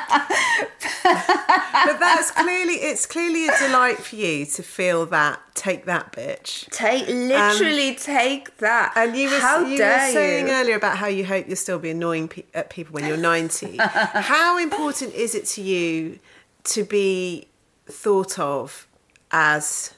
that's 1.99 2.31
clearly 2.31 2.73
it's 2.73 3.05
clearly 3.05 3.47
a 3.47 3.57
delight 3.59 3.97
for 3.99 4.15
you 4.17 4.45
to 4.45 4.63
feel 4.63 5.05
that 5.05 5.39
take 5.53 5.85
that 5.85 6.11
bitch. 6.11 6.69
Take 6.71 7.07
literally 7.07 7.89
um, 7.91 7.95
take 7.95 8.57
that. 8.57 8.91
And 8.95 9.15
you 9.15 9.29
were, 9.29 9.39
how 9.39 9.59
you 9.59 9.81
were 9.81 9.99
saying 10.11 10.47
you? 10.47 10.53
earlier 10.53 10.75
about 10.75 10.97
how 10.97 11.07
you 11.07 11.25
hope 11.25 11.47
you'll 11.47 11.55
still 11.55 11.79
be 11.79 11.91
annoying 11.91 12.27
pe- 12.27 12.43
at 12.53 12.69
people 12.69 12.93
when 12.93 13.05
you're 13.05 13.15
90. 13.15 13.77
how 13.79 14.57
important 14.57 15.13
is 15.13 15.33
it 15.33 15.45
to 15.45 15.61
you 15.61 16.19
to 16.65 16.83
be 16.83 17.47
thought 17.89 18.37
of 18.39 18.87
as 19.31 19.93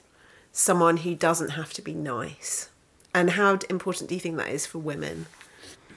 someone 0.51 0.97
who 0.97 1.15
doesn't 1.15 1.51
have 1.51 1.73
to 1.73 1.81
be 1.81 1.93
nice? 1.93 2.69
And 3.13 3.31
how 3.31 3.59
important 3.69 4.09
do 4.09 4.15
you 4.15 4.21
think 4.21 4.37
that 4.37 4.49
is 4.49 4.65
for 4.65 4.77
women? 4.77 5.25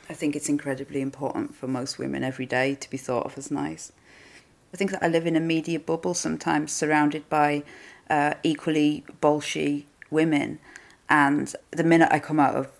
I 0.08 0.14
think 0.14 0.34
it's 0.34 0.48
incredibly 0.48 1.00
important 1.00 1.54
for 1.54 1.66
most 1.66 1.98
women 1.98 2.24
every 2.24 2.46
day 2.46 2.74
to 2.74 2.90
be 2.90 2.96
thought 2.96 3.26
of 3.26 3.38
as 3.38 3.50
nice. 3.50 3.92
I 4.72 4.76
think 4.76 4.90
that 4.90 5.02
I 5.02 5.08
live 5.08 5.26
in 5.26 5.36
a 5.36 5.40
media 5.40 5.78
bubble 5.78 6.14
sometimes 6.14 6.72
surrounded 6.72 7.28
by 7.28 7.62
uh, 8.08 8.34
equally 8.42 9.04
bolshy 9.20 9.84
women. 10.10 10.58
And 11.08 11.54
the 11.70 11.84
minute 11.84 12.08
I 12.10 12.18
come 12.18 12.40
out 12.40 12.54
of 12.54 12.70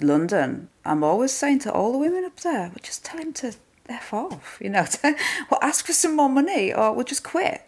London, 0.00 0.68
I'm 0.84 1.02
always 1.02 1.32
saying 1.32 1.60
to 1.60 1.72
all 1.72 1.92
the 1.92 1.98
women 1.98 2.24
up 2.24 2.40
there, 2.40 2.68
well, 2.68 2.76
just 2.82 3.04
tell 3.04 3.20
him 3.20 3.32
to 3.34 3.54
F 3.88 4.12
off, 4.12 4.58
you 4.60 4.70
know, 4.70 4.84
to, 4.90 5.16
well, 5.50 5.60
ask 5.62 5.86
for 5.86 5.92
some 5.92 6.16
more 6.16 6.28
money 6.28 6.72
or 6.72 6.92
we'll 6.92 7.04
just 7.04 7.24
quit. 7.24 7.62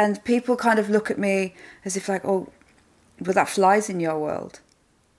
And 0.00 0.24
people 0.24 0.56
kind 0.56 0.78
of 0.78 0.88
look 0.88 1.10
at 1.10 1.18
me 1.18 1.54
as 1.84 1.94
if, 1.94 2.08
like, 2.08 2.24
oh, 2.24 2.48
well, 3.20 3.34
that 3.34 3.50
flies 3.50 3.90
in 3.90 4.00
your 4.00 4.18
world. 4.18 4.60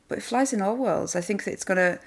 But 0.08 0.18
it 0.18 0.24
flies 0.24 0.54
in 0.54 0.62
all 0.62 0.76
worlds. 0.76 1.16
I 1.16 1.22
think 1.22 1.44
that 1.44 1.52
it's 1.54 1.64
going 1.64 1.78
to 1.78 2.00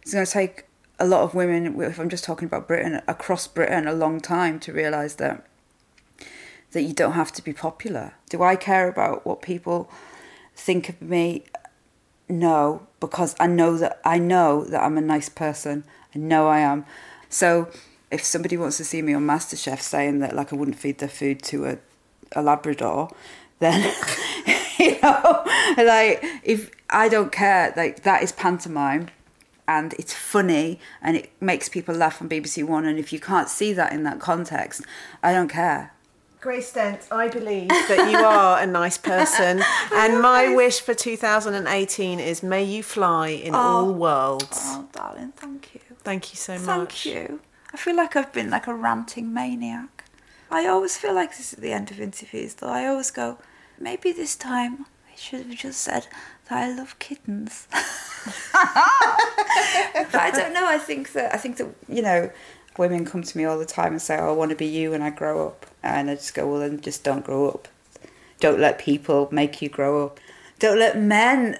it's 0.00 0.12
to 0.12 0.26
take 0.26 0.64
a 0.98 1.06
lot 1.06 1.22
of 1.22 1.34
women, 1.34 1.80
if 1.80 1.98
I'm 1.98 2.08
just 2.08 2.24
talking 2.24 2.46
about 2.46 2.66
Britain, 2.66 3.02
across 3.06 3.46
Britain, 3.46 3.86
a 3.86 3.92
long 3.92 4.20
time 4.20 4.58
to 4.60 4.72
realise 4.72 5.14
that 5.16 5.46
that 6.72 6.82
you 6.82 6.94
don't 6.94 7.12
have 7.12 7.32
to 7.32 7.44
be 7.44 7.52
popular. 7.52 8.14
Do 8.30 8.42
I 8.42 8.56
care 8.56 8.88
about 8.88 9.26
what 9.26 9.42
people 9.42 9.90
think 10.54 10.88
of 10.88 11.02
me? 11.02 11.44
No, 12.30 12.86
because 12.98 13.36
I 13.38 13.46
know 13.46 13.76
that 13.76 14.00
I 14.04 14.18
know 14.18 14.64
that 14.64 14.82
I'm 14.82 14.96
a 14.96 15.02
nice 15.02 15.28
person. 15.28 15.84
I 16.14 16.18
know 16.18 16.48
I 16.48 16.60
am. 16.60 16.86
So 17.28 17.68
if 18.10 18.24
somebody 18.24 18.56
wants 18.56 18.78
to 18.78 18.84
see 18.84 19.02
me 19.02 19.12
on 19.12 19.26
MasterChef 19.26 19.80
saying 19.80 20.20
that 20.20 20.34
like 20.34 20.52
I 20.52 20.56
wouldn't 20.56 20.78
feed 20.78 20.98
their 20.98 21.08
food 21.10 21.42
to 21.44 21.66
a, 21.66 21.78
a 22.34 22.42
Labrador, 22.42 23.10
then 23.58 23.92
you 24.78 24.98
know, 25.02 25.42
like 25.76 26.24
if 26.42 26.70
I 26.90 27.08
don't 27.08 27.32
care, 27.32 27.72
like 27.76 28.02
that 28.02 28.22
is 28.22 28.32
pantomime 28.32 29.08
and 29.68 29.94
it's 29.94 30.12
funny 30.12 30.80
and 31.00 31.16
it 31.16 31.30
makes 31.40 31.68
people 31.68 31.94
laugh 31.94 32.20
on 32.20 32.28
BBC 32.28 32.64
One. 32.64 32.84
And 32.84 32.98
if 32.98 33.12
you 33.12 33.20
can't 33.20 33.48
see 33.48 33.72
that 33.72 33.92
in 33.92 34.02
that 34.04 34.20
context, 34.20 34.82
I 35.22 35.32
don't 35.32 35.48
care. 35.48 35.92
Grace 36.40 36.72
Dent, 36.72 37.06
I 37.12 37.28
believe 37.28 37.68
that 37.68 38.10
you 38.10 38.18
are 38.26 38.60
a 38.60 38.66
nice 38.66 38.98
person, 38.98 39.62
and 39.94 40.20
my 40.20 40.52
wish 40.52 40.80
for 40.80 40.92
2018 40.92 42.18
is 42.18 42.42
may 42.42 42.64
you 42.64 42.82
fly 42.82 43.28
in 43.28 43.54
oh. 43.54 43.58
all 43.58 43.94
worlds. 43.94 44.58
Oh, 44.60 44.88
darling, 44.90 45.32
thank 45.36 45.72
you. 45.72 45.80
Thank 45.98 46.32
you 46.32 46.36
so 46.36 46.58
much. 46.58 47.04
Thank 47.04 47.04
you. 47.06 47.40
I 47.72 47.76
feel 47.76 47.94
like 47.94 48.16
I've 48.16 48.32
been 48.32 48.50
like 48.50 48.66
a 48.66 48.74
ranting 48.74 49.32
maniac. 49.32 50.01
I 50.52 50.66
always 50.66 50.98
feel 50.98 51.14
like 51.14 51.36
this 51.36 51.54
at 51.54 51.60
the 51.60 51.72
end 51.72 51.90
of 51.90 51.98
interviews, 51.98 52.52
though. 52.54 52.68
I 52.68 52.86
always 52.86 53.10
go, 53.10 53.38
maybe 53.80 54.12
this 54.12 54.36
time 54.36 54.84
I 55.10 55.16
should 55.16 55.46
have 55.46 55.56
just 55.56 55.80
said 55.80 56.06
that 56.48 56.58
I 56.58 56.74
love 56.76 56.98
kittens. 56.98 57.66
but 57.72 57.80
I 60.14 60.30
don't 60.30 60.52
know. 60.52 60.66
I 60.66 60.76
think 60.78 61.12
that 61.12 61.34
I 61.34 61.38
think 61.38 61.56
that 61.56 61.68
you 61.88 62.02
know, 62.02 62.30
women 62.76 63.06
come 63.06 63.22
to 63.22 63.38
me 63.38 63.46
all 63.46 63.58
the 63.58 63.64
time 63.64 63.92
and 63.92 64.02
say, 64.02 64.18
"Oh, 64.18 64.28
I 64.28 64.32
want 64.32 64.50
to 64.50 64.56
be 64.56 64.66
you," 64.66 64.90
when 64.90 65.00
I 65.00 65.08
grow 65.08 65.46
up, 65.48 65.66
and 65.82 66.10
I 66.10 66.16
just 66.16 66.34
go, 66.34 66.46
"Well, 66.46 66.60
then 66.60 66.80
just 66.82 67.02
don't 67.02 67.24
grow 67.24 67.48
up. 67.48 67.66
Don't 68.38 68.60
let 68.60 68.78
people 68.78 69.28
make 69.32 69.62
you 69.62 69.70
grow 69.70 70.04
up. 70.04 70.20
Don't 70.58 70.78
let 70.78 70.98
men." 70.98 71.58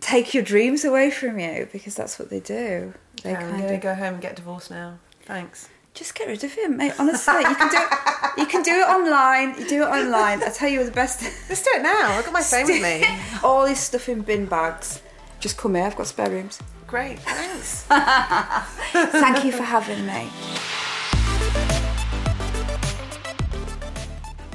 Take 0.00 0.32
your 0.32 0.44
dreams 0.44 0.84
away 0.84 1.10
from 1.10 1.40
you 1.40 1.68
because 1.72 1.96
that's 1.96 2.20
what 2.20 2.30
they 2.30 2.38
do. 2.38 2.94
They 3.24 3.30
I'm 3.30 3.36
kind 3.36 3.50
going 3.50 3.68
to 3.68 3.74
of 3.74 3.80
go 3.80 3.94
home 3.96 4.14
and 4.14 4.22
get 4.22 4.36
divorced 4.36 4.70
now. 4.70 5.00
Thanks. 5.24 5.68
Just 5.94 6.14
get 6.14 6.28
rid 6.28 6.44
of 6.44 6.52
him, 6.52 6.76
mate. 6.76 6.92
Honestly, 6.98 7.40
you 7.40 7.54
can 7.54 7.70
do 7.70 7.76
it. 7.76 8.38
You 8.38 8.46
can 8.46 8.62
do 8.62 8.72
it 8.72 8.88
online. 8.88 9.58
You 9.58 9.68
do 9.68 9.82
it 9.82 9.86
online. 9.86 10.42
I 10.42 10.50
tell 10.50 10.68
you, 10.68 10.84
the 10.84 10.90
best. 10.90 11.22
Let's 11.48 11.62
do 11.62 11.70
it 11.74 11.82
now. 11.82 12.12
I've 12.12 12.24
got 12.24 12.32
my 12.32 12.42
phone 12.42 12.66
with 12.66 12.82
me. 12.82 13.04
All 13.42 13.64
this 13.66 13.80
stuff 13.80 14.08
in 14.08 14.22
bin 14.22 14.46
bags. 14.46 15.02
Just 15.40 15.56
come 15.56 15.74
here. 15.74 15.84
I've 15.84 15.96
got 15.96 16.06
spare 16.06 16.30
rooms. 16.30 16.60
Great, 16.86 17.18
thanks. 17.18 17.82
Thank 19.12 19.44
you 19.44 19.52
for 19.52 19.62
having 19.62 20.06
me. 20.06 20.30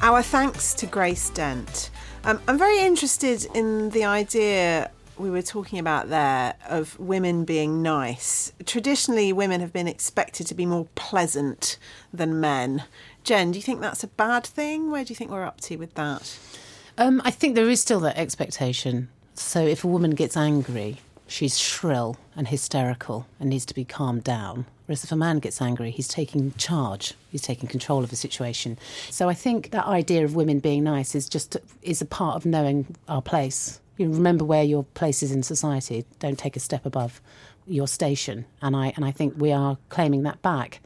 Our 0.02 0.24
thanks 0.24 0.74
to 0.74 0.88
Grace 0.88 1.30
Dent. 1.30 1.92
Um, 2.24 2.42
I'm 2.48 2.58
very 2.58 2.80
interested 2.80 3.46
in 3.54 3.92
the 3.92 4.06
idea 4.06 4.90
we 5.18 5.30
were 5.30 5.42
talking 5.42 5.80
about 5.80 6.10
there 6.10 6.56
of 6.68 7.00
women 7.00 7.46
being 7.46 7.82
nice. 7.82 8.52
Traditionally, 8.66 9.32
women 9.32 9.62
have 9.62 9.74
been 9.74 9.88
expected 9.88 10.48
to 10.48 10.56
be 10.56 10.66
more 10.66 10.88
pleasant 10.96 11.78
than 12.14 12.40
men. 12.40 12.84
Jen, 13.24 13.52
do 13.52 13.60
you 13.60 13.64
think 13.64 13.82
that's 13.82 14.04
a 14.04 14.08
bad 14.08 14.46
thing? 14.46 14.92
Where 14.92 15.04
do 15.04 15.12
you 15.12 15.16
think 15.16 15.32
we're 15.32 15.46
up 15.46 15.62
to 15.62 15.78
with 15.78 15.94
that? 15.96 16.38
Um, 16.98 17.22
I 17.24 17.32
think 17.32 17.56
there 17.56 17.70
is 17.70 17.82
still 17.82 18.00
that 18.02 18.18
expectation. 18.18 19.10
So 19.34 19.66
if 19.66 19.84
a 19.84 19.88
woman 19.88 20.12
gets 20.12 20.38
angry, 20.38 20.98
she's 21.28 21.58
shrill 21.58 22.18
and 22.36 22.48
hysterical 22.48 23.26
and 23.40 23.50
needs 23.50 23.66
to 23.68 23.74
be 23.74 23.86
calmed 23.86 24.24
down. 24.24 24.66
Whereas 24.86 25.04
if 25.04 25.12
a 25.12 25.16
man 25.16 25.40
gets 25.40 25.62
angry, 25.62 25.92
he's 25.92 26.08
taking 26.08 26.52
charge, 26.54 27.14
he's 27.32 27.42
taking 27.42 27.70
control 27.70 28.04
of 28.04 28.10
the 28.10 28.16
situation. 28.16 28.78
So 29.10 29.30
I 29.30 29.34
think 29.34 29.72
that 29.72 29.86
idea 29.86 30.26
of 30.26 30.36
women 30.36 30.60
being 30.60 30.84
nice 30.84 31.16
is 31.16 31.30
just 31.30 31.56
is 31.82 32.02
a 32.02 32.06
part 32.06 32.36
of 32.36 32.46
knowing 32.46 32.96
our 33.08 33.22
place. 33.22 33.80
You 33.98 34.10
remember 34.12 34.44
where 34.44 34.64
your 34.64 34.84
place 34.84 35.22
is 35.22 35.32
in 35.32 35.44
society. 35.44 36.06
Don't 36.20 36.38
take 36.38 36.56
a 36.56 36.60
step 36.60 36.86
above 36.86 37.22
your 37.68 37.88
station. 37.88 38.46
And 38.62 38.76
I 38.76 38.94
and 38.96 39.06
I 39.06 39.12
think 39.12 39.36
we 39.38 39.52
are 39.52 39.78
claiming 39.90 40.24
that 40.24 40.42
back, 40.42 40.80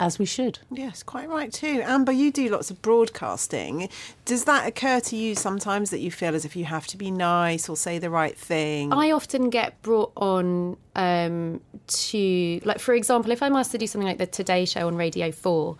as 0.00 0.18
we 0.18 0.24
should. 0.24 0.58
Yes, 0.70 1.02
quite 1.02 1.28
right 1.28 1.52
too. 1.52 1.82
Amber, 1.84 2.12
you 2.12 2.32
do 2.32 2.48
lots 2.48 2.70
of 2.70 2.80
broadcasting. 2.82 3.88
Does 4.24 4.44
that 4.44 4.66
occur 4.66 5.00
to 5.00 5.16
you 5.16 5.34
sometimes 5.34 5.90
that 5.90 6.00
you 6.00 6.10
feel 6.10 6.34
as 6.34 6.44
if 6.44 6.56
you 6.56 6.64
have 6.64 6.86
to 6.88 6.96
be 6.96 7.10
nice 7.10 7.68
or 7.68 7.76
say 7.76 7.98
the 7.98 8.10
right 8.10 8.36
thing? 8.36 8.92
I 8.92 9.10
often 9.10 9.50
get 9.50 9.80
brought 9.82 10.12
on 10.16 10.76
um, 10.96 11.60
to, 11.86 12.60
like, 12.64 12.78
for 12.78 12.94
example, 12.94 13.30
if 13.30 13.42
I'm 13.42 13.54
asked 13.56 13.72
to 13.72 13.78
do 13.78 13.86
something 13.86 14.08
like 14.08 14.18
the 14.18 14.26
Today 14.26 14.64
Show 14.64 14.86
on 14.86 14.96
Radio 14.96 15.30
4, 15.30 15.76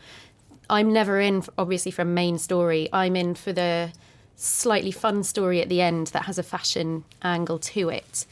I'm 0.70 0.92
never 0.92 1.20
in, 1.20 1.44
obviously, 1.58 1.90
for 1.90 2.02
a 2.02 2.06
main 2.06 2.38
story. 2.38 2.88
I'm 2.92 3.16
in 3.16 3.34
for 3.34 3.52
the 3.52 3.92
slightly 4.36 4.90
fun 4.90 5.22
story 5.22 5.60
at 5.60 5.68
the 5.68 5.80
end 5.80 6.08
that 6.08 6.24
has 6.24 6.38
a 6.38 6.42
fashion 6.42 7.04
angle 7.22 7.58
to 7.58 7.88
it. 7.88 8.26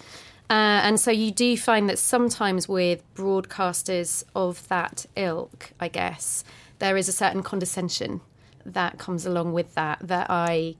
Uh, 0.51 0.85
and 0.85 1.01
so 1.01 1.11
you 1.11 1.31
do 1.31 1.57
find 1.57 1.89
that 1.89 1.99
sometimes 1.99 2.69
with 2.69 3.03
broadcasters 3.15 4.23
of 4.35 4.69
that 4.69 5.07
ilk, 5.17 5.73
I 5.81 5.89
guess, 5.89 6.45
there 6.79 6.97
is 6.97 7.09
a 7.09 7.13
certain 7.13 7.43
condescension 7.43 8.21
that 8.67 8.99
comes 8.99 9.25
along 9.25 9.53
with 9.53 9.75
that 9.75 9.99
that 10.03 10.27
I 10.29 10.77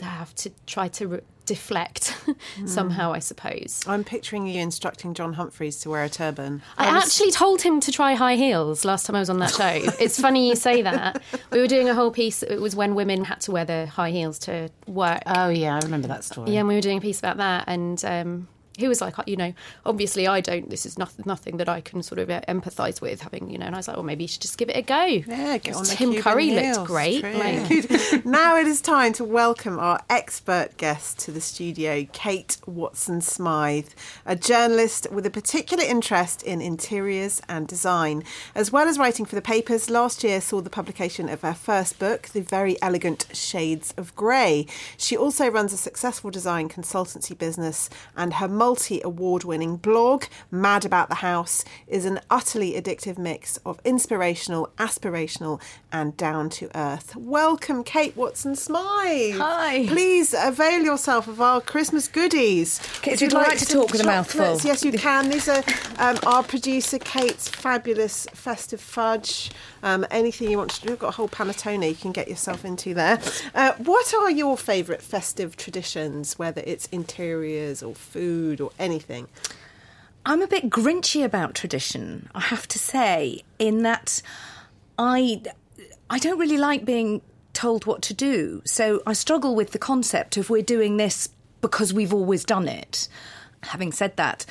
have 0.00 0.34
to 0.36 0.50
try 0.66 0.88
to 0.88 1.08
re- 1.08 1.20
deflect 1.46 2.16
somehow, 2.66 3.12
I 3.12 3.18
suppose. 3.18 3.84
I'm 3.86 4.04
picturing 4.04 4.46
you 4.46 4.60
instructing 4.60 5.14
John 5.14 5.34
Humphrys 5.34 5.80
to 5.82 5.90
wear 5.90 6.04
a 6.04 6.08
turban. 6.08 6.62
I 6.78 6.86
actually 6.86 7.30
told 7.30 7.62
him 7.62 7.80
to 7.80 7.92
try 7.92 8.14
high 8.14 8.36
heels 8.36 8.84
last 8.84 9.06
time 9.06 9.16
I 9.16 9.20
was 9.20 9.30
on 9.30 9.38
that 9.38 9.52
show. 9.52 9.92
it's 10.00 10.20
funny 10.20 10.48
you 10.48 10.56
say 10.56 10.82
that. 10.82 11.22
We 11.50 11.60
were 11.60 11.66
doing 11.66 11.88
a 11.88 11.94
whole 11.94 12.10
piece. 12.10 12.42
It 12.42 12.60
was 12.60 12.74
when 12.74 12.94
women 12.94 13.24
had 13.24 13.40
to 13.42 13.52
wear 13.52 13.64
the 13.64 13.86
high 13.86 14.10
heels 14.10 14.38
to 14.40 14.70
work. 14.86 15.22
Oh 15.26 15.48
yeah, 15.48 15.76
I 15.76 15.80
remember 15.80 16.08
that 16.08 16.24
story. 16.24 16.52
Yeah, 16.52 16.60
and 16.60 16.68
we 16.68 16.74
were 16.74 16.80
doing 16.80 16.98
a 16.98 17.00
piece 17.00 17.18
about 17.18 17.38
that, 17.38 17.64
and 17.66 18.04
um, 18.04 18.48
he 18.76 18.88
was 18.88 19.00
like, 19.00 19.14
you 19.26 19.36
know, 19.36 19.54
obviously 19.86 20.26
I 20.26 20.40
don't. 20.40 20.68
This 20.68 20.84
is 20.84 20.98
nothing, 20.98 21.24
nothing 21.26 21.58
that 21.58 21.68
I 21.68 21.80
can 21.80 22.02
sort 22.02 22.18
of 22.18 22.28
uh, 22.28 22.40
empathise 22.48 23.00
with 23.00 23.20
having, 23.20 23.48
you 23.50 23.58
know. 23.58 23.66
And 23.66 23.74
I 23.74 23.78
was 23.78 23.88
like, 23.88 23.96
well, 23.96 24.04
maybe 24.04 24.24
you 24.24 24.28
should 24.28 24.42
just 24.42 24.58
give 24.58 24.68
it 24.68 24.76
a 24.76 24.82
go. 24.82 25.04
Yeah, 25.04 25.58
get 25.58 25.76
on 25.76 25.84
Tim 25.84 26.20
Curry 26.20 26.48
heels. 26.48 26.78
looked 26.78 26.88
great. 26.88 27.22
Like, 27.22 28.24
now 28.24 28.56
it 28.56 28.66
is 28.66 28.80
time 28.80 29.12
to 29.14 29.24
welcome 29.24 29.78
our 29.78 30.00
expert 30.10 30.76
guest 30.76 31.18
to 31.20 31.30
the 31.30 31.40
studio, 31.40 32.06
Kate 32.12 32.56
Watson 32.66 33.20
Smyth, 33.20 33.94
a 34.26 34.34
journalist 34.34 35.06
with 35.12 35.24
a 35.26 35.30
particular 35.30 35.84
interest 35.84 36.42
in 36.42 36.60
interiors 36.60 37.40
and 37.48 37.68
design. 37.68 38.24
As 38.54 38.72
well 38.72 38.88
as 38.88 38.98
writing 38.98 39.24
for 39.24 39.36
the 39.36 39.42
papers, 39.42 39.88
last 39.88 40.24
year 40.24 40.40
saw 40.40 40.60
the 40.60 40.70
publication 40.70 41.28
of 41.28 41.42
her 41.42 41.54
first 41.54 41.98
book, 41.98 42.28
The 42.28 42.40
Very 42.40 42.80
Elegant 42.82 43.26
Shades 43.32 43.94
of 43.96 44.14
Grey. 44.16 44.66
She 44.96 45.16
also 45.16 45.48
runs 45.48 45.72
a 45.72 45.76
successful 45.76 46.30
design 46.30 46.68
consultancy 46.68 47.38
business, 47.38 47.88
and 48.16 48.34
her 48.34 48.48
multi 48.64 48.98
award 49.04 49.44
winning 49.44 49.76
blog, 49.76 50.24
Mad 50.50 50.86
About 50.86 51.10
the 51.10 51.16
House, 51.16 51.66
is 51.86 52.06
an 52.06 52.18
utterly 52.30 52.72
addictive 52.72 53.18
mix 53.18 53.58
of 53.58 53.78
inspirational, 53.84 54.70
aspirational, 54.78 55.60
and 55.92 56.16
down 56.16 56.48
to 56.48 56.70
earth. 56.74 57.14
Welcome, 57.14 57.84
Kate 57.84 58.16
Watson 58.16 58.56
Smyth. 58.56 59.36
Hi. 59.36 59.86
Please 59.86 60.34
avail 60.36 60.82
yourself 60.82 61.28
of 61.28 61.42
our 61.42 61.60
Christmas 61.60 62.08
goodies. 62.08 62.80
Kate, 63.02 63.20
Would 63.20 63.20
would 63.20 63.32
you 63.32 63.38
like 63.38 63.58
to 63.58 63.66
talk 63.66 63.92
with 63.92 64.00
a 64.00 64.06
mouthful? 64.06 64.58
Yes, 64.64 64.82
you 64.82 64.92
can. 64.92 65.28
These 65.28 65.46
are 65.50 65.62
um, 65.98 66.18
our 66.24 66.42
producer 66.42 66.98
Kate's 66.98 67.46
fabulous 67.46 68.26
festive 68.32 68.80
fudge. 68.80 69.50
Um, 69.82 70.06
anything 70.10 70.50
you 70.50 70.56
want 70.56 70.70
to 70.70 70.80
do, 70.80 70.88
we've 70.88 70.98
got 70.98 71.08
a 71.08 71.16
whole 71.16 71.28
panettone 71.28 71.86
you 71.86 71.94
can 71.94 72.12
get 72.12 72.28
yourself 72.28 72.64
into 72.64 72.94
there. 72.94 73.20
Uh, 73.54 73.74
what 73.74 74.14
are 74.14 74.30
your 74.30 74.56
favourite 74.56 75.02
festive 75.02 75.54
traditions, 75.58 76.38
whether 76.38 76.62
it's 76.64 76.86
interiors 76.86 77.82
or 77.82 77.94
food 77.94 78.53
or 78.60 78.70
anything? 78.78 79.28
I'm 80.26 80.42
a 80.42 80.46
bit 80.46 80.70
grinchy 80.70 81.24
about 81.24 81.54
tradition, 81.54 82.30
I 82.34 82.40
have 82.40 82.66
to 82.68 82.78
say, 82.78 83.42
in 83.58 83.82
that 83.82 84.22
I 84.98 85.42
I 86.08 86.18
don't 86.18 86.38
really 86.38 86.58
like 86.58 86.84
being 86.84 87.20
told 87.52 87.86
what 87.86 88.02
to 88.02 88.14
do. 88.14 88.62
So 88.64 89.02
I 89.06 89.12
struggle 89.12 89.54
with 89.54 89.72
the 89.72 89.78
concept 89.78 90.36
of 90.36 90.50
we're 90.50 90.62
doing 90.62 90.96
this 90.96 91.28
because 91.60 91.92
we've 91.94 92.12
always 92.12 92.44
done 92.44 92.68
it. 92.68 93.08
Having 93.62 93.92
said 93.92 94.16
that, 94.16 94.44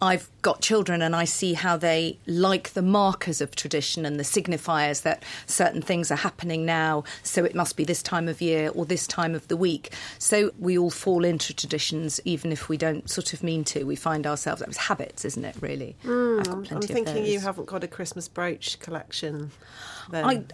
I've 0.00 0.28
got 0.42 0.60
children 0.60 1.00
and 1.00 1.16
I 1.16 1.24
see 1.24 1.54
how 1.54 1.76
they 1.76 2.18
like 2.26 2.74
the 2.74 2.82
markers 2.82 3.40
of 3.40 3.56
tradition 3.56 4.04
and 4.04 4.18
the 4.18 4.24
signifiers 4.24 5.02
that 5.02 5.22
certain 5.46 5.80
things 5.80 6.10
are 6.10 6.16
happening 6.16 6.66
now, 6.66 7.04
so 7.22 7.44
it 7.44 7.54
must 7.54 7.76
be 7.76 7.84
this 7.84 8.02
time 8.02 8.28
of 8.28 8.42
year 8.42 8.70
or 8.74 8.84
this 8.84 9.06
time 9.06 9.34
of 9.34 9.48
the 9.48 9.56
week. 9.56 9.94
So 10.18 10.52
we 10.58 10.76
all 10.76 10.90
fall 10.90 11.24
into 11.24 11.54
traditions, 11.54 12.20
even 12.24 12.52
if 12.52 12.68
we 12.68 12.76
don't 12.76 13.08
sort 13.08 13.32
of 13.32 13.42
mean 13.42 13.64
to. 13.64 13.84
We 13.84 13.96
find 13.96 14.26
ourselves, 14.26 14.60
it 14.60 14.68
was 14.68 14.76
habits, 14.76 15.24
isn't 15.24 15.44
it, 15.44 15.56
really? 15.60 15.96
I've 16.02 16.08
got 16.08 16.10
Mm, 16.10 16.48
I'm 16.50 16.62
plenty 16.64 16.86
of 16.86 16.90
thinking 16.90 17.26
you 17.26 17.40
haven't 17.40 17.66
got 17.66 17.84
a 17.84 17.88
Christmas 17.88 18.28
brooch 18.28 18.78
collection. 18.80 19.52
Then. 20.10 20.24
I 20.24 20.44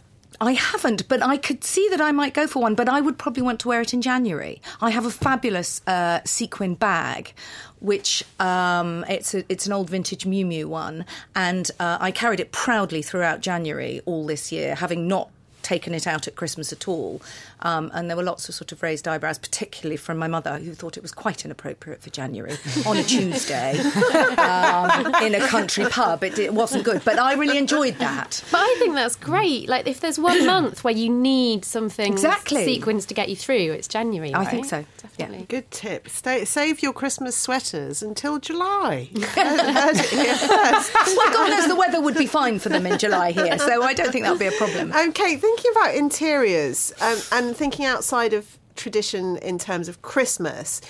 I 0.41 0.53
haven't, 0.53 1.09
but 1.09 1.22
I 1.22 1.37
could 1.37 1.64
see 1.64 1.89
that 1.91 2.01
I 2.01 2.12
might 2.12 2.35
go 2.35 2.47
for 2.47 2.62
one. 2.62 2.74
But 2.74 2.89
I 2.89 3.01
would 3.01 3.18
probably 3.18 3.43
want 3.43 3.61
to 3.61 3.68
wear 3.68 3.81
it 3.81 3.93
in 3.93 4.03
January. 4.03 4.61
I 4.81 4.91
have 4.91 5.07
a 5.07 5.11
fabulous 5.11 5.83
uh, 5.87 6.20
sequin 6.24 6.74
bag, 6.74 7.35
which 7.81 8.24
um, 8.39 9.05
it's 9.09 9.35
a, 9.35 9.45
it's 9.49 9.66
an 9.66 9.72
old 9.72 9.91
vintage 9.91 10.24
Miu 10.24 10.47
Miu 10.47 10.66
one, 10.66 11.05
and 11.35 11.70
uh, 11.81 11.99
I 12.01 12.11
carried 12.11 12.41
it 12.41 12.53
proudly 12.53 13.03
throughout 13.03 13.41
January 13.41 14.01
all 14.07 14.26
this 14.26 14.53
year, 14.53 14.74
having 14.74 15.09
not 15.09 15.31
taken 15.62 15.94
it 15.94 16.06
out 16.06 16.26
at 16.26 16.36
Christmas 16.36 16.72
at 16.72 16.88
all. 16.88 17.20
Um, 17.61 17.90
and 17.94 18.08
there 18.08 18.16
were 18.16 18.22
lots 18.22 18.48
of 18.48 18.54
sort 18.54 18.72
of 18.72 18.82
raised 18.82 19.06
eyebrows, 19.06 19.38
particularly 19.38 19.96
from 19.96 20.16
my 20.16 20.26
mother, 20.28 20.58
who 20.58 20.74
thought 20.74 20.96
it 20.96 21.02
was 21.02 21.12
quite 21.12 21.44
inappropriate 21.44 22.00
for 22.02 22.08
January 22.11 22.56
on 22.86 22.96
a 22.96 23.02
Tuesday 23.02 23.78
um, 24.38 25.14
in 25.22 25.34
a 25.34 25.46
country 25.46 25.84
pub. 25.90 26.24
It, 26.24 26.38
it 26.38 26.54
wasn't 26.54 26.84
good, 26.84 27.02
but 27.04 27.18
I 27.18 27.34
really 27.34 27.58
enjoyed 27.58 27.96
that. 27.98 28.42
But 28.50 28.58
I 28.61 28.76
think 28.78 28.94
that's 28.94 29.16
great. 29.16 29.68
Like, 29.68 29.86
if 29.86 30.00
there's 30.00 30.18
one 30.18 30.46
month 30.46 30.84
where 30.84 30.94
you 30.94 31.11
need 31.11 31.64
something 31.64 32.12
Exactly. 32.12 32.64
sequins 32.64 33.06
to 33.06 33.14
get 33.14 33.28
you 33.28 33.36
through, 33.36 33.72
it's 33.72 33.88
January. 33.88 34.34
I 34.34 34.44
think 34.46 34.62
right? 34.64 34.70
so, 34.70 34.78
yeah. 34.78 34.84
Definitely. 35.26 35.46
Good 35.48 35.70
tip. 35.70 36.08
Stay, 36.08 36.44
save 36.44 36.82
your 36.82 36.92
Christmas 36.92 37.36
sweaters 37.36 38.02
until 38.02 38.38
July. 38.38 39.11
Heard- 39.14 39.61
heard 39.61 39.96
it 39.96 40.06
here 40.11 40.34
first. 40.34 40.94
well, 40.94 41.32
God 41.32 41.50
knows 41.50 41.68
the 41.68 41.76
weather 41.76 42.00
would 42.00 42.16
be 42.16 42.26
fine 42.26 42.58
for 42.58 42.68
them 42.70 42.86
in 42.86 42.98
July 42.98 43.32
here, 43.32 43.58
so 43.58 43.82
I 43.82 43.92
don't 43.92 44.11
think 44.12 44.24
that'll 44.24 44.38
be 44.38 44.46
a 44.46 44.52
problem. 44.52 44.92
Okay, 45.11 45.36
thinking 45.51 45.72
about 45.72 45.94
interiors 45.94 46.92
um, 47.01 47.18
and 47.32 47.57
thinking 47.57 47.84
outside 47.84 48.32
of 48.32 48.59
tradition 48.76 49.36
in 49.38 49.59
terms 49.59 49.88
of 49.88 50.01
Christmas. 50.03 50.80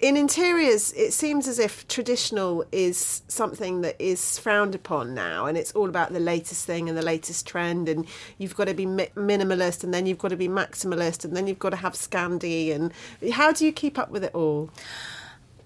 In 0.00 0.16
interiors, 0.16 0.92
it 0.92 1.12
seems 1.12 1.48
as 1.48 1.58
if 1.58 1.86
traditional 1.88 2.64
is 2.70 3.22
something 3.28 3.80
that 3.80 4.00
is 4.00 4.38
frowned 4.38 4.74
upon 4.74 5.14
now, 5.14 5.46
and 5.46 5.58
it's 5.58 5.72
all 5.72 5.88
about 5.88 6.12
the 6.12 6.20
latest 6.20 6.66
thing 6.66 6.88
and 6.88 6.96
the 6.96 7.04
latest 7.04 7.46
trend. 7.46 7.88
And 7.88 8.06
you've 8.38 8.54
got 8.54 8.66
to 8.66 8.74
be 8.74 8.86
mi- 8.86 9.10
minimalist, 9.16 9.82
and 9.82 9.92
then 9.92 10.06
you've 10.06 10.18
got 10.18 10.28
to 10.28 10.36
be 10.36 10.48
maximalist, 10.48 11.24
and 11.24 11.36
then 11.36 11.48
you've 11.48 11.58
got 11.58 11.70
to 11.70 11.76
have 11.76 11.94
Scandi. 11.94 12.72
And 12.72 12.92
how 13.32 13.52
do 13.52 13.66
you 13.66 13.72
keep 13.72 13.98
up 13.98 14.10
with 14.10 14.22
it 14.22 14.34
all? 14.34 14.70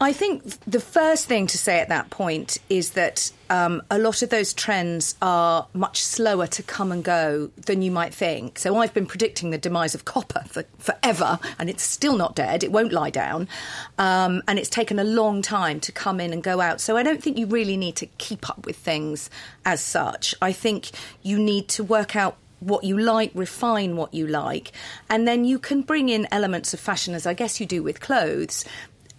I 0.03 0.13
think 0.13 0.43
the 0.67 0.81
first 0.81 1.27
thing 1.27 1.47
to 1.47 1.57
say 1.57 1.79
at 1.79 1.89
that 1.91 2.11
point 2.11 2.59
is 2.69 2.91
that 2.91 3.31
um, 3.49 3.83
a 3.89 3.99
lot 3.99 4.23
of 4.23 4.31
those 4.31 4.53
trends 4.53 5.15
are 5.23 5.69
much 5.75 6.03
slower 6.03 6.49
to 6.49 6.63
come 6.65 6.91
and 6.91 7.05
go 7.05 7.53
than 7.57 7.83
you 7.83 7.93
might 7.93 8.13
think. 8.13 8.59
So 8.59 8.79
I've 8.79 8.93
been 8.93 9.07
predicting 9.07 9.51
the 9.51 9.59
demise 9.59 9.95
of 9.95 10.05
copper 10.05 10.43
for 10.49 10.65
forever, 10.79 11.39
and 11.57 11.71
it's 11.71 11.85
still 11.85 12.17
not 12.17 12.35
dead. 12.35 12.65
It 12.65 12.73
won't 12.73 12.93
lie 12.93 13.11
down, 13.11 13.49
um, 13.97 14.43
and 14.49 14.59
it's 14.59 14.69
taken 14.69 14.99
a 14.99 15.05
long 15.05 15.41
time 15.41 15.79
to 15.79 15.93
come 15.93 16.19
in 16.19 16.33
and 16.33 16.43
go 16.43 16.61
out. 16.61 16.81
So 16.81 16.97
I 16.97 17.05
don't 17.05 17.23
think 17.23 17.39
you 17.39 17.47
really 17.47 17.77
need 17.77 17.95
to 17.97 18.07
keep 18.07 18.51
up 18.51 18.67
with 18.67 18.77
things 18.77 19.31
as 19.65 19.81
such. 19.81 20.35
I 20.43 20.51
think 20.51 20.91
you 21.23 21.39
need 21.39 21.69
to 21.69 21.85
work 21.85 22.17
out 22.17 22.39
what 22.59 22.85
you 22.85 22.97
like, 22.97 23.33
refine 23.35 23.97
what 23.97 24.15
you 24.15 24.27
like, 24.27 24.73
and 25.11 25.27
then 25.27 25.45
you 25.45 25.59
can 25.59 25.83
bring 25.83 26.09
in 26.09 26.29
elements 26.31 26.73
of 26.73 26.81
fashion, 26.81 27.13
as 27.13 27.27
I 27.27 27.35
guess 27.35 27.61
you 27.61 27.67
do 27.67 27.83
with 27.83 28.01
clothes. 28.01 28.65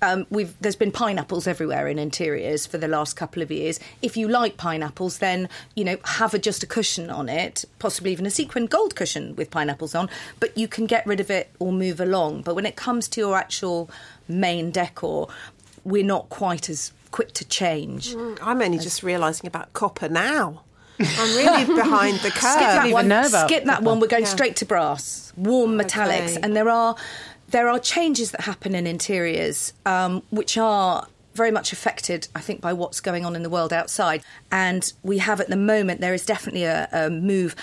Um, 0.04 0.28
we've, 0.30 0.54
there's 0.60 0.76
been 0.76 0.92
pineapples 0.92 1.48
everywhere 1.48 1.88
in 1.88 1.98
interiors 1.98 2.66
for 2.66 2.78
the 2.78 2.88
last 2.90 3.16
couple 3.16 3.42
of 3.42 3.50
years. 3.50 3.80
If 4.02 4.18
you 4.18 4.28
like 4.28 4.58
pineapples, 4.58 5.20
then 5.20 5.48
you 5.76 5.86
know 5.86 5.96
have 6.04 6.34
a, 6.34 6.40
just 6.40 6.62
a 6.62 6.68
cushion 6.68 7.10
on 7.10 7.30
it, 7.30 7.64
possibly 7.80 8.12
even 8.12 8.26
a 8.26 8.30
sequin 8.30 8.66
gold 8.66 8.96
cushion 8.96 9.36
with 9.38 9.50
pineapples 9.50 9.96
on. 9.96 10.10
But 10.42 10.58
you 10.58 10.68
can 10.68 10.88
get 10.88 11.08
rid 11.08 11.20
of 11.22 11.32
it 11.32 11.50
or 11.60 11.72
move 11.72 12.02
along. 12.02 12.42
But 12.42 12.56
when 12.56 12.66
it 12.66 12.76
comes 12.76 13.08
to 13.10 13.22
your 13.22 13.38
actual 13.38 13.90
main 14.28 14.72
decor, 14.72 15.30
we're 15.86 16.04
not 16.04 16.28
quite 16.30 16.70
as 16.70 16.92
quick 17.12 17.32
to 17.36 17.46
change. 17.46 18.14
I'm 18.42 18.62
only 18.62 18.80
just 18.80 19.04
realising 19.04 19.48
about 19.48 19.72
copper 19.74 20.10
now. 20.10 20.64
I'm 21.00 21.36
really 21.38 21.66
behind 21.82 22.18
the 22.20 22.30
curve. 22.30 22.52
skip 22.52 22.60
that 22.60 22.86
even 22.88 23.10
one. 23.10 23.24
skip 23.26 23.64
that 23.66 23.84
one. 23.84 24.00
We're 24.00 24.08
going 24.08 24.24
Yeah. 24.24 24.30
straight 24.30 24.56
to 24.58 24.66
brass, 24.66 25.32
warm 25.38 25.78
metallics, 25.78 26.32
Okay. 26.34 26.40
and 26.44 26.56
there 26.56 26.70
are 26.70 26.96
there 27.54 27.70
are 27.70 27.78
changes 27.78 28.32
that 28.32 28.42
happen 28.42 28.74
in 28.74 28.88
interiors 28.88 29.74
um, 29.86 30.24
which 30.32 30.58
are 30.58 31.08
very 31.36 31.52
much 31.52 31.72
affected, 31.72 32.28
I 32.36 32.42
think, 32.42 32.62
by 32.62 32.74
what's 32.74 33.00
going 33.00 33.26
on 33.26 33.36
in 33.36 33.44
the 33.44 33.50
world 33.50 33.72
outside. 33.72 34.24
And 34.52 34.92
we 35.04 35.20
have 35.20 35.40
at 35.40 35.50
the 35.50 35.56
moment 35.56 36.02
there 36.02 36.16
is 36.16 36.26
definitely 36.26 36.64
a, 36.64 36.90
a 36.92 37.12
move. 37.12 37.56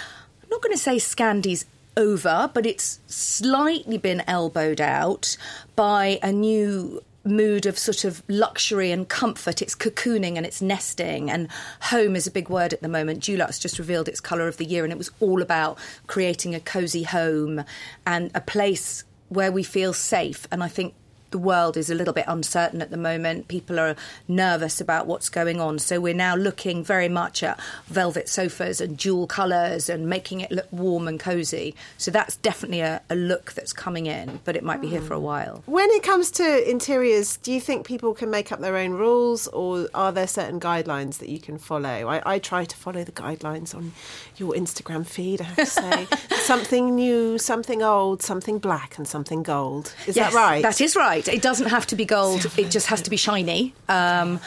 I'm 0.43 0.49
not 0.49 0.63
going 0.63 0.73
to 0.73 0.79
say 0.79 0.99
Scandis 0.99 1.65
over, 1.97 2.49
but 2.55 2.67
it's 2.67 3.01
slightly 3.09 3.99
been 3.99 4.23
elbowed 4.29 4.81
out 4.81 5.37
by 5.75 6.21
a 6.23 6.33
new 6.33 7.03
mood 7.25 7.67
of 7.67 7.77
sort 7.77 8.05
of 8.05 8.23
luxury 8.29 8.93
and 8.93 9.09
comfort. 9.09 9.61
It's 9.61 9.75
cocooning 9.75 10.37
and 10.37 10.47
it's 10.47 10.63
nesting, 10.63 11.33
and 11.33 11.49
home 11.83 12.15
is 12.15 12.29
a 12.29 12.31
big 12.31 12.49
word 12.49 12.73
at 12.73 12.81
the 12.81 12.89
moment. 12.89 13.25
Dulux 13.25 13.61
just 13.61 13.79
revealed 13.81 14.09
its 14.09 14.21
colour 14.21 14.47
of 14.47 14.57
the 14.57 14.65
year, 14.65 14.85
and 14.85 14.93
it 14.93 14.99
was 14.99 15.11
all 15.19 15.43
about 15.43 15.79
creating 16.07 16.55
a 16.55 16.61
cosy 16.61 17.03
home 17.03 17.65
and 18.07 18.31
a 18.37 18.41
place 18.41 19.03
where 19.31 19.51
we 19.51 19.63
feel 19.63 19.93
safe. 19.93 20.47
And 20.53 20.63
I 20.63 20.69
think 20.69 20.95
the 21.31 21.39
world 21.39 21.77
is 21.77 21.91
a 21.91 21.95
little 21.95 22.15
bit 22.15 22.25
uncertain 22.27 22.83
at 22.83 22.91
the 22.91 22.97
moment. 22.97 23.49
People 23.49 23.79
are 23.79 23.95
nervous 24.29 24.81
about 24.81 25.07
what's 25.07 25.29
going 25.29 25.61
on. 25.61 25.79
So 25.79 26.01
we're 26.01 26.15
now 26.15 26.35
looking 26.35 26.83
very 26.85 27.09
much 27.09 27.43
at 27.43 27.59
velvet 27.87 28.29
sofas 28.29 28.81
and 28.81 28.99
jewel 28.99 29.27
colours 29.27 29.89
and 29.89 30.09
making 30.09 30.41
it 30.41 30.51
look 30.51 30.67
warm 30.73 31.07
and 31.09 31.19
cosy. 31.21 31.75
So 31.99 32.11
that's 32.11 32.37
definitely 32.37 32.81
a, 32.81 33.01
a 33.09 33.15
look 33.15 33.53
that's 33.53 33.73
coming 33.73 34.07
in, 34.07 34.41
but 34.45 34.57
it 34.57 34.65
might 34.65 34.81
be 34.81 34.89
here 34.89 35.01
for 35.03 35.15
a 35.15 35.21
while. 35.21 35.63
When 35.67 35.89
it 35.91 36.03
comes 36.03 36.31
to 36.33 36.71
interiors, 36.71 37.37
do 37.39 37.53
you 37.53 37.61
think 37.61 37.87
people 37.87 38.15
can 38.15 38.31
make 38.31 38.51
up 38.53 38.61
their 38.61 38.77
own 38.77 38.93
rules 38.93 39.47
or 39.49 39.89
are 39.95 40.13
there 40.13 40.27
certain 40.27 40.59
guidelines 40.61 41.19
that 41.19 41.29
you 41.29 41.39
can 41.41 41.59
follow? 41.59 42.09
I, 42.09 42.35
I 42.35 42.39
try 42.39 42.65
to 42.65 42.77
follow 42.77 43.05
the 43.05 43.13
guidelines 43.13 43.75
on 43.75 43.93
your 44.37 44.53
Instagram 44.55 45.07
feed, 45.07 45.41
I 45.41 45.45
have 45.45 45.57
to 45.57 45.67
say. 45.67 46.07
something 46.43 46.95
new, 46.95 47.39
something 47.39 47.83
old, 47.83 48.23
something 48.23 48.59
black, 48.59 48.99
and 48.99 49.07
something 49.07 49.43
gold. 49.43 49.95
Is 50.07 50.17
Yes, 50.17 50.33
that 50.33 50.37
right? 50.37 50.63
That 50.63 50.81
is 50.81 50.97
right. 50.97 51.20
It 51.29 51.43
doesn't 51.43 51.69
have 51.69 51.87
to 51.89 51.97
be 51.97 52.05
gold, 52.05 52.47
it 52.57 52.71
just 52.71 52.87
has 52.89 53.03
to 53.03 53.11
be 53.11 53.17
shiny. 53.17 53.75
Um, 53.89 54.41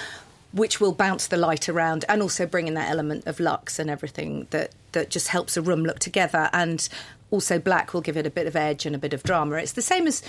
which 0.54 0.80
will 0.80 0.92
bounce 0.92 1.28
the 1.28 1.38
light 1.38 1.68
around 1.68 2.06
and 2.08 2.22
also 2.22 2.46
bring 2.46 2.68
in 2.68 2.76
that 2.76 2.88
element 2.90 3.26
of 3.26 3.40
luxe 3.40 3.80
and 3.80 3.90
everything 3.90 4.46
that, 4.52 4.72
that 4.92 5.10
just 5.10 5.30
helps 5.30 5.58
a 5.58 5.62
room 5.64 5.84
look 5.84 5.98
together. 5.98 6.48
And 6.54 6.88
also, 7.32 7.58
black 7.58 7.94
will 7.94 8.02
give 8.02 8.16
it 8.18 8.28
a 8.28 8.30
bit 8.30 8.46
of 8.46 8.56
edge 8.56 8.86
and 8.86 8.96
a 8.96 9.00
bit 9.00 9.14
of 9.14 9.24
drama. 9.24 9.56
It's 9.56 9.72
the 9.72 9.82
same 9.82 10.06
as 10.06 10.22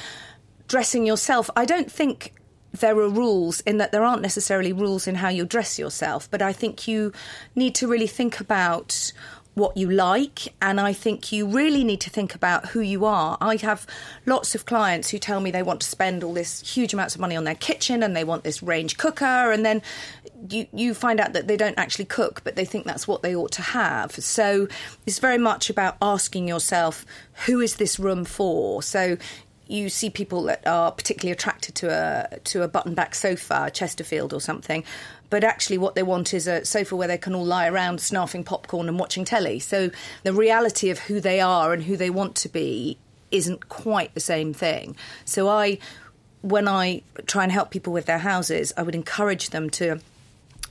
dressing 0.66 1.07
yourself. 1.07 1.51
I 1.55 1.66
don't 1.66 1.92
think 1.92 2.32
there 2.72 2.99
are 2.99 3.09
rules 3.09 3.61
in 3.61 3.76
that 3.78 3.92
there 3.92 4.03
aren't 4.03 4.22
necessarily 4.22 4.72
rules 4.72 5.07
in 5.07 5.16
how 5.16 5.28
you 5.28 5.45
dress 5.45 5.78
yourself, 5.78 6.28
but 6.30 6.42
I 6.42 6.53
think 6.53 6.88
you 6.88 7.12
need 7.55 7.74
to 7.76 7.86
really 7.86 8.07
think 8.07 8.40
about 8.40 9.12
what 9.55 9.76
you 9.76 9.88
like 9.88 10.52
and 10.61 10.80
I 10.80 10.92
think 10.92 11.30
you 11.30 11.46
really 11.46 11.84
need 11.84 12.00
to 12.02 12.11
think 12.11 12.34
about 12.34 12.70
who 12.70 12.80
you 12.80 13.05
are. 13.05 13.38
I 13.40 13.57
have 13.57 13.86
lots 14.26 14.55
of 14.55 14.66
clients 14.66 15.11
who 15.11 15.18
tell 15.18 15.40
me 15.40 15.50
they 15.50 15.62
want 15.62 15.80
to 15.82 15.88
spend 15.88 16.24
all 16.24 16.34
this 16.34 16.61
huge 16.74 16.92
amounts 16.92 17.14
of 17.14 17.20
money 17.20 17.36
on 17.36 17.44
their 17.44 17.55
kitchen 17.55 18.02
and 18.02 18.16
they 18.16 18.24
want 18.24 18.42
this 18.42 18.62
range 18.62 18.96
cooker 18.96 19.52
and 19.52 19.64
then 19.64 19.80
you 20.50 20.66
you 20.72 20.92
find 20.92 21.20
out 21.20 21.32
that 21.34 21.46
they 21.46 21.57
don't 21.57 21.78
actually 21.78 22.05
cook 22.05 22.42
but 22.42 22.57
they 22.57 22.64
think 22.64 22.84
that's 22.84 23.07
what 23.07 23.22
they 23.22 23.34
ought 23.34 23.52
to 23.52 23.62
have. 23.62 24.12
So 24.12 24.66
it's 25.07 25.20
very 25.20 25.38
much 25.38 25.70
about 25.70 25.96
asking 26.02 26.48
yourself 26.48 27.07
who 27.46 27.61
is 27.61 27.76
this 27.76 27.98
room 27.98 28.24
for? 28.24 28.82
So 28.82 29.16
you 29.66 29.88
see 29.88 30.11
people 30.11 30.42
that 30.44 30.66
are 30.66 30.92
particularly 30.92 31.32
attracted 31.32 31.74
to 31.76 31.88
a 31.88 32.38
to 32.40 32.62
a 32.62 32.68
button 32.68 32.94
back 32.94 33.14
sofa, 33.14 33.70
Chesterfield 33.72 34.32
or 34.34 34.40
something, 34.40 34.84
but 35.31 35.45
actually 35.45 35.79
what 35.79 35.95
they 35.95 36.03
want 36.03 36.35
is 36.35 36.47
a 36.47 36.64
sofa 36.64 36.97
where 36.97 37.09
they 37.09 37.18
can 37.18 37.35
all 37.35 37.45
lie 37.45 37.68
around 37.68 37.99
snarfing 37.99 38.45
popcorn 38.45 38.89
and 38.89 38.99
watching 38.99 39.25
telly. 39.25 39.59
So 39.59 39.91
the 40.22 40.33
reality 40.33 40.91
of 40.91 41.01
who 41.01 41.20
they 41.20 41.41
are 41.41 41.72
and 41.72 41.85
who 41.85 41.97
they 41.97 42.11
want 42.11 42.35
to 42.37 42.49
be 42.49 42.99
isn't 43.31 43.68
quite 43.68 44.14
the 44.14 44.20
same 44.20 44.53
thing. 44.53 44.97
So 45.25 45.49
I 45.49 45.79
when 46.43 46.68
I 46.68 47.03
try 47.27 47.43
and 47.43 47.51
help 47.51 47.70
people 47.70 47.93
with 47.93 48.05
their 48.05 48.18
houses, 48.18 48.72
I 48.77 48.83
would 48.83 48.95
encourage 48.95 49.51
them 49.51 49.70
to 49.70 50.01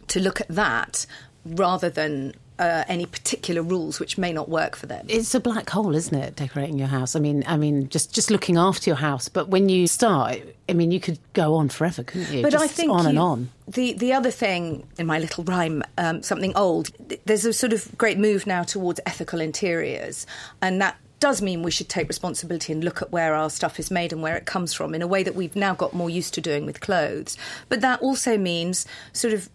to 0.08 0.20
look 0.20 0.40
at 0.40 0.48
that 0.50 1.06
rather 1.46 1.90
than 1.90 2.34
uh, 2.60 2.84
any 2.88 3.06
particular 3.06 3.62
rules 3.62 4.00
which 4.00 4.18
may 4.18 4.32
not 4.32 4.50
work 4.50 4.76
for 4.76 4.86
them. 4.86 5.06
It's 5.10 5.34
a 5.34 5.40
black 5.40 5.70
hole, 5.70 5.96
isn't 5.96 6.16
it? 6.16 6.36
Decorating 6.36 6.78
your 6.78 6.88
house. 6.88 7.16
I 7.16 7.20
mean, 7.20 7.44
I 7.48 7.58
mean, 7.58 7.90
just 7.90 8.14
just 8.14 8.30
looking 8.30 8.58
after 8.58 8.90
your 8.90 8.98
house. 8.98 9.30
But 9.30 9.50
when 9.50 9.70
you 9.70 9.88
start, 9.88 10.40
I 10.70 10.74
mean, 10.74 10.92
you 10.92 11.00
could 11.00 11.20
go 11.34 11.56
on 11.56 11.70
forever, 11.70 12.04
couldn't 12.04 12.32
you? 12.32 12.42
But 12.42 12.52
just 12.52 12.64
I 12.64 12.68
think 12.68 12.92
on 12.92 13.06
and 13.06 13.20
on. 13.20 13.50
The 13.68 13.94
the 13.94 14.14
other 14.14 14.32
thing 14.32 14.88
in 14.98 15.08
my 15.08 15.20
little 15.20 15.44
rhyme, 15.44 15.84
um, 15.98 16.22
something 16.22 16.56
old. 16.56 16.90
There's 17.26 17.46
a 17.46 17.54
sort 17.54 17.74
of 17.74 17.98
great 17.98 18.18
move 18.18 18.46
now 18.46 18.64
towards 18.64 19.00
ethical 19.06 19.42
interiors, 19.42 20.28
and 20.62 20.82
that 20.82 20.98
does 21.24 21.42
mean 21.42 21.64
we 21.64 21.72
should 21.72 21.88
take 21.88 22.10
responsibility 22.10 22.74
and 22.74 22.84
look 22.84 23.02
at 23.02 23.10
where 23.14 23.34
our 23.34 23.50
stuff 23.50 23.80
is 23.80 23.90
made 23.90 24.12
and 24.12 24.22
where 24.22 24.36
it 24.36 24.46
comes 24.46 24.74
from 24.74 24.94
in 24.94 25.02
a 25.02 25.08
way 25.08 25.24
that 25.24 25.36
we've 25.36 25.56
now 25.56 25.74
got 25.74 25.94
more 25.94 26.10
used 26.10 26.34
to 26.34 26.42
doing 26.42 26.66
with 26.66 26.82
clothes. 26.82 27.38
But 27.70 27.80
that 27.80 28.02
also 28.02 28.38
means 28.38 28.86
sort 29.14 29.34
of 29.34 29.48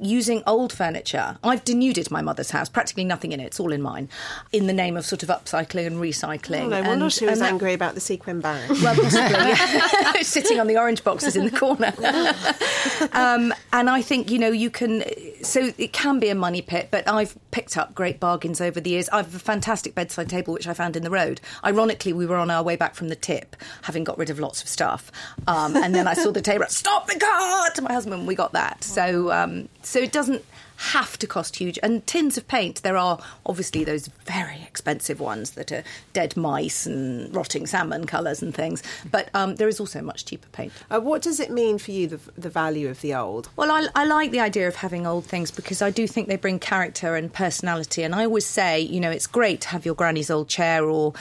using 0.00 0.42
old 0.46 0.72
furniture. 0.72 1.36
I've 1.44 1.62
denuded 1.62 2.10
my 2.10 2.22
mother's 2.22 2.52
house, 2.52 2.70
practically 2.70 3.04
nothing 3.04 3.32
in 3.32 3.40
it, 3.40 3.44
it's 3.44 3.60
all 3.60 3.70
in 3.70 3.82
mine, 3.82 4.08
in 4.50 4.66
the 4.66 4.72
name 4.72 4.96
of 4.96 5.04
sort 5.04 5.22
of 5.22 5.28
upcycling 5.28 5.86
and 5.88 5.96
recycling. 5.96 6.62
Oh, 6.62 6.68
no 6.68 6.88
wonder 6.88 7.04
And- 7.04 7.12
she 7.12 7.26
was 7.26 7.40
that- 7.40 7.52
angry 7.52 7.74
about 7.74 7.94
the 7.94 8.00
sequin 8.00 8.40
bag. 8.40 8.70
well, 8.82 8.94
possibly, 8.94 10.22
sitting 10.22 10.58
on 10.58 10.68
the 10.68 10.78
orange 10.78 11.04
boxes 11.04 11.36
in 11.36 11.44
the 11.44 11.50
corner. 11.50 11.92
um, 13.12 13.52
and 13.74 13.90
I 13.90 14.00
think 14.00 14.30
you 14.30 14.38
know 14.38 14.50
you 14.50 14.70
can. 14.70 15.04
So 15.42 15.72
it 15.76 15.92
can 15.92 16.18
be 16.18 16.30
a 16.30 16.34
money 16.34 16.62
pit, 16.62 16.88
but 16.90 17.06
I've 17.06 17.36
picked 17.50 17.76
up 17.76 17.94
great 17.94 18.20
bargains 18.20 18.60
over 18.60 18.80
the 18.80 18.88
years. 18.88 19.10
I 19.10 19.18
have 19.18 19.34
a 19.34 19.38
fantastic 19.38 19.94
bedside 19.94 20.30
table 20.30 20.54
which 20.54 20.66
I 20.66 20.72
found 20.72 20.96
in 20.96 21.02
the 21.02 21.09
road. 21.10 21.40
Ironically, 21.64 22.12
we 22.12 22.26
were 22.26 22.36
on 22.36 22.50
our 22.50 22.62
way 22.62 22.76
back 22.76 22.94
from 22.94 23.08
the 23.08 23.16
tip, 23.16 23.56
having 23.82 24.04
got 24.04 24.16
rid 24.18 24.30
of 24.30 24.38
lots 24.38 24.62
of 24.62 24.68
stuff, 24.68 25.10
um, 25.46 25.76
and 25.76 25.94
then 25.94 26.06
I 26.06 26.14
saw 26.14 26.30
the 26.30 26.40
table. 26.40 26.64
Stop 26.68 27.06
the 27.06 27.18
car! 27.18 27.70
To 27.70 27.82
my 27.82 27.92
husband, 27.92 28.26
we 28.26 28.34
got 28.34 28.52
that. 28.52 28.82
So 28.84 29.30
um, 29.30 29.68
so 29.82 29.98
it 29.98 30.12
doesn't 30.12 30.44
have 30.80 31.18
to 31.18 31.26
cost 31.26 31.56
huge. 31.56 31.78
And 31.82 32.06
tins 32.06 32.38
of 32.38 32.48
paint, 32.48 32.82
there 32.82 32.96
are 32.96 33.18
obviously 33.44 33.84
those 33.84 34.08
very 34.24 34.62
expensive 34.62 35.20
ones 35.20 35.50
that 35.52 35.70
are 35.70 35.84
dead 36.14 36.38
mice 36.38 36.86
and 36.86 37.34
rotting 37.34 37.66
salmon 37.66 38.06
colours 38.06 38.42
and 38.42 38.54
things. 38.54 38.82
But 39.10 39.28
um, 39.34 39.56
there 39.56 39.68
is 39.68 39.78
also 39.78 40.00
much 40.00 40.24
cheaper 40.24 40.48
paint. 40.52 40.72
Uh, 40.90 41.00
what 41.00 41.20
does 41.20 41.38
it 41.38 41.50
mean 41.50 41.76
for 41.78 41.90
you, 41.90 42.06
the, 42.06 42.20
the 42.38 42.48
value 42.48 42.88
of 42.88 43.02
the 43.02 43.14
old? 43.14 43.50
Well, 43.56 43.70
I, 43.70 43.88
I 43.94 44.06
like 44.06 44.30
the 44.30 44.40
idea 44.40 44.68
of 44.68 44.76
having 44.76 45.06
old 45.06 45.26
things 45.26 45.50
because 45.50 45.82
I 45.82 45.90
do 45.90 46.06
think 46.06 46.28
they 46.28 46.36
bring 46.36 46.58
character 46.58 47.14
and 47.14 47.30
personality. 47.30 48.02
And 48.02 48.14
I 48.14 48.24
always 48.24 48.46
say, 48.46 48.80
you 48.80 49.00
know, 49.00 49.10
it's 49.10 49.26
great 49.26 49.60
to 49.62 49.68
have 49.68 49.84
your 49.84 49.94
granny's 49.94 50.30
old 50.30 50.48
chair 50.48 50.88
or 50.88 51.12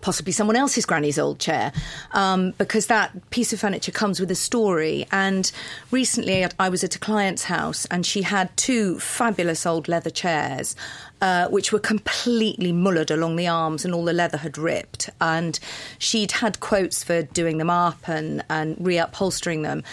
possibly 0.00 0.32
someone 0.32 0.56
else's 0.56 0.84
granny's 0.84 1.18
old 1.18 1.38
chair 1.38 1.72
um, 2.12 2.52
because 2.58 2.86
that 2.86 3.30
piece 3.30 3.52
of 3.52 3.60
furniture 3.60 3.92
comes 3.92 4.20
with 4.20 4.30
a 4.30 4.34
story. 4.34 5.06
And 5.10 5.50
recently 5.90 6.46
I 6.58 6.68
was 6.68 6.84
at 6.84 6.94
a 6.94 6.98
client's 6.98 7.44
house 7.44 7.86
and 7.86 8.04
she 8.04 8.22
had 8.22 8.54
two 8.56 8.98
fabulous 9.00 9.66
old 9.66 9.88
leather 9.88 10.10
chairs. 10.10 10.76
Uh, 11.20 11.48
which 11.48 11.72
were 11.72 11.78
completely 11.78 12.70
mullered 12.70 13.10
along 13.10 13.36
the 13.36 13.46
arms 13.46 13.82
and 13.82 13.94
all 13.94 14.04
the 14.04 14.12
leather 14.12 14.36
had 14.36 14.58
ripped. 14.58 15.08
And 15.22 15.58
she'd 15.98 16.32
had 16.32 16.60
quotes 16.60 17.02
for 17.02 17.22
doing 17.22 17.56
them 17.56 17.70
up 17.70 18.06
and, 18.06 18.44
and 18.50 18.76
reupholstering 18.76 19.62
them. 19.62 19.84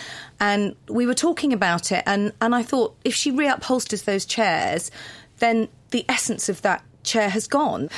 And 0.41 0.75
we 0.89 1.05
were 1.05 1.13
talking 1.13 1.53
about 1.53 1.89
it, 1.93 2.03
and, 2.05 2.33
and 2.41 2.53
I 2.53 2.63
thought 2.63 2.97
if 3.05 3.15
she 3.15 3.31
reupholsters 3.31 4.03
those 4.03 4.25
chairs, 4.25 4.91
then 5.39 5.69
the 5.91 6.03
essence 6.09 6.49
of 6.49 6.63
that 6.63 6.83
chair 7.03 7.29
has 7.29 7.47
gone. 7.47 7.89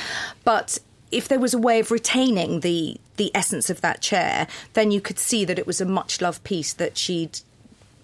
But 0.44 0.78
if 1.14 1.28
there 1.28 1.38
was 1.38 1.54
a 1.54 1.58
way 1.58 1.78
of 1.80 1.90
retaining 1.90 2.60
the 2.60 2.98
the 3.16 3.30
essence 3.34 3.70
of 3.70 3.80
that 3.80 4.00
chair, 4.00 4.48
then 4.72 4.90
you 4.90 5.00
could 5.00 5.18
see 5.18 5.44
that 5.44 5.58
it 5.58 5.66
was 5.66 5.80
a 5.80 5.84
much 5.84 6.20
loved 6.20 6.42
piece 6.42 6.72
that 6.72 6.98
she'd 6.98 7.40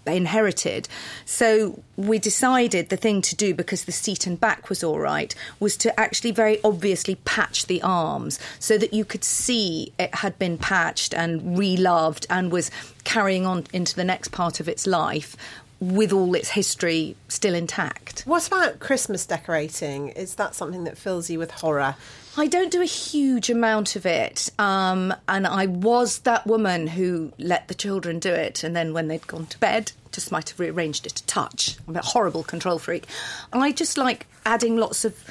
inherited. 0.06 0.88
So 1.24 1.82
we 1.96 2.18
decided 2.18 2.88
the 2.88 2.96
thing 2.96 3.20
to 3.22 3.36
do 3.36 3.54
because 3.54 3.84
the 3.84 3.92
seat 3.92 4.26
and 4.26 4.40
back 4.40 4.68
was 4.68 4.82
all 4.82 4.98
right 4.98 5.34
was 5.58 5.76
to 5.78 6.00
actually 6.00 6.30
very 6.30 6.58
obviously 6.64 7.16
patch 7.16 7.66
the 7.66 7.82
arms 7.82 8.38
so 8.58 8.78
that 8.78 8.94
you 8.94 9.04
could 9.04 9.24
see 9.24 9.92
it 9.98 10.14
had 10.16 10.38
been 10.38 10.56
patched 10.58 11.12
and 11.14 11.58
reloved 11.58 12.26
and 12.30 12.50
was 12.50 12.70
carrying 13.04 13.46
on 13.46 13.66
into 13.72 13.94
the 13.94 14.04
next 14.04 14.28
part 14.28 14.60
of 14.60 14.68
its 14.68 14.86
life 14.86 15.36
with 15.80 16.12
all 16.12 16.34
its 16.34 16.50
history 16.50 17.16
still 17.28 17.54
intact. 17.54 18.22
What 18.26 18.46
about 18.46 18.80
Christmas 18.80 19.24
decorating? 19.24 20.10
Is 20.10 20.34
that 20.34 20.54
something 20.54 20.84
that 20.84 20.98
fills 20.98 21.30
you 21.30 21.38
with 21.38 21.50
horror? 21.50 21.96
I 22.40 22.46
don't 22.46 22.72
do 22.72 22.80
a 22.80 22.86
huge 22.86 23.50
amount 23.50 23.96
of 23.96 24.06
it. 24.06 24.48
Um, 24.58 25.12
and 25.28 25.46
I 25.46 25.66
was 25.66 26.20
that 26.20 26.46
woman 26.46 26.86
who 26.86 27.34
let 27.36 27.68
the 27.68 27.74
children 27.74 28.18
do 28.18 28.32
it. 28.32 28.64
And 28.64 28.74
then 28.74 28.94
when 28.94 29.08
they'd 29.08 29.26
gone 29.26 29.44
to 29.44 29.58
bed, 29.58 29.92
just 30.10 30.32
might 30.32 30.48
have 30.48 30.58
rearranged 30.58 31.04
it 31.04 31.20
a 31.20 31.26
touch. 31.26 31.76
I'm 31.86 31.96
a 31.96 32.02
horrible 32.02 32.42
control 32.42 32.78
freak. 32.78 33.04
I 33.52 33.72
just 33.72 33.98
like 33.98 34.26
adding 34.46 34.78
lots 34.78 35.04
of. 35.04 35.22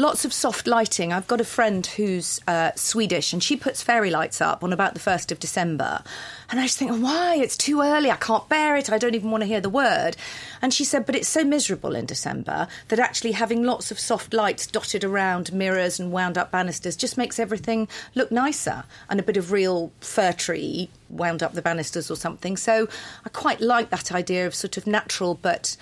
Lots 0.00 0.24
of 0.24 0.32
soft 0.32 0.68
lighting. 0.68 1.12
I've 1.12 1.26
got 1.26 1.40
a 1.40 1.44
friend 1.44 1.84
who's 1.84 2.40
uh, 2.46 2.70
Swedish 2.76 3.32
and 3.32 3.42
she 3.42 3.56
puts 3.56 3.82
fairy 3.82 4.10
lights 4.10 4.40
up 4.40 4.62
on 4.62 4.72
about 4.72 4.94
the 4.94 5.00
1st 5.00 5.32
of 5.32 5.40
December. 5.40 6.04
And 6.48 6.60
I 6.60 6.66
just 6.66 6.78
think, 6.78 6.92
why? 7.02 7.34
It's 7.34 7.56
too 7.56 7.80
early. 7.80 8.08
I 8.08 8.14
can't 8.14 8.48
bear 8.48 8.76
it. 8.76 8.92
I 8.92 8.98
don't 8.98 9.16
even 9.16 9.32
want 9.32 9.42
to 9.42 9.48
hear 9.48 9.60
the 9.60 9.68
word. 9.68 10.16
And 10.62 10.72
she 10.72 10.84
said, 10.84 11.04
but 11.04 11.16
it's 11.16 11.26
so 11.28 11.42
miserable 11.42 11.96
in 11.96 12.06
December 12.06 12.68
that 12.86 13.00
actually 13.00 13.32
having 13.32 13.64
lots 13.64 13.90
of 13.90 13.98
soft 13.98 14.32
lights 14.32 14.68
dotted 14.68 15.02
around 15.02 15.52
mirrors 15.52 15.98
and 15.98 16.12
wound 16.12 16.38
up 16.38 16.52
banisters 16.52 16.94
just 16.94 17.18
makes 17.18 17.40
everything 17.40 17.88
look 18.14 18.30
nicer 18.30 18.84
and 19.10 19.18
a 19.18 19.24
bit 19.24 19.36
of 19.36 19.50
real 19.50 19.90
fir 20.00 20.30
tree 20.30 20.90
wound 21.08 21.42
up 21.42 21.54
the 21.54 21.62
banisters 21.62 22.08
or 22.08 22.14
something. 22.14 22.56
So 22.56 22.88
I 23.24 23.30
quite 23.30 23.60
like 23.60 23.90
that 23.90 24.12
idea 24.12 24.46
of 24.46 24.54
sort 24.54 24.76
of 24.76 24.86
natural 24.86 25.34
but 25.34 25.76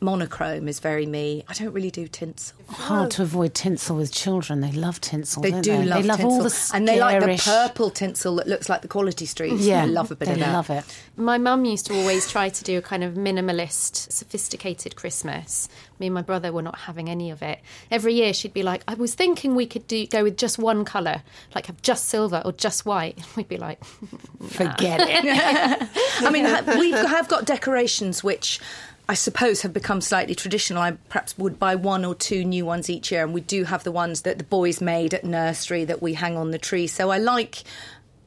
monochrome 0.00 0.68
is 0.68 0.80
very 0.80 1.06
me. 1.06 1.44
I 1.48 1.54
don't 1.54 1.72
really 1.72 1.90
do 1.90 2.06
tinsel. 2.08 2.56
Hard 2.68 3.10
to 3.12 3.22
avoid 3.22 3.54
tinsel 3.54 3.96
with 3.96 4.12
children. 4.12 4.60
They 4.60 4.72
love 4.72 5.00
tinsel. 5.00 5.42
They 5.42 5.50
don't 5.50 5.62
do 5.62 5.72
they? 5.78 5.84
love 5.84 6.02
They 6.02 6.08
love 6.08 6.16
tinsel. 6.18 6.32
all 6.38 6.42
the 6.44 6.70
and 6.74 6.86
they 6.88 7.00
like 7.00 7.20
the 7.20 7.42
purple 7.42 7.90
tinsel 7.90 8.36
that 8.36 8.46
looks 8.46 8.68
like 8.68 8.82
the 8.82 8.88
quality 8.88 9.26
streets. 9.26 9.62
Yeah, 9.64 9.86
they 9.86 9.92
love 9.92 10.10
a 10.10 10.16
bit 10.16 10.26
they 10.26 10.34
of 10.34 10.40
that. 10.40 10.52
love 10.52 10.70
it. 10.70 10.84
My 11.16 11.38
mum 11.38 11.64
used 11.64 11.86
to 11.86 11.94
always 11.98 12.30
try 12.30 12.48
to 12.48 12.64
do 12.64 12.78
a 12.78 12.82
kind 12.82 13.02
of 13.02 13.14
minimalist, 13.14 14.12
sophisticated 14.12 14.96
Christmas. 14.96 15.68
Me 15.98 16.06
and 16.06 16.14
my 16.14 16.22
brother 16.22 16.52
were 16.52 16.62
not 16.62 16.78
having 16.80 17.08
any 17.10 17.30
of 17.30 17.42
it. 17.42 17.58
Every 17.90 18.14
year 18.14 18.32
she'd 18.32 18.54
be 18.54 18.62
like, 18.62 18.82
I 18.86 18.94
was 18.94 19.14
thinking 19.14 19.54
we 19.56 19.66
could 19.66 19.86
do 19.88 20.06
go 20.06 20.22
with 20.22 20.36
just 20.36 20.58
one 20.58 20.84
colour, 20.84 21.22
like 21.54 21.66
have 21.66 21.82
just 21.82 22.04
silver 22.06 22.40
or 22.44 22.52
just 22.52 22.86
white. 22.86 23.18
We'd 23.36 23.48
be 23.48 23.56
like, 23.56 23.82
Forget 24.48 25.00
it. 25.02 25.88
I 26.20 26.30
mean, 26.30 26.44
we 26.78 26.92
have 26.92 27.28
got 27.28 27.44
decorations 27.46 28.22
which 28.22 28.60
I 29.08 29.14
suppose 29.14 29.62
have 29.62 29.72
become 29.72 30.02
slightly 30.02 30.34
traditional. 30.34 30.82
I 30.82 30.92
perhaps 31.08 31.38
would 31.38 31.58
buy 31.58 31.74
one 31.76 32.04
or 32.04 32.14
two 32.14 32.44
new 32.44 32.66
ones 32.66 32.90
each 32.90 33.10
year, 33.10 33.24
and 33.24 33.32
we 33.32 33.40
do 33.40 33.64
have 33.64 33.82
the 33.82 33.92
ones 33.92 34.22
that 34.22 34.36
the 34.36 34.44
boys 34.44 34.82
made 34.82 35.14
at 35.14 35.24
nursery 35.24 35.86
that 35.86 36.02
we 36.02 36.12
hang 36.12 36.36
on 36.36 36.50
the 36.50 36.58
tree. 36.58 36.86
So 36.86 37.10
I 37.10 37.16
like, 37.16 37.64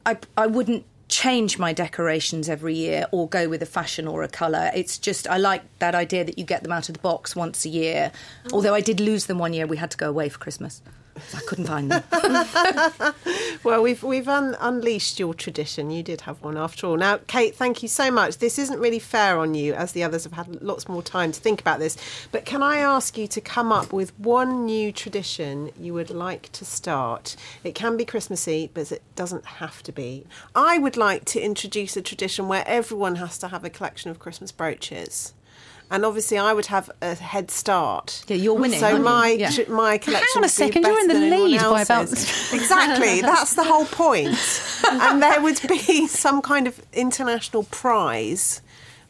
I, 0.04 0.18
I 0.36 0.48
wouldn't 0.48 0.84
change 1.08 1.58
my 1.58 1.72
decorations 1.72 2.48
every 2.48 2.74
year 2.74 3.06
or 3.12 3.28
go 3.28 3.48
with 3.48 3.62
a 3.62 3.66
fashion 3.66 4.08
or 4.08 4.24
a 4.24 4.28
colour. 4.28 4.72
It's 4.74 4.98
just, 4.98 5.28
I 5.28 5.36
like 5.36 5.62
that 5.78 5.94
idea 5.94 6.24
that 6.24 6.38
you 6.38 6.44
get 6.44 6.62
them 6.62 6.72
out 6.72 6.88
of 6.88 6.94
the 6.94 7.00
box 7.00 7.36
once 7.36 7.64
a 7.64 7.68
year. 7.68 8.10
Oh. 8.46 8.54
Although 8.54 8.74
I 8.74 8.80
did 8.80 8.98
lose 8.98 9.26
them 9.26 9.38
one 9.38 9.52
year, 9.52 9.66
we 9.66 9.76
had 9.76 9.90
to 9.92 9.96
go 9.96 10.08
away 10.08 10.28
for 10.30 10.38
Christmas. 10.38 10.82
I 11.34 11.40
couldn't 11.46 11.66
find 11.66 11.90
them. 11.90 13.14
Well, 13.64 13.80
we've 13.80 14.02
we've 14.02 14.28
un- 14.28 14.56
unleashed 14.58 15.20
your 15.20 15.34
tradition. 15.34 15.90
You 15.90 16.02
did 16.02 16.22
have 16.22 16.42
one 16.42 16.56
after 16.56 16.86
all. 16.86 16.96
Now, 16.96 17.18
Kate, 17.28 17.54
thank 17.54 17.80
you 17.80 17.88
so 17.88 18.10
much. 18.10 18.38
This 18.38 18.58
isn't 18.58 18.80
really 18.80 18.98
fair 18.98 19.38
on 19.38 19.54
you, 19.54 19.72
as 19.74 19.92
the 19.92 20.02
others 20.02 20.24
have 20.24 20.32
had 20.32 20.60
lots 20.62 20.88
more 20.88 21.02
time 21.02 21.30
to 21.30 21.40
think 21.40 21.60
about 21.60 21.78
this. 21.78 21.96
But 22.32 22.44
can 22.44 22.60
I 22.60 22.78
ask 22.78 23.16
you 23.16 23.28
to 23.28 23.40
come 23.40 23.70
up 23.70 23.92
with 23.92 24.18
one 24.18 24.66
new 24.66 24.90
tradition 24.90 25.70
you 25.78 25.94
would 25.94 26.10
like 26.10 26.50
to 26.52 26.64
start? 26.64 27.36
It 27.62 27.76
can 27.76 27.96
be 27.96 28.04
Christmassy, 28.04 28.70
but 28.74 28.90
it 28.90 29.02
doesn't 29.14 29.44
have 29.44 29.82
to 29.84 29.92
be. 29.92 30.26
I 30.56 30.78
would 30.78 30.96
like 30.96 31.24
to 31.26 31.40
introduce 31.40 31.96
a 31.96 32.02
tradition 32.02 32.48
where 32.48 32.64
everyone 32.66 33.16
has 33.16 33.38
to 33.38 33.48
have 33.48 33.64
a 33.64 33.70
collection 33.70 34.10
of 34.10 34.18
Christmas 34.18 34.50
brooches. 34.50 35.34
And 35.92 36.06
obviously, 36.06 36.38
I 36.38 36.52
would 36.54 36.66
have 36.66 36.90
a 37.02 37.14
head 37.14 37.50
start. 37.50 38.24
Yeah, 38.26 38.36
you're 38.38 38.54
winning, 38.54 38.80
So 38.80 38.86
aren't 38.86 38.98
you? 38.98 39.04
my 39.04 39.28
Yeah. 39.28 39.50
tr- 39.50 39.70
my 39.70 39.98
collection. 39.98 40.26
Hang 40.34 40.38
on 40.38 40.44
a 40.44 40.48
second, 40.48 40.82
you're 40.86 40.98
in 41.00 41.06
the 41.08 41.14
lead 41.14 41.60
by 41.60 41.82
about- 41.82 42.10
exactly. 42.52 43.20
That's 43.30 43.54
the 43.54 43.64
whole 43.64 43.84
point. 43.84 44.36
and 44.90 45.22
there 45.22 45.40
would 45.42 45.60
be 45.68 46.06
some 46.24 46.40
kind 46.40 46.66
of 46.66 46.80
international 46.94 47.64
prize, 47.64 48.62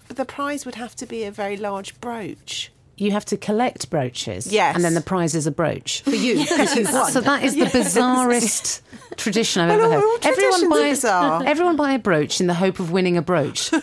but 0.09 0.17
the 0.17 0.25
prize 0.25 0.67
would 0.67 0.75
have 0.75 0.97
to 0.97 1.07
be 1.07 1.23
a 1.25 1.31
very 1.31 1.57
large 1.57 1.99
brooch. 2.01 2.73
you 2.97 3.11
have 3.13 3.25
to 3.27 3.37
collect 3.37 3.89
brooches. 3.91 4.53
Yes. 4.53 4.75
And 4.77 4.85
then 4.85 4.95
the 4.95 5.01
prize 5.01 5.35
is 5.35 5.47
a 5.47 5.51
brooch. 5.51 6.03
For 6.03 6.11
you, 6.15 6.35
because 6.41 6.77
you. 6.77 6.85
So 6.85 7.21
that 7.21 7.43
is 7.45 7.55
the 7.55 7.67
bizarrest 7.67 8.81
tradition 9.17 9.63
I've 9.63 9.71
ever 9.71 9.91
heard. 9.91 10.03
all 10.05 10.19
traditions 10.19 10.63
are 10.65 10.69
bizarre. 10.71 11.43
everyone 11.45 11.77
buy 11.77 11.93
a 11.93 11.99
brooch 11.99 12.41
in 12.41 12.47
the 12.47 12.55
hope 12.55 12.81
of 12.81 12.91
winning 12.93 13.17
a 13.17 13.23
brooch. 13.23 13.71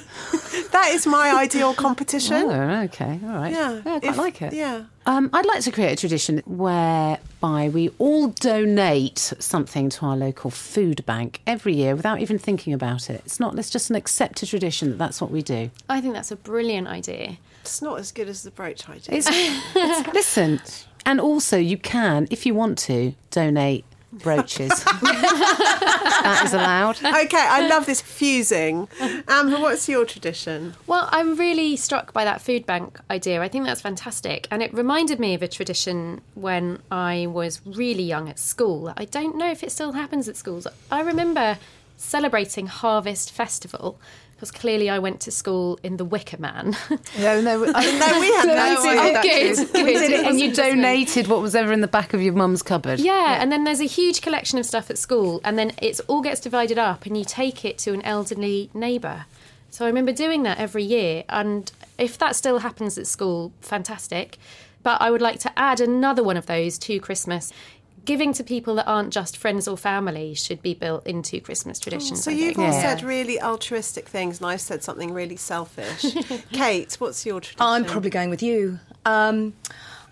That 0.71 0.91
is 0.91 1.07
my 1.07 1.31
ideal 1.35 1.73
competition. 1.73 2.35
oh, 2.35 2.81
okay, 2.83 3.19
all 3.23 3.29
right. 3.29 3.51
Yeah. 3.51 3.79
I 3.79 3.81
quite 3.81 4.03
If- 4.03 4.17
like 4.17 4.41
it. 4.43 4.53
yeah. 4.53 4.83
Um, 5.07 5.29
I'd 5.33 5.45
like 5.45 5.61
to 5.63 5.71
create 5.71 5.91
a 5.93 5.95
tradition 5.95 6.43
whereby 6.45 7.69
we 7.73 7.89
all 7.97 8.27
donate 8.29 9.17
something 9.39 9.89
to 9.89 10.05
our 10.05 10.15
local 10.15 10.51
food 10.51 11.03
bank 11.07 11.41
every 11.47 11.73
year 11.73 11.95
without 11.95 12.19
even 12.19 12.37
thinking 12.37 12.73
about 12.73 13.09
it. 13.09 13.21
It's 13.25 13.39
not. 13.39 13.57
It's 13.57 13.69
just 13.71 13.89
an 13.89 13.95
accepted 13.95 14.47
tradition 14.49 14.91
that 14.91 14.97
that's 14.97 15.19
what 15.21 15.31
we 15.31 15.41
do. 15.41 15.71
I 15.89 16.01
think 16.01 16.13
that's 16.13 16.31
a 16.31 16.35
brilliant 16.35 16.87
idea. 16.87 17.37
It's 17.61 17.81
not 17.81 17.99
as 17.99 18.11
good 18.11 18.29
as 18.29 18.43
the 18.43 18.51
brooch 18.51 18.87
idea. 18.89 19.17
It's, 19.17 19.27
it's- 19.27 20.07
listen, 20.13 20.61
and 21.05 21.19
also 21.19 21.57
you 21.57 21.77
can, 21.77 22.27
if 22.29 22.45
you 22.45 22.53
want 22.53 22.77
to, 22.79 23.13
donate 23.31 23.85
brooches. 24.11 24.69
that 24.83 26.41
is 26.45 26.53
allowed. 26.53 26.97
okay, 26.97 27.37
I 27.37 27.67
love 27.67 27.85
this 27.85 28.01
fusing. 28.01 28.87
Um, 28.99 29.23
Amber, 29.27 29.59
what's 29.59 29.87
your 29.87 30.05
tradition? 30.05 30.75
Well, 30.87 31.07
I'm 31.11 31.35
really 31.35 31.75
struck 31.75 32.13
by 32.13 32.25
that 32.25 32.41
food 32.41 32.65
bank 32.65 32.99
idea. 33.09 33.41
I 33.41 33.47
think 33.47 33.65
that's 33.65 33.81
fantastic. 33.81 34.47
And 34.51 34.61
it 34.61 34.73
reminded 34.73 35.19
me 35.19 35.33
of 35.33 35.41
a 35.41 35.47
tradition 35.47 36.21
when 36.35 36.81
I 36.91 37.27
was 37.27 37.61
really 37.65 38.03
young 38.03 38.29
at 38.29 38.39
school. 38.39 38.93
I 38.97 39.05
don't 39.05 39.35
know 39.35 39.51
if 39.51 39.63
it 39.63 39.71
still 39.71 39.93
happens 39.93 40.27
at 40.27 40.35
schools. 40.35 40.67
I 40.91 41.01
remember 41.01 41.57
celebrating 41.97 42.67
Harvest 42.67 43.31
Festival 43.31 43.99
because 44.39 44.51
clearly 44.51 44.89
I 44.89 44.99
went 44.99 45.19
to 45.21 45.31
school 45.31 45.77
in 45.83 45.97
the 45.97 46.05
Wicker 46.05 46.37
Man. 46.39 46.73
No, 47.19 47.41
no, 47.41 47.57
No, 47.59 48.19
we 48.19 48.31
had 48.31 48.45
no 48.47 48.75
Oh, 48.79 49.15
idea. 49.17 49.21
good, 49.55 49.73
good. 49.73 49.85
We 49.85 49.93
did 49.93 50.11
it, 50.11 50.25
and 50.25 50.39
you 50.39 50.45
It 50.45 50.49
wasn't 50.51 50.55
just 50.55 50.69
me. 50.69 50.75
donated 50.81 51.27
what 51.27 51.41
was 51.41 51.55
ever 51.55 51.73
in 51.73 51.81
the 51.81 51.87
back 51.89 52.13
of 52.13 52.21
your 52.21 52.33
mum's 52.33 52.63
cupboard. 52.63 52.99
Yeah, 53.01 53.41
and 53.41 53.51
then 53.51 53.65
there's 53.65 53.81
a 53.81 53.85
huge 53.85 54.21
collection 54.21 54.57
of 54.57 54.65
stuff 54.65 54.89
at 54.89 54.97
school, 54.97 55.41
and 55.43 55.59
then 55.59 55.73
it 55.81 55.99
all 56.07 56.21
gets 56.21 56.39
divided 56.39 56.77
up, 56.77 57.05
and 57.05 57.17
you 57.17 57.25
take 57.25 57.65
it 57.65 57.77
to 57.79 57.91
an 57.93 58.01
elderly 58.03 58.69
neighbour. 58.73 59.25
So 59.71 59.83
I 59.83 59.89
remember 59.89 60.13
doing 60.13 60.43
that 60.43 60.57
every 60.57 60.83
year, 60.83 61.25
and 61.27 61.69
if 61.97 62.17
that 62.19 62.35
still 62.37 62.59
happens 62.59 62.97
at 62.97 63.07
school, 63.07 63.51
fantastic. 63.59 64.37
But 64.81 65.01
I 65.01 65.11
would 65.11 65.21
like 65.21 65.39
to 65.41 65.51
add 65.59 65.81
another 65.81 66.23
one 66.23 66.37
of 66.37 66.45
those 66.45 66.77
to 66.79 66.99
Christmas. 67.01 67.51
Giving 68.09 68.33
to 68.33 68.43
people 68.43 68.73
that 68.73 68.87
aren't 68.87 69.13
just 69.13 69.37
friends 69.37 69.67
or 69.67 69.77
family 69.77 70.33
should 70.33 70.63
be 70.63 70.73
built 70.73 71.05
into 71.05 71.39
Christmas 71.39 71.77
traditions. 71.77 72.23
So 72.23 72.31
I 72.31 72.33
you've 72.33 72.55
think. 72.55 72.57
all 72.57 72.73
Yeah. 72.73 72.81
said 72.81 73.03
really 73.03 73.39
altruistic 73.39 74.09
things, 74.09 74.39
and 74.39 74.47
I've 74.47 74.61
said 74.61 74.83
something 74.83 75.13
really 75.13 75.35
selfish. 75.35 76.15
Kate, 76.51 76.91
what's 76.95 77.23
your 77.23 77.39
tradition? 77.39 77.61
I'm 77.61 77.85
probably 77.85 78.09
going 78.09 78.31
with 78.31 78.41
you. 78.41 78.79
Um, 79.05 79.53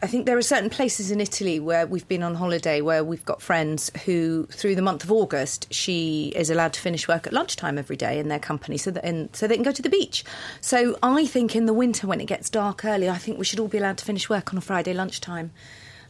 I 0.03 0.05
think 0.05 0.27
there 0.27 0.37
are 0.37 0.43
certain 0.43 0.69
places 0.69 1.09
in 1.09 1.19
Italy 1.19 1.59
where 1.59 1.87
we've 1.87 2.07
been 2.07 2.21
on 2.21 2.35
holiday 2.35 2.81
where 2.81 3.03
we've 3.03 3.25
got 3.25 3.41
friends 3.41 3.89
who, 4.05 4.45
through 4.51 4.75
the 4.75 4.83
month 4.83 5.03
of 5.03 5.11
August, 5.11 5.65
she 5.73 6.31
is 6.35 6.51
allowed 6.51 6.73
to 6.73 6.79
finish 6.79 7.07
work 7.07 7.25
at 7.25 7.33
lunchtime 7.33 7.79
every 7.79 7.95
day 7.97 8.19
in 8.19 8.27
their 8.27 8.37
company 8.37 8.77
so 8.77 8.91
that 8.91 9.03
in, 9.03 9.33
so 9.33 9.47
they 9.47 9.55
can 9.55 9.63
go 9.63 9.71
to 9.71 9.81
the 9.81 9.89
beach. 9.89 10.23
So 10.61 10.99
I 11.01 11.25
think 11.25 11.55
in 11.55 11.65
the 11.65 11.73
winter 11.73 12.05
when 12.05 12.21
it 12.21 12.25
gets 12.25 12.47
dark 12.47 12.85
early, 12.85 13.09
I 13.09 13.17
think 13.17 13.39
we 13.39 13.45
should 13.45 13.59
all 13.59 13.67
be 13.67 13.79
allowed 13.79 13.97
to 13.97 14.05
finish 14.05 14.29
work 14.29 14.53
on 14.53 14.59
a 14.59 14.61
Friday 14.61 14.93
lunchtime 14.93 15.49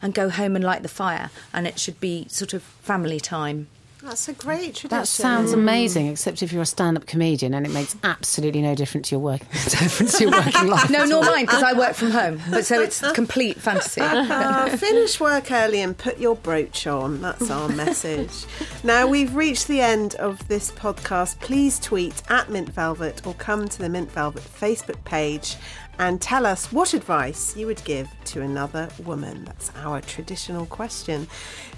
and 0.02 0.14
go 0.14 0.28
home 0.30 0.56
and 0.56 0.64
light 0.64 0.82
the 0.82 0.88
fire, 0.88 1.30
and 1.52 1.66
it 1.66 1.78
should 1.78 2.00
be 2.00 2.26
sort 2.28 2.52
of 2.54 2.62
family 2.62 3.20
time. 3.20 3.68
That's 4.02 4.28
a 4.28 4.32
great 4.32 4.76
tradition. 4.76 4.88
That 4.90 5.08
sounds 5.08 5.52
amazing, 5.52 6.06
except 6.06 6.42
if 6.42 6.52
you're 6.52 6.62
a 6.62 6.66
stand-up 6.66 7.06
comedian 7.06 7.52
and 7.52 7.66
it 7.66 7.72
makes 7.72 7.96
absolutely 8.04 8.62
no 8.62 8.76
difference 8.76 9.08
to 9.08 9.16
your 9.16 9.20
work 9.20 9.40
difference 9.50 10.16
to 10.18 10.24
your 10.24 10.32
working 10.32 10.66
life. 10.68 10.88
No, 10.88 11.04
nor 11.04 11.24
mine 11.24 11.46
because 11.46 11.64
I 11.64 11.72
work 11.72 11.94
from 11.94 12.12
home, 12.12 12.40
but 12.48 12.64
so 12.64 12.80
it's 12.80 13.00
complete 13.12 13.60
fantasy. 13.60 14.00
Uh, 14.00 14.76
finish 14.76 15.18
work 15.18 15.50
early 15.50 15.80
and 15.80 15.98
put 15.98 16.18
your 16.18 16.36
brooch 16.36 16.86
on. 16.86 17.20
That's 17.20 17.50
our 17.50 17.68
message. 17.84 18.46
Now 18.84 19.08
we've 19.08 19.34
reached 19.34 19.66
the 19.66 19.80
end 19.80 20.14
of 20.14 20.46
this 20.46 20.70
podcast. 20.70 21.40
Please 21.40 21.80
tweet 21.80 22.22
at 22.30 22.48
Mint 22.50 22.68
Velvet 22.68 23.26
or 23.26 23.34
come 23.34 23.68
to 23.68 23.78
the 23.78 23.88
Mint 23.88 24.12
Velvet 24.12 24.44
Facebook 24.44 25.02
page 25.04 25.56
and 25.98 26.20
tell 26.20 26.46
us 26.46 26.72
what 26.72 26.94
advice 26.94 27.56
you 27.56 27.66
would 27.66 27.82
give 27.84 28.08
to 28.24 28.40
another 28.42 28.88
woman. 29.04 29.44
That's 29.44 29.72
our 29.76 30.00
traditional 30.00 30.66
question. 30.66 31.26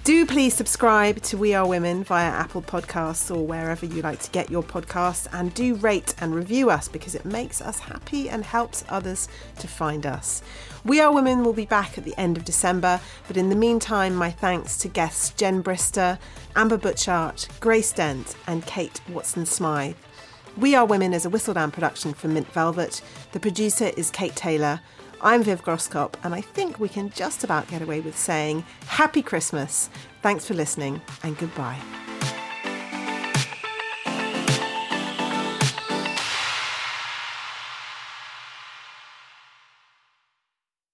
Do 0.05 0.27
please 0.27 0.55
subscribe 0.55 1.23
to 1.23 1.37
We 1.37 1.55
Are 1.55 1.67
Women 1.67 2.05
via 2.05 2.29
Apple 2.29 2.63
Podcasts 2.63 3.35
or 3.35 3.47
wherever 3.47 3.87
you 3.87 4.03
like 4.03 4.21
to 4.21 4.31
get 4.31 4.51
your 4.51 4.63
podcasts 4.63 5.27
and 5.33 5.53
do 5.55 5.75
rate 5.77 6.15
and 6.21 6.35
review 6.35 6.71
us 6.71 6.89
because 6.89 7.15
it 7.15 7.25
makes 7.25 7.61
us 7.61 7.79
happy 7.79 8.29
and 8.29 8.45
helps 8.45 8.85
others 8.89 9.29
to 9.59 9.69
find 9.69 10.07
us. 10.07 10.43
We 10.85 11.01
Are 11.01 11.13
Women 11.13 11.45
will 11.45 11.53
be 11.53 11.67
back 11.67 11.99
at 11.99 12.05
the 12.05 12.19
end 12.19 12.37
of 12.37 12.45
December, 12.45 13.01
but 13.29 13.37
in 13.37 13.51
the 13.51 13.57
meantime, 13.57 14.15
my 14.15 14.31
thanks 14.31 14.77
to 14.79 14.89
guests 14.89 15.31
Jen 15.31 15.63
Brister, 15.63 16.19
Amber 16.57 16.79
Butchart, 16.79 17.49
Grace 17.61 17.93
Dent, 17.93 18.35
and 18.47 18.65
Kate 18.67 19.01
Watson 19.09 19.45
Smyth. 19.47 20.10
We 20.57 20.75
Are 20.75 20.85
Women 20.85 21.15
is 21.15 21.25
a 21.25 21.31
Whistledown 21.31 21.73
production 21.73 22.13
from 22.13 22.35
Mint 22.35 22.49
Velvet. 22.53 23.03
The 23.33 23.41
producer 23.41 23.93
is 23.97 24.11
Kate 24.11 24.35
Taylor. 24.35 24.81
I'm 25.23 25.43
Viv 25.43 25.63
Groskop, 25.63 26.15
and 26.25 26.35
I 26.35 26.41
think 26.41 26.81
we 26.81 26.89
can 26.89 27.11
just 27.11 27.45
about 27.45 27.69
get 27.69 27.83
away 27.83 28.01
with 28.01 28.19
saying 28.19 28.65
Happy 28.87 29.23
Christmas. 29.23 29.89
Thanks 30.23 30.47
for 30.47 30.55
listening, 30.55 31.01
and 31.23 31.39
goodbye. 31.39 31.79